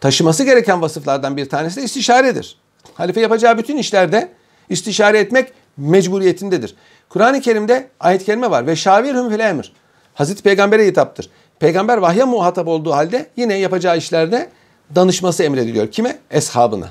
taşıması 0.00 0.44
gereken 0.44 0.82
vasıflardan 0.82 1.36
bir 1.36 1.48
tanesi 1.48 1.80
de 1.80 1.84
istişaredir. 1.84 2.58
Halife 2.94 3.20
yapacağı 3.20 3.58
bütün 3.58 3.76
işlerde 3.76 4.32
istişare 4.68 5.18
etmek 5.18 5.52
mecburiyetindedir. 5.76 6.74
Kur'an-ı 7.08 7.40
Kerim'de 7.40 7.88
ayet-i 8.00 8.24
kerime 8.24 8.50
var. 8.50 8.66
Ve 8.66 8.76
şavirhum 8.76 9.30
fil 9.30 9.40
emir. 9.40 9.72
Hazreti 10.14 10.42
Peygamber'e 10.42 10.86
hitaptır. 10.86 11.30
Peygamber 11.60 11.98
vahye 11.98 12.24
muhatap 12.24 12.68
olduğu 12.68 12.92
halde 12.92 13.26
yine 13.36 13.54
yapacağı 13.54 13.98
işlerde 13.98 14.50
danışması 14.94 15.42
emrediliyor. 15.42 15.90
Kime? 15.90 16.18
Eshabına. 16.30 16.88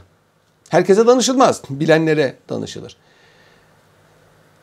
Herkese 0.69 1.07
danışılmaz. 1.07 1.61
Bilenlere 1.69 2.35
danışılır. 2.49 2.97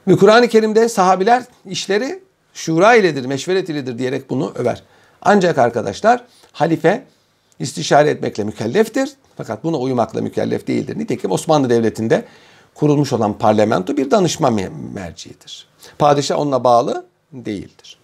Ve 0.09 0.17
Kur'an-ı 0.17 0.49
Kerim'de 0.49 0.89
sahabiler 0.89 1.45
işleri 1.67 2.23
şura 2.55 2.95
iledir, 2.95 3.27
meşveret 3.27 3.69
iledir 3.69 3.99
diyerek 3.99 4.31
bunu 4.31 4.53
över. 4.55 4.83
Ancak 5.23 5.59
arkadaşlar 5.59 6.25
halife 6.53 7.05
istişare 7.59 8.11
etmekle 8.11 8.45
mükelleftir. 8.45 9.11
Fakat 9.37 9.65
buna 9.65 9.77
uymakla 9.77 10.21
mükellef 10.21 10.67
değildir. 10.67 10.99
Nitekim 10.99 11.31
Osmanlı 11.31 11.71
Devleti'nde 11.71 12.25
kurulmuş 12.75 13.13
olan 13.13 13.39
parlamento 13.39 13.97
bir 13.97 14.11
danışma 14.11 14.51
merciidir. 14.95 15.69
Padişah 15.99 16.39
onunla 16.39 16.65
bağlı 16.65 17.07
değildir. 17.33 17.96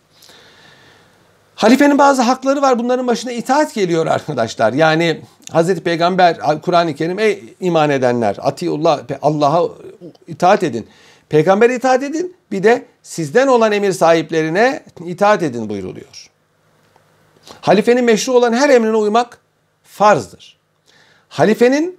Halifenin 1.55 1.99
bazı 1.99 2.23
hakları 2.23 2.63
var. 2.63 2.79
Bunların 2.79 3.07
başına 3.07 3.33
itaat 3.33 3.75
geliyor 3.75 4.07
arkadaşlar. 4.07 4.73
Yani 4.73 5.21
Hazreti 5.51 5.81
Peygamber 5.81 6.61
Kur'an-ı 6.63 6.95
Kerim 6.95 7.19
ey 7.19 7.45
iman 7.61 7.91
edenler 7.91 8.37
atiullah 8.41 9.01
Allah'a 9.23 9.69
itaat 10.29 10.63
edin. 10.63 10.87
Peygamber'e 11.29 11.75
itaat 11.77 12.03
edin. 12.03 12.37
Bir 12.53 12.63
de 12.63 12.85
sizden 13.03 13.47
olan 13.47 13.73
emir 13.73 13.93
sahiplerine 13.93 14.83
itaat 15.07 15.43
edin 15.43 15.69
buyuruluyor. 15.69 16.31
Halifenin 17.61 18.05
meşru 18.05 18.33
olan 18.33 18.53
her 18.53 18.71
emrine 18.71 18.97
uymak 18.97 19.39
farzdır. 19.85 20.59
Halifenin 21.29 21.99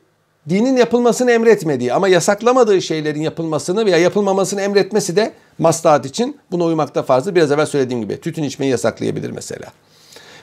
dinin 0.50 0.78
yapılmasını 0.78 1.32
emretmediği 1.32 1.94
ama 1.94 2.08
yasaklamadığı 2.08 2.82
şeylerin 2.82 3.22
yapılmasını 3.22 3.86
veya 3.86 3.98
yapılmamasını 3.98 4.62
emretmesi 4.62 5.16
de 5.16 5.34
maslahat 5.60 6.06
için 6.06 6.38
buna 6.52 6.64
uymakta 6.64 7.04
farzdır. 7.04 7.36
Biraz 7.36 7.52
evvel 7.52 7.66
söylediğim 7.66 8.02
gibi 8.02 8.22
tütün 8.22 8.44
içmeyi 8.44 8.72
yasaklayabilir 8.72 9.30
mesela. 9.30 9.68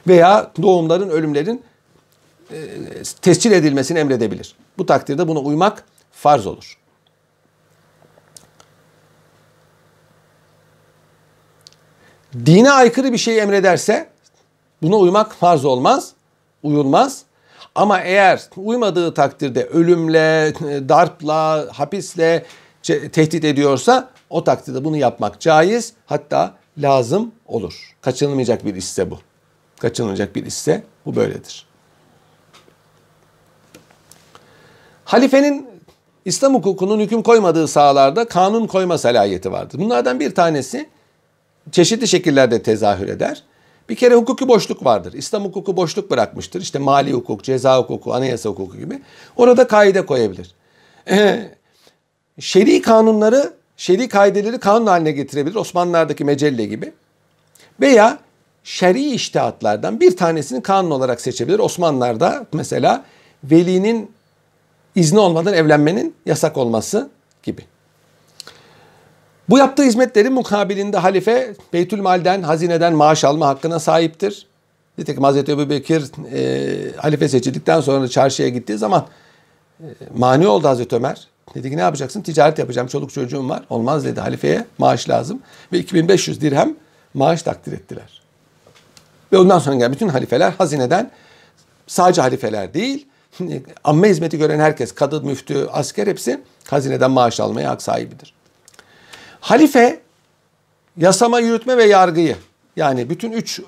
Veya 0.08 0.50
doğumların, 0.62 1.10
ölümlerin 1.10 1.62
e, 2.52 2.58
tescil 3.22 3.52
edilmesini 3.52 3.98
emredebilir. 3.98 4.54
Bu 4.78 4.86
takdirde 4.86 5.28
buna 5.28 5.38
uymak 5.38 5.84
farz 6.12 6.46
olur. 6.46 6.78
Dine 12.46 12.70
aykırı 12.70 13.12
bir 13.12 13.18
şey 13.18 13.38
emrederse 13.38 14.10
buna 14.82 14.96
uymak 14.96 15.34
farz 15.34 15.64
olmaz, 15.64 16.12
uyulmaz. 16.62 17.22
Ama 17.74 18.00
eğer 18.00 18.42
uymadığı 18.56 19.14
takdirde 19.14 19.64
ölümle, 19.64 20.52
darpla, 20.88 21.68
hapisle 21.72 22.44
tehdit 22.82 23.44
ediyorsa 23.44 24.10
o 24.30 24.44
takdirde 24.44 24.84
bunu 24.84 24.96
yapmak 24.96 25.40
caiz 25.40 25.92
hatta 26.06 26.54
lazım 26.78 27.32
olur. 27.46 27.96
Kaçınılmayacak 28.00 28.64
bir 28.64 28.74
isse 28.74 29.10
bu. 29.10 29.18
Kaçınılmayacak 29.78 30.36
bir 30.36 30.46
isse 30.46 30.82
bu 31.06 31.16
böyledir. 31.16 31.66
Halifenin 35.04 35.66
İslam 36.24 36.54
hukukunun 36.54 37.00
hüküm 37.00 37.22
koymadığı 37.22 37.68
sahalarda 37.68 38.24
kanun 38.24 38.66
koyma 38.66 38.98
salayeti 38.98 39.52
vardır. 39.52 39.78
Bunlardan 39.78 40.20
bir 40.20 40.34
tanesi 40.34 40.88
çeşitli 41.70 42.08
şekillerde 42.08 42.62
tezahür 42.62 43.08
eder. 43.08 43.42
Bir 43.88 43.96
kere 43.96 44.14
hukuki 44.14 44.48
boşluk 44.48 44.84
vardır. 44.84 45.12
İslam 45.12 45.44
hukuku 45.44 45.76
boşluk 45.76 46.10
bırakmıştır. 46.10 46.60
İşte 46.60 46.78
mali 46.78 47.12
hukuk, 47.12 47.44
ceza 47.44 47.78
hukuku, 47.78 48.14
anayasa 48.14 48.48
hukuku 48.48 48.78
gibi. 48.78 49.02
Orada 49.36 49.66
kaide 49.66 50.06
koyabilir. 50.06 50.54
Ee, 51.10 51.50
şer'i 52.40 52.82
kanunları, 52.82 53.52
şer'i 53.80 54.08
kaideleri 54.08 54.58
kanun 54.58 54.86
haline 54.86 55.12
getirebilir. 55.12 55.54
Osmanlılar'daki 55.54 56.24
mecelle 56.24 56.66
gibi. 56.66 56.92
Veya 57.80 58.18
şer'i 58.64 59.10
iştihatlardan 59.10 60.00
bir 60.00 60.16
tanesini 60.16 60.62
kanun 60.62 60.90
olarak 60.90 61.20
seçebilir. 61.20 61.58
Osmanlılar'da 61.58 62.46
mesela 62.52 63.04
velinin 63.44 64.10
izni 64.94 65.18
olmadan 65.18 65.54
evlenmenin 65.54 66.14
yasak 66.26 66.56
olması 66.56 67.10
gibi. 67.42 67.62
Bu 69.48 69.58
yaptığı 69.58 69.82
hizmetlerin 69.82 70.32
mukabilinde 70.32 70.98
halife 70.98 71.54
Beytülmal'den, 71.72 72.42
hazineden 72.42 72.94
maaş 72.94 73.24
alma 73.24 73.46
hakkına 73.46 73.78
sahiptir. 73.78 74.46
Nitekim 74.98 75.24
Hazreti 75.24 75.52
Ebu 75.52 75.70
Bekir 75.70 76.04
e, 76.32 76.96
halife 76.96 77.28
seçildikten 77.28 77.80
sonra 77.80 78.08
çarşıya 78.08 78.48
gittiği 78.48 78.78
zaman 78.78 79.06
e, 79.80 79.86
mani 80.16 80.46
oldu 80.46 80.68
Hazreti 80.68 80.96
Ömer. 80.96 81.28
Dedi 81.54 81.70
ki 81.70 81.76
ne 81.76 81.80
yapacaksın? 81.80 82.22
Ticaret 82.22 82.58
yapacağım. 82.58 82.88
Çoluk 82.88 83.12
çocuğum 83.12 83.48
var. 83.48 83.62
Olmaz 83.70 84.04
dedi 84.04 84.20
halifeye. 84.20 84.64
Maaş 84.78 85.08
lazım. 85.08 85.42
Ve 85.72 85.78
2500 85.78 86.40
dirhem 86.40 86.74
maaş 87.14 87.42
takdir 87.42 87.72
ettiler. 87.72 88.20
Ve 89.32 89.38
ondan 89.38 89.58
sonra 89.58 89.76
gelen 89.76 89.92
bütün 89.92 90.08
halifeler 90.08 90.52
hazineden 90.58 91.10
sadece 91.86 92.20
halifeler 92.20 92.74
değil, 92.74 93.06
amme 93.84 94.08
hizmeti 94.08 94.38
gören 94.38 94.60
herkes, 94.60 94.92
kadı, 94.92 95.22
müftü, 95.22 95.68
asker 95.72 96.06
hepsi 96.06 96.40
hazineden 96.68 97.10
maaş 97.10 97.40
almaya 97.40 97.70
hak 97.70 97.82
sahibidir. 97.82 98.34
Halife 99.40 100.00
yasama, 100.96 101.40
yürütme 101.40 101.76
ve 101.76 101.84
yargıyı 101.84 102.36
yani 102.76 103.10
bütün 103.10 103.32
üç 103.32 103.60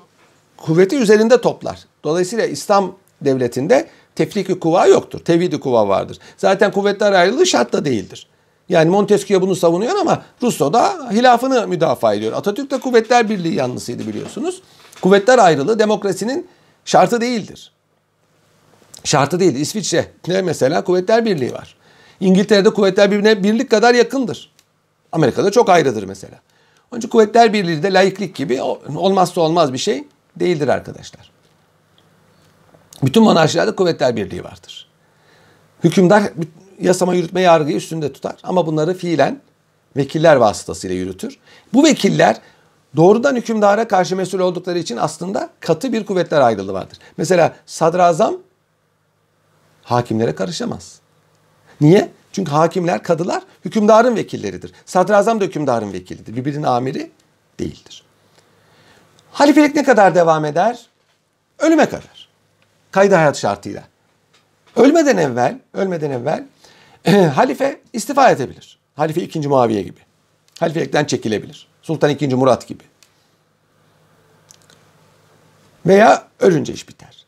kuvveti 0.57 0.95
üzerinde 0.95 1.41
toplar. 1.41 1.79
Dolayısıyla 2.03 2.45
İslam 2.45 2.95
devletinde 3.21 3.87
tefriki 4.15 4.59
kuva 4.59 4.87
yoktur. 4.87 5.19
Tevhidi 5.19 5.59
kuva 5.59 5.87
vardır. 5.87 6.17
Zaten 6.37 6.71
kuvvetler 6.71 7.11
ayrılığı 7.11 7.45
şart 7.45 7.73
da 7.73 7.85
değildir. 7.85 8.27
Yani 8.69 8.89
Montesquieu 8.89 9.41
bunu 9.41 9.55
savunuyor 9.55 9.95
ama 9.95 10.23
Rousseau 10.43 10.73
da 10.73 11.11
hilafını 11.11 11.67
müdafaa 11.67 12.13
ediyor. 12.13 12.33
Atatürk 12.33 12.71
de 12.71 12.79
kuvvetler 12.79 13.29
birliği 13.29 13.55
yanlısıydı 13.55 14.07
biliyorsunuz. 14.07 14.61
Kuvvetler 15.01 15.39
ayrılığı 15.39 15.79
demokrasinin 15.79 16.47
şartı 16.85 17.21
değildir. 17.21 17.71
Şartı 19.03 19.39
değil. 19.39 19.55
İsviçre'de 19.55 20.41
mesela 20.41 20.83
kuvvetler 20.83 21.25
birliği 21.25 21.53
var. 21.53 21.75
İngiltere'de 22.19 22.69
kuvvetler 22.69 23.11
birbirine 23.11 23.43
birlik 23.43 23.71
kadar 23.71 23.93
yakındır. 23.93 24.51
Amerika'da 25.11 25.51
çok 25.51 25.69
ayrıdır 25.69 26.03
mesela. 26.03 26.35
Onun 26.91 26.99
için 26.99 27.09
kuvvetler 27.09 27.53
birliği 27.53 27.83
de 27.83 27.93
laiklik 27.93 28.35
gibi 28.35 28.61
olmazsa 28.95 29.41
olmaz 29.41 29.73
bir 29.73 29.77
şey 29.77 30.03
değildir 30.35 30.67
arkadaşlar. 30.67 31.32
Bütün 33.03 33.23
monarşilerde 33.23 33.75
kuvvetler 33.75 34.15
birliği 34.15 34.43
vardır. 34.43 34.87
Hükümdar 35.83 36.23
yasama 36.81 37.15
yürütme 37.15 37.41
yargıyı 37.41 37.77
üstünde 37.77 38.13
tutar 38.13 38.35
ama 38.43 38.67
bunları 38.67 38.93
fiilen 38.93 39.41
vekiller 39.97 40.35
vasıtasıyla 40.35 40.95
yürütür. 40.95 41.39
Bu 41.73 41.83
vekiller 41.83 42.37
doğrudan 42.95 43.35
hükümdara 43.35 43.87
karşı 43.87 44.15
mesul 44.15 44.39
oldukları 44.39 44.79
için 44.79 44.97
aslında 44.97 45.49
katı 45.59 45.93
bir 45.93 46.05
kuvvetler 46.05 46.41
ayrılığı 46.41 46.73
vardır. 46.73 46.97
Mesela 47.17 47.55
sadrazam 47.65 48.35
hakimlere 49.83 50.35
karışamaz. 50.35 50.99
Niye? 51.81 52.11
Çünkü 52.31 52.51
hakimler, 52.51 53.03
kadılar 53.03 53.43
hükümdarın 53.65 54.15
vekilleridir. 54.15 54.71
Sadrazam 54.85 55.39
da 55.41 55.45
hükümdarın 55.45 55.93
vekilidir. 55.93 56.35
Birbirinin 56.35 56.63
amiri 56.63 57.11
değildir. 57.59 58.03
Halifelik 59.31 59.75
ne 59.75 59.83
kadar 59.83 60.15
devam 60.15 60.45
eder? 60.45 60.87
Ölüme 61.59 61.85
kadar. 61.85 62.22
Kaydı 62.93 63.15
hayat 63.15 63.37
şartıyla. 63.37 63.83
Ölmeden 64.75 65.17
evvel, 65.17 65.59
ölmeden 65.73 66.11
evvel 66.11 66.45
halife 67.35 67.81
istifa 67.93 68.29
edebilir. 68.29 68.79
Halife 68.95 69.21
2. 69.21 69.47
Muaviye 69.47 69.81
gibi. 69.81 69.99
Halifelikten 70.59 71.05
çekilebilir. 71.05 71.67
Sultan 71.81 72.09
2. 72.09 72.27
Murat 72.27 72.67
gibi. 72.67 72.83
Veya 75.85 76.27
ölünce 76.39 76.73
iş 76.73 76.89
biter. 76.89 77.25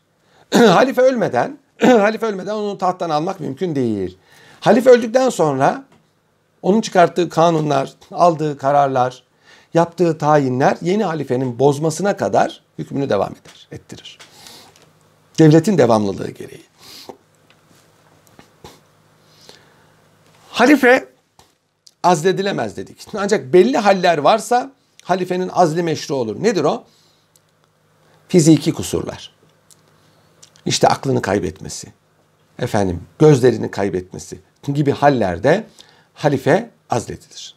halife 0.54 1.02
ölmeden, 1.02 1.58
halife 1.80 2.26
ölmeden 2.26 2.54
onu 2.54 2.78
tahttan 2.78 3.10
almak 3.10 3.40
mümkün 3.40 3.74
değil. 3.74 4.18
Halife 4.60 4.90
öldükten 4.90 5.28
sonra 5.28 5.84
onun 6.62 6.80
çıkarttığı 6.80 7.28
kanunlar, 7.28 7.92
aldığı 8.10 8.58
kararlar, 8.58 9.22
yaptığı 9.74 10.18
tayinler 10.18 10.76
yeni 10.80 11.04
halifenin 11.04 11.58
bozmasına 11.58 12.16
kadar 12.16 12.62
hükmünü 12.78 13.08
devam 13.08 13.32
eder, 13.32 13.68
ettirir. 13.72 14.18
Devletin 15.38 15.78
devamlılığı 15.78 16.30
gereği. 16.30 16.64
Halife 20.50 21.08
azledilemez 22.02 22.76
dedik. 22.76 23.06
Ancak 23.14 23.52
belli 23.52 23.78
haller 23.78 24.18
varsa 24.18 24.72
halifenin 25.02 25.48
azli 25.48 25.82
meşru 25.82 26.14
olur. 26.14 26.42
Nedir 26.42 26.64
o? 26.64 26.84
Fiziki 28.28 28.72
kusurlar. 28.72 29.32
İşte 30.66 30.88
aklını 30.88 31.22
kaybetmesi, 31.22 31.92
efendim 32.58 33.02
gözlerini 33.18 33.70
kaybetmesi 33.70 34.40
gibi 34.74 34.90
hallerde 34.90 35.66
halife 36.14 36.70
azledilir. 36.90 37.56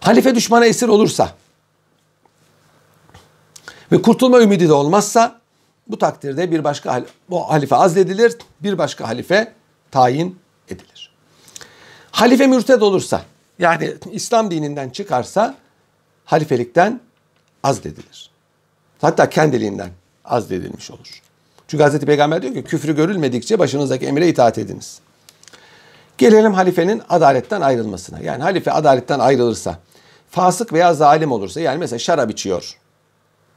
Halife 0.00 0.34
düşmana 0.34 0.66
esir 0.66 0.88
olursa 0.88 1.34
ve 3.92 4.02
kurtulma 4.02 4.40
ümidi 4.40 4.68
de 4.68 4.72
olmazsa 4.72 5.39
bu 5.92 5.98
takdirde 5.98 6.50
bir 6.50 6.64
başka 6.64 7.04
bu 7.30 7.50
halife 7.50 7.76
azledilir, 7.76 8.36
bir 8.60 8.78
başka 8.78 9.08
halife 9.08 9.52
tayin 9.90 10.38
edilir. 10.68 11.10
Halife 12.10 12.46
mürted 12.46 12.80
olursa 12.80 13.22
yani 13.58 13.94
İslam 14.12 14.50
dininden 14.50 14.90
çıkarsa 14.90 15.54
halifelikten 16.24 17.00
azledilir. 17.62 18.30
Hatta 19.00 19.30
kendiliğinden 19.30 19.90
azledilmiş 20.24 20.90
olur. 20.90 21.22
Çünkü 21.68 21.84
Hazreti 21.84 22.06
Peygamber 22.06 22.42
diyor 22.42 22.54
ki 22.54 22.64
küfrü 22.64 22.96
görülmedikçe 22.96 23.58
başınızdaki 23.58 24.06
emire 24.06 24.28
itaat 24.28 24.58
ediniz. 24.58 25.00
Gelelim 26.18 26.54
halifenin 26.54 27.02
adaletten 27.08 27.60
ayrılmasına. 27.60 28.20
Yani 28.20 28.42
halife 28.42 28.72
adaletten 28.72 29.18
ayrılırsa, 29.18 29.78
fasık 30.30 30.72
veya 30.72 30.94
zalim 30.94 31.32
olursa 31.32 31.60
yani 31.60 31.78
mesela 31.78 31.98
şarap 31.98 32.30
içiyor, 32.30 32.76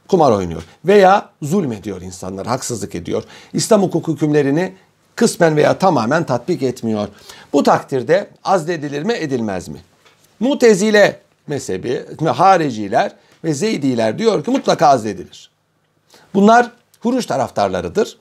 kumar 0.08 0.32
oynuyor 0.32 0.62
veya 0.84 1.30
zulmediyor 1.42 2.00
insanlar, 2.00 2.46
haksızlık 2.46 2.94
ediyor. 2.94 3.22
İslam 3.52 3.82
hukuk 3.82 4.08
hükümlerini 4.08 4.74
kısmen 5.16 5.56
veya 5.56 5.78
tamamen 5.78 6.24
tatbik 6.24 6.62
etmiyor. 6.62 7.08
Bu 7.52 7.62
takdirde 7.62 8.30
azledilir 8.44 9.02
mi 9.02 9.12
edilmez 9.12 9.68
mi? 9.68 9.78
Mutezile 10.40 11.20
mezhebi 11.46 12.04
hariciler 12.26 13.12
ve 13.44 13.54
Zeydiler 13.54 14.18
diyor 14.18 14.44
ki 14.44 14.50
mutlaka 14.50 14.86
azledilir. 14.86 15.50
Bunlar 16.34 16.70
huruç 17.00 17.26
taraftarlarıdır. 17.26 18.18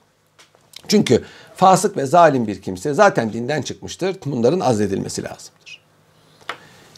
Çünkü 0.88 1.23
fasık 1.55 1.97
ve 1.97 2.05
zalim 2.05 2.47
bir 2.47 2.61
kimse 2.61 2.93
zaten 2.93 3.34
dinden 3.34 3.61
çıkmıştır. 3.61 4.17
Bunların 4.25 4.59
azledilmesi 4.59 5.23
lazımdır. 5.23 5.81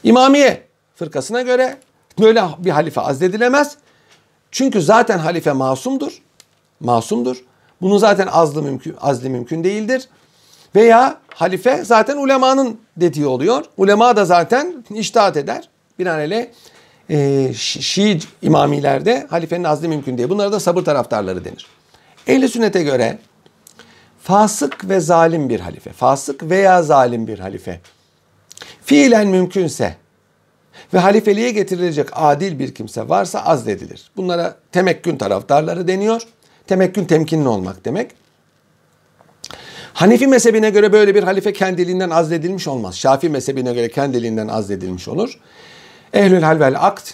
İmamiye 0.03 0.63
fırkasına 0.95 1.41
göre 1.41 1.77
böyle 2.19 2.43
bir 2.57 2.69
halife 2.69 3.01
azledilemez. 3.01 3.77
Çünkü 4.56 4.82
zaten 4.82 5.20
halife 5.20 5.51
masumdur. 5.51 6.22
Masumdur. 6.80 7.43
Bunun 7.82 7.97
zaten 7.97 8.28
azlı 8.28 8.62
mümkün, 8.62 8.95
azli 9.01 9.30
mümkün 9.30 9.64
değildir. 9.64 10.10
Veya 10.76 11.18
halife 11.30 11.84
zaten 11.84 12.18
ulemanın 12.18 12.80
dediği 12.97 13.26
oluyor. 13.26 13.66
Ulema 13.78 14.16
da 14.16 14.26
zaten 14.26 14.86
iştahat 14.89 15.38
eder. 15.38 15.70
Binaenaleyh 15.99 16.45
e, 17.10 17.53
Şii 17.53 18.20
imamilerde 18.41 19.28
halifenin 19.30 19.64
azli 19.64 19.88
mümkün 19.88 20.18
diye. 20.18 20.30
Bunlara 20.30 20.51
da 20.51 20.60
sabır 20.60 20.82
taraftarları 20.82 21.45
denir. 21.45 21.68
Ehli 22.28 22.49
sünnete 22.49 22.84
göre 22.84 23.20
fasık 24.24 24.89
ve 24.89 24.99
zalim 24.99 25.49
bir 25.49 25.60
halife, 25.60 25.91
fasık 25.91 26.43
veya 26.43 26.84
zalim 26.84 27.28
bir 27.28 27.39
halife 27.39 27.80
fiilen 28.86 29.28
mümkünse 29.28 29.95
ve 30.93 30.99
halifeliğe 30.99 31.51
getirilecek 31.51 32.07
adil 32.11 32.59
bir 32.59 32.75
kimse 32.75 33.09
varsa 33.09 33.45
azledilir. 33.45 34.11
Bunlara 34.17 34.55
temekkün 34.71 35.17
taraftarları 35.17 35.88
deniyor. 35.88 36.21
Temekkün 36.67 37.05
temkinli 37.05 37.47
olmak 37.47 37.86
demek. 37.86 38.11
Hanefi 39.93 40.27
mezhebine 40.27 40.69
göre 40.69 40.93
böyle 40.93 41.15
bir 41.15 41.23
halife 41.23 41.53
kendiliğinden 41.53 42.09
azledilmiş 42.09 42.67
olmaz. 42.67 42.97
Şafii 42.97 43.29
mezhebine 43.29 43.73
göre 43.73 43.89
kendiliğinden 43.89 44.47
azledilmiş 44.47 45.07
olur. 45.07 45.39
Ehlül 46.13 46.41
hal 46.41 46.59
vel 46.59 46.86
akt 46.86 47.13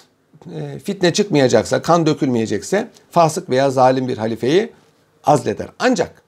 e, 0.55 0.79
fitne 0.79 1.13
çıkmayacaksa, 1.13 1.81
kan 1.81 2.05
dökülmeyecekse 2.05 2.87
fasık 3.11 3.49
veya 3.49 3.69
zalim 3.69 4.07
bir 4.07 4.17
halifeyi 4.17 4.71
azleder. 5.23 5.67
Ancak 5.79 6.21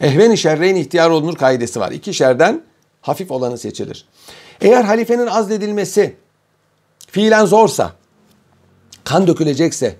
ehven-i 0.00 0.38
şerreyn 0.38 0.76
ihtiyar 0.76 1.10
olunur 1.10 1.36
kaidesi 1.36 1.80
var. 1.80 1.90
İki 1.90 2.14
şerden 2.14 2.62
hafif 3.00 3.30
olanı 3.30 3.58
seçilir. 3.58 4.06
Eğer 4.60 4.84
halifenin 4.84 5.26
azledilmesi 5.26 6.16
fiilen 7.16 7.44
zorsa, 7.44 7.92
kan 9.04 9.26
dökülecekse, 9.26 9.96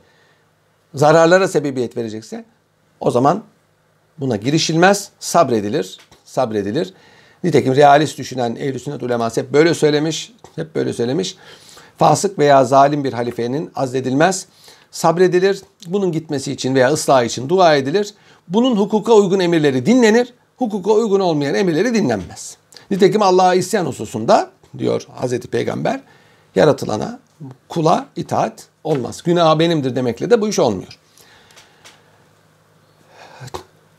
zararlara 0.94 1.48
sebebiyet 1.48 1.96
verecekse 1.96 2.44
o 3.00 3.10
zaman 3.10 3.42
buna 4.18 4.36
girişilmez, 4.36 5.10
sabredilir, 5.20 5.98
sabredilir. 6.24 6.94
Nitekim 7.44 7.76
realist 7.76 8.18
düşünen 8.18 8.56
ehl 8.56 8.78
sünnet 8.78 9.02
uleması 9.02 9.40
hep 9.40 9.52
böyle 9.52 9.74
söylemiş, 9.74 10.32
hep 10.56 10.74
böyle 10.74 10.92
söylemiş. 10.92 11.36
Fasık 11.98 12.38
veya 12.38 12.64
zalim 12.64 13.04
bir 13.04 13.12
halifenin 13.12 13.70
azledilmez, 13.74 14.46
sabredilir. 14.90 15.62
Bunun 15.86 16.12
gitmesi 16.12 16.52
için 16.52 16.74
veya 16.74 16.92
ıslah 16.92 17.24
için 17.24 17.48
dua 17.48 17.76
edilir. 17.76 18.14
Bunun 18.48 18.76
hukuka 18.76 19.12
uygun 19.12 19.40
emirleri 19.40 19.86
dinlenir, 19.86 20.34
hukuka 20.56 20.90
uygun 20.92 21.20
olmayan 21.20 21.54
emirleri 21.54 21.94
dinlenmez. 21.94 22.56
Nitekim 22.90 23.22
Allah'a 23.22 23.54
isyan 23.54 23.86
hususunda 23.86 24.50
diyor 24.78 25.06
Hazreti 25.14 25.48
Peygamber 25.48 26.00
yaratılana 26.56 27.18
kula 27.68 28.06
itaat 28.16 28.66
olmaz. 28.84 29.22
Günah 29.24 29.58
benimdir 29.58 29.96
demekle 29.96 30.30
de 30.30 30.40
bu 30.40 30.48
iş 30.48 30.58
olmuyor. 30.58 30.98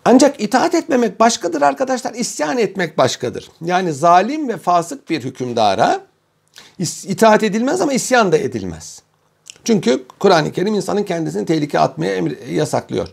Ancak 0.05 0.41
itaat 0.41 0.75
etmemek 0.75 1.19
başkadır 1.19 1.61
arkadaşlar, 1.61 2.13
isyan 2.13 2.57
etmek 2.57 2.97
başkadır. 2.97 3.51
Yani 3.61 3.93
zalim 3.93 4.49
ve 4.49 4.57
fasık 4.57 5.09
bir 5.09 5.23
hükümdara 5.23 6.01
itaat 7.07 7.43
edilmez 7.43 7.81
ama 7.81 7.93
isyan 7.93 8.31
da 8.31 8.37
edilmez. 8.37 9.01
Çünkü 9.63 10.03
Kur'an-ı 10.19 10.51
Kerim 10.51 10.73
insanın 10.73 11.03
kendisini 11.03 11.45
tehlikeye 11.45 11.81
atmaya 11.83 12.15
emir, 12.15 12.47
yasaklıyor. 12.47 13.07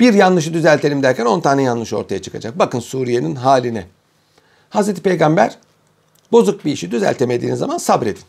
Bir 0.00 0.14
yanlışı 0.14 0.54
düzeltelim 0.54 1.02
derken 1.02 1.26
10 1.26 1.40
tane 1.40 1.62
yanlış 1.62 1.92
ortaya 1.92 2.22
çıkacak. 2.22 2.58
Bakın 2.58 2.80
Suriye'nin 2.80 3.34
haline. 3.34 3.86
Hazreti 4.70 5.02
Peygamber 5.02 5.58
bozuk 6.32 6.64
bir 6.64 6.72
işi 6.72 6.90
düzeltemediğiniz 6.90 7.58
zaman 7.58 7.78
sabredin. 7.78 8.22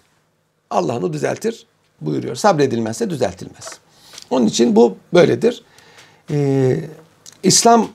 Allah 0.69 0.97
onu 0.97 1.13
düzeltir 1.13 1.65
buyuruyor. 2.01 2.35
Sabredilmezse 2.35 3.09
düzeltilmez. 3.09 3.79
Onun 4.29 4.45
için 4.45 4.75
bu 4.75 4.97
böyledir. 5.13 5.63
Ee, 6.31 6.79
İslam 7.43 7.87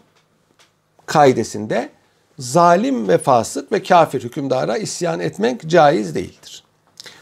kaidesinde 1.06 1.90
zalim 2.38 3.08
ve 3.08 3.18
fasık 3.18 3.72
ve 3.72 3.82
kafir 3.82 4.24
hükümdara 4.24 4.76
isyan 4.78 5.20
etmek 5.20 5.66
caiz 5.66 6.14
değildir. 6.14 6.64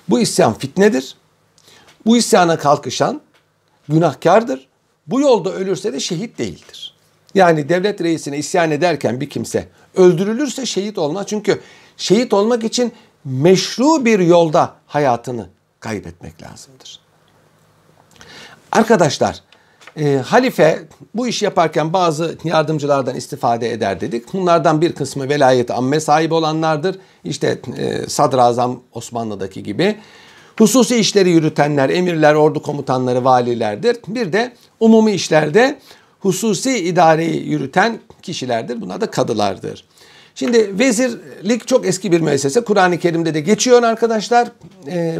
Bu 0.08 0.20
isyan 0.20 0.54
fitnedir. 0.54 1.16
Bu 2.06 2.16
isyana 2.16 2.58
kalkışan 2.58 3.20
günahkardır. 3.88 4.68
Bu 5.06 5.20
yolda 5.20 5.52
ölürse 5.52 5.92
de 5.92 6.00
şehit 6.00 6.38
değildir. 6.38 6.94
Yani 7.34 7.68
devlet 7.68 8.00
reisine 8.00 8.38
isyan 8.38 8.70
ederken 8.70 9.20
bir 9.20 9.30
kimse 9.30 9.68
öldürülürse 9.96 10.66
şehit 10.66 10.98
olmaz. 10.98 11.26
Çünkü 11.28 11.60
şehit 11.96 12.32
olmak 12.32 12.64
için 12.64 12.92
meşru 13.26 14.04
bir 14.04 14.18
yolda 14.18 14.74
hayatını 14.86 15.46
kaybetmek 15.80 16.42
lazımdır. 16.42 17.00
Arkadaşlar 18.72 19.42
e, 19.96 20.16
halife 20.16 20.88
bu 21.14 21.26
iş 21.28 21.42
yaparken 21.42 21.92
bazı 21.92 22.38
yardımcılardan 22.44 23.16
istifade 23.16 23.72
eder 23.72 24.00
dedik. 24.00 24.32
Bunlardan 24.32 24.80
bir 24.80 24.92
kısmı 24.92 25.28
velayet 25.28 25.70
amme 25.70 26.00
sahibi 26.00 26.34
olanlardır. 26.34 26.98
İşte 27.24 27.60
e, 27.76 28.08
Sadrazam 28.08 28.82
Osmanlı'daki 28.92 29.62
gibi. 29.62 29.98
Hususi 30.58 30.96
işleri 30.96 31.30
yürütenler, 31.30 31.88
emirler, 31.88 32.34
ordu 32.34 32.62
komutanları, 32.62 33.24
valilerdir. 33.24 33.96
Bir 34.08 34.32
de 34.32 34.52
umumi 34.80 35.12
işlerde 35.12 35.78
hususi 36.20 36.78
idareyi 36.78 37.48
yürüten 37.48 37.98
kişilerdir. 38.22 38.80
Bunlar 38.80 39.00
da 39.00 39.10
kadılardır. 39.10 39.84
Şimdi 40.36 40.78
vezirlik 40.78 41.68
çok 41.68 41.86
eski 41.86 42.12
bir 42.12 42.20
müessese. 42.20 42.60
Kur'an-ı 42.60 42.98
Kerim'de 42.98 43.34
de 43.34 43.40
geçiyor 43.40 43.82
arkadaşlar. 43.82 44.48
Ee, 44.86 45.18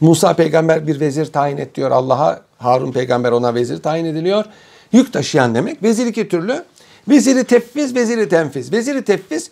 Musa 0.00 0.34
peygamber 0.34 0.86
bir 0.86 1.00
vezir 1.00 1.26
tayin 1.26 1.56
et 1.56 1.74
diyor 1.74 1.90
Allah'a. 1.90 2.40
Harun 2.58 2.92
peygamber 2.92 3.32
ona 3.32 3.54
vezir 3.54 3.82
tayin 3.82 4.04
ediliyor. 4.04 4.44
Yük 4.92 5.12
taşıyan 5.12 5.54
demek. 5.54 5.82
Vezir 5.82 6.06
iki 6.06 6.28
türlü. 6.28 6.64
Veziri 7.08 7.44
tefviz, 7.44 7.94
veziri 7.94 8.28
tenfiz. 8.28 8.72
Veziri 8.72 9.04
tefviz 9.04 9.50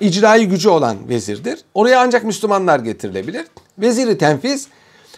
icraî 0.00 0.48
gücü 0.48 0.68
olan 0.68 1.08
vezirdir. 1.08 1.58
Oraya 1.74 2.00
ancak 2.00 2.24
Müslümanlar 2.24 2.78
getirilebilir. 2.78 3.44
Veziri 3.78 4.18
tenfiz 4.18 4.68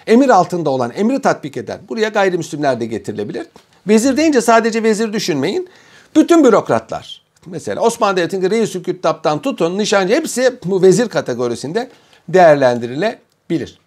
emir 0.07 0.29
altında 0.29 0.71
olan, 0.71 0.93
emri 0.97 1.21
tatbik 1.21 1.57
eden. 1.57 1.81
Buraya 1.89 2.09
gayrimüslimler 2.09 2.81
de 2.81 2.87
getirilebilir. 2.87 3.47
Vezir 3.89 4.17
deyince 4.17 4.41
sadece 4.41 4.83
vezir 4.83 5.13
düşünmeyin. 5.13 5.69
Bütün 6.17 6.45
bürokratlar. 6.45 7.28
Mesela 7.47 7.81
Osmanlı 7.81 8.17
Devleti'nin 8.17 8.51
reis 8.51 8.73
küttaptan 8.73 9.43
tutun, 9.43 9.79
nişancı 9.79 10.15
hepsi 10.15 10.59
bu 10.65 10.83
vezir 10.83 11.09
kategorisinde 11.09 11.91
değerlendirilebilir. 12.29 13.79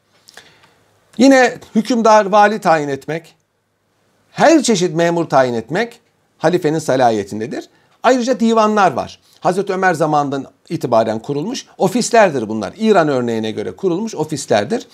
Yine 1.18 1.58
hükümdar, 1.76 2.26
vali 2.26 2.62
tayin 2.62 2.88
etmek, 2.88 3.36
her 4.32 4.64
çeşit 4.64 4.96
memur 4.96 5.26
tayin 5.26 5.54
etmek 5.54 6.00
halifenin 6.38 6.80
salahiyetindedir. 6.80 7.70
Ayrıca 8.04 8.40
divanlar 8.40 8.92
var. 8.92 9.20
Hazreti 9.40 9.74
Ömer 9.74 9.94
zamanından 9.94 10.46
itibaren 10.70 11.20
kurulmuş 11.20 11.66
ofislerdir 11.78 12.50
bunlar. 12.50 12.74
İran 12.78 13.08
örneğine 13.08 13.52
göre 13.52 13.72
kurulmuş 13.72 14.16
ofislerdir. 14.16 14.88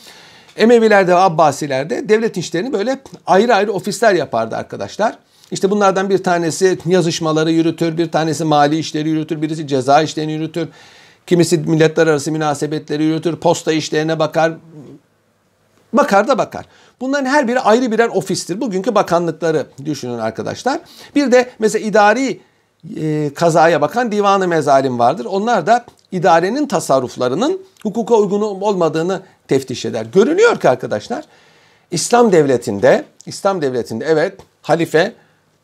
Emevilerde 0.57 1.11
ve 1.11 1.17
Abbasilerde 1.17 2.09
devlet 2.09 2.37
işlerini 2.37 2.73
böyle 2.73 2.99
ayrı 3.25 3.55
ayrı 3.55 3.71
ofisler 3.71 4.13
yapardı 4.13 4.55
arkadaşlar. 4.55 5.17
İşte 5.51 5.71
bunlardan 5.71 6.09
bir 6.09 6.23
tanesi 6.23 6.77
yazışmaları 6.85 7.51
yürütür, 7.51 7.97
bir 7.97 8.11
tanesi 8.11 8.43
mali 8.43 8.77
işleri 8.77 9.09
yürütür, 9.09 9.41
birisi 9.41 9.67
ceza 9.67 10.01
işlerini 10.01 10.31
yürütür. 10.31 10.67
Kimisi 11.27 11.57
milletler 11.57 12.07
arası 12.07 12.31
münasebetleri 12.31 13.03
yürütür, 13.03 13.35
posta 13.35 13.71
işlerine 13.71 14.19
bakar, 14.19 14.53
Bakar 15.93 16.27
da 16.27 16.37
bakar. 16.37 16.65
Bunların 17.01 17.25
her 17.25 17.47
biri 17.47 17.59
ayrı 17.59 17.91
birer 17.91 18.07
ofistir. 18.07 18.61
Bugünkü 18.61 18.95
bakanlıkları 18.95 19.65
düşünün 19.85 20.19
arkadaşlar. 20.19 20.79
Bir 21.15 21.31
de 21.31 21.49
mesela 21.59 21.85
idari 21.85 22.39
e, 22.97 23.31
kazaya 23.35 23.81
bakan 23.81 24.11
divanı 24.11 24.47
mezalim 24.47 24.99
vardır. 24.99 25.25
Onlar 25.25 25.67
da 25.67 25.85
idarenin 26.11 26.67
tasarruflarının 26.67 27.61
hukuka 27.83 28.15
uygun 28.15 28.41
olmadığını 28.41 29.21
teftiş 29.47 29.85
eder. 29.85 30.05
Görünüyor 30.13 30.59
ki 30.59 30.69
arkadaşlar 30.69 31.25
İslam 31.91 32.31
devletinde, 32.31 33.05
İslam 33.25 33.61
devletinde 33.61 34.05
evet 34.05 34.37
halife 34.61 35.13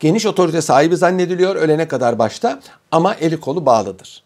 geniş 0.04 0.26
otorite 0.26 0.62
sahibi 0.62 0.96
zannediliyor 0.96 1.56
ölene 1.56 1.88
kadar 1.88 2.18
başta 2.18 2.60
ama 2.90 3.14
eli 3.14 3.40
kolu 3.40 3.66
bağlıdır. 3.66 4.22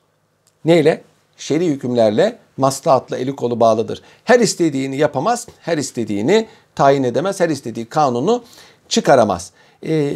Neyle? 0.64 1.02
Şer'i 1.36 1.66
hükümlerle 1.66 2.38
maslahatla 2.56 3.16
eli 3.16 3.36
kolu 3.36 3.60
bağlıdır. 3.60 4.02
Her 4.24 4.40
istediğini 4.40 4.96
yapamaz, 4.96 5.46
her 5.60 5.78
istediğini 5.78 6.46
tayin 6.74 7.02
edemez, 7.02 7.40
her 7.40 7.48
istediği 7.48 7.86
kanunu 7.86 8.44
çıkaramaz. 8.88 9.50
Ee, 9.86 10.12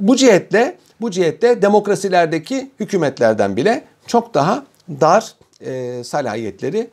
bu 0.00 0.16
cihetle 0.16 0.78
bu 1.00 1.10
cihette 1.10 1.62
demokrasilerdeki 1.62 2.70
hükümetlerden 2.80 3.56
bile 3.56 3.84
çok 4.06 4.34
daha 4.34 4.64
dar 4.88 5.34
e, 5.60 6.04
salahiyetleri 6.04 6.90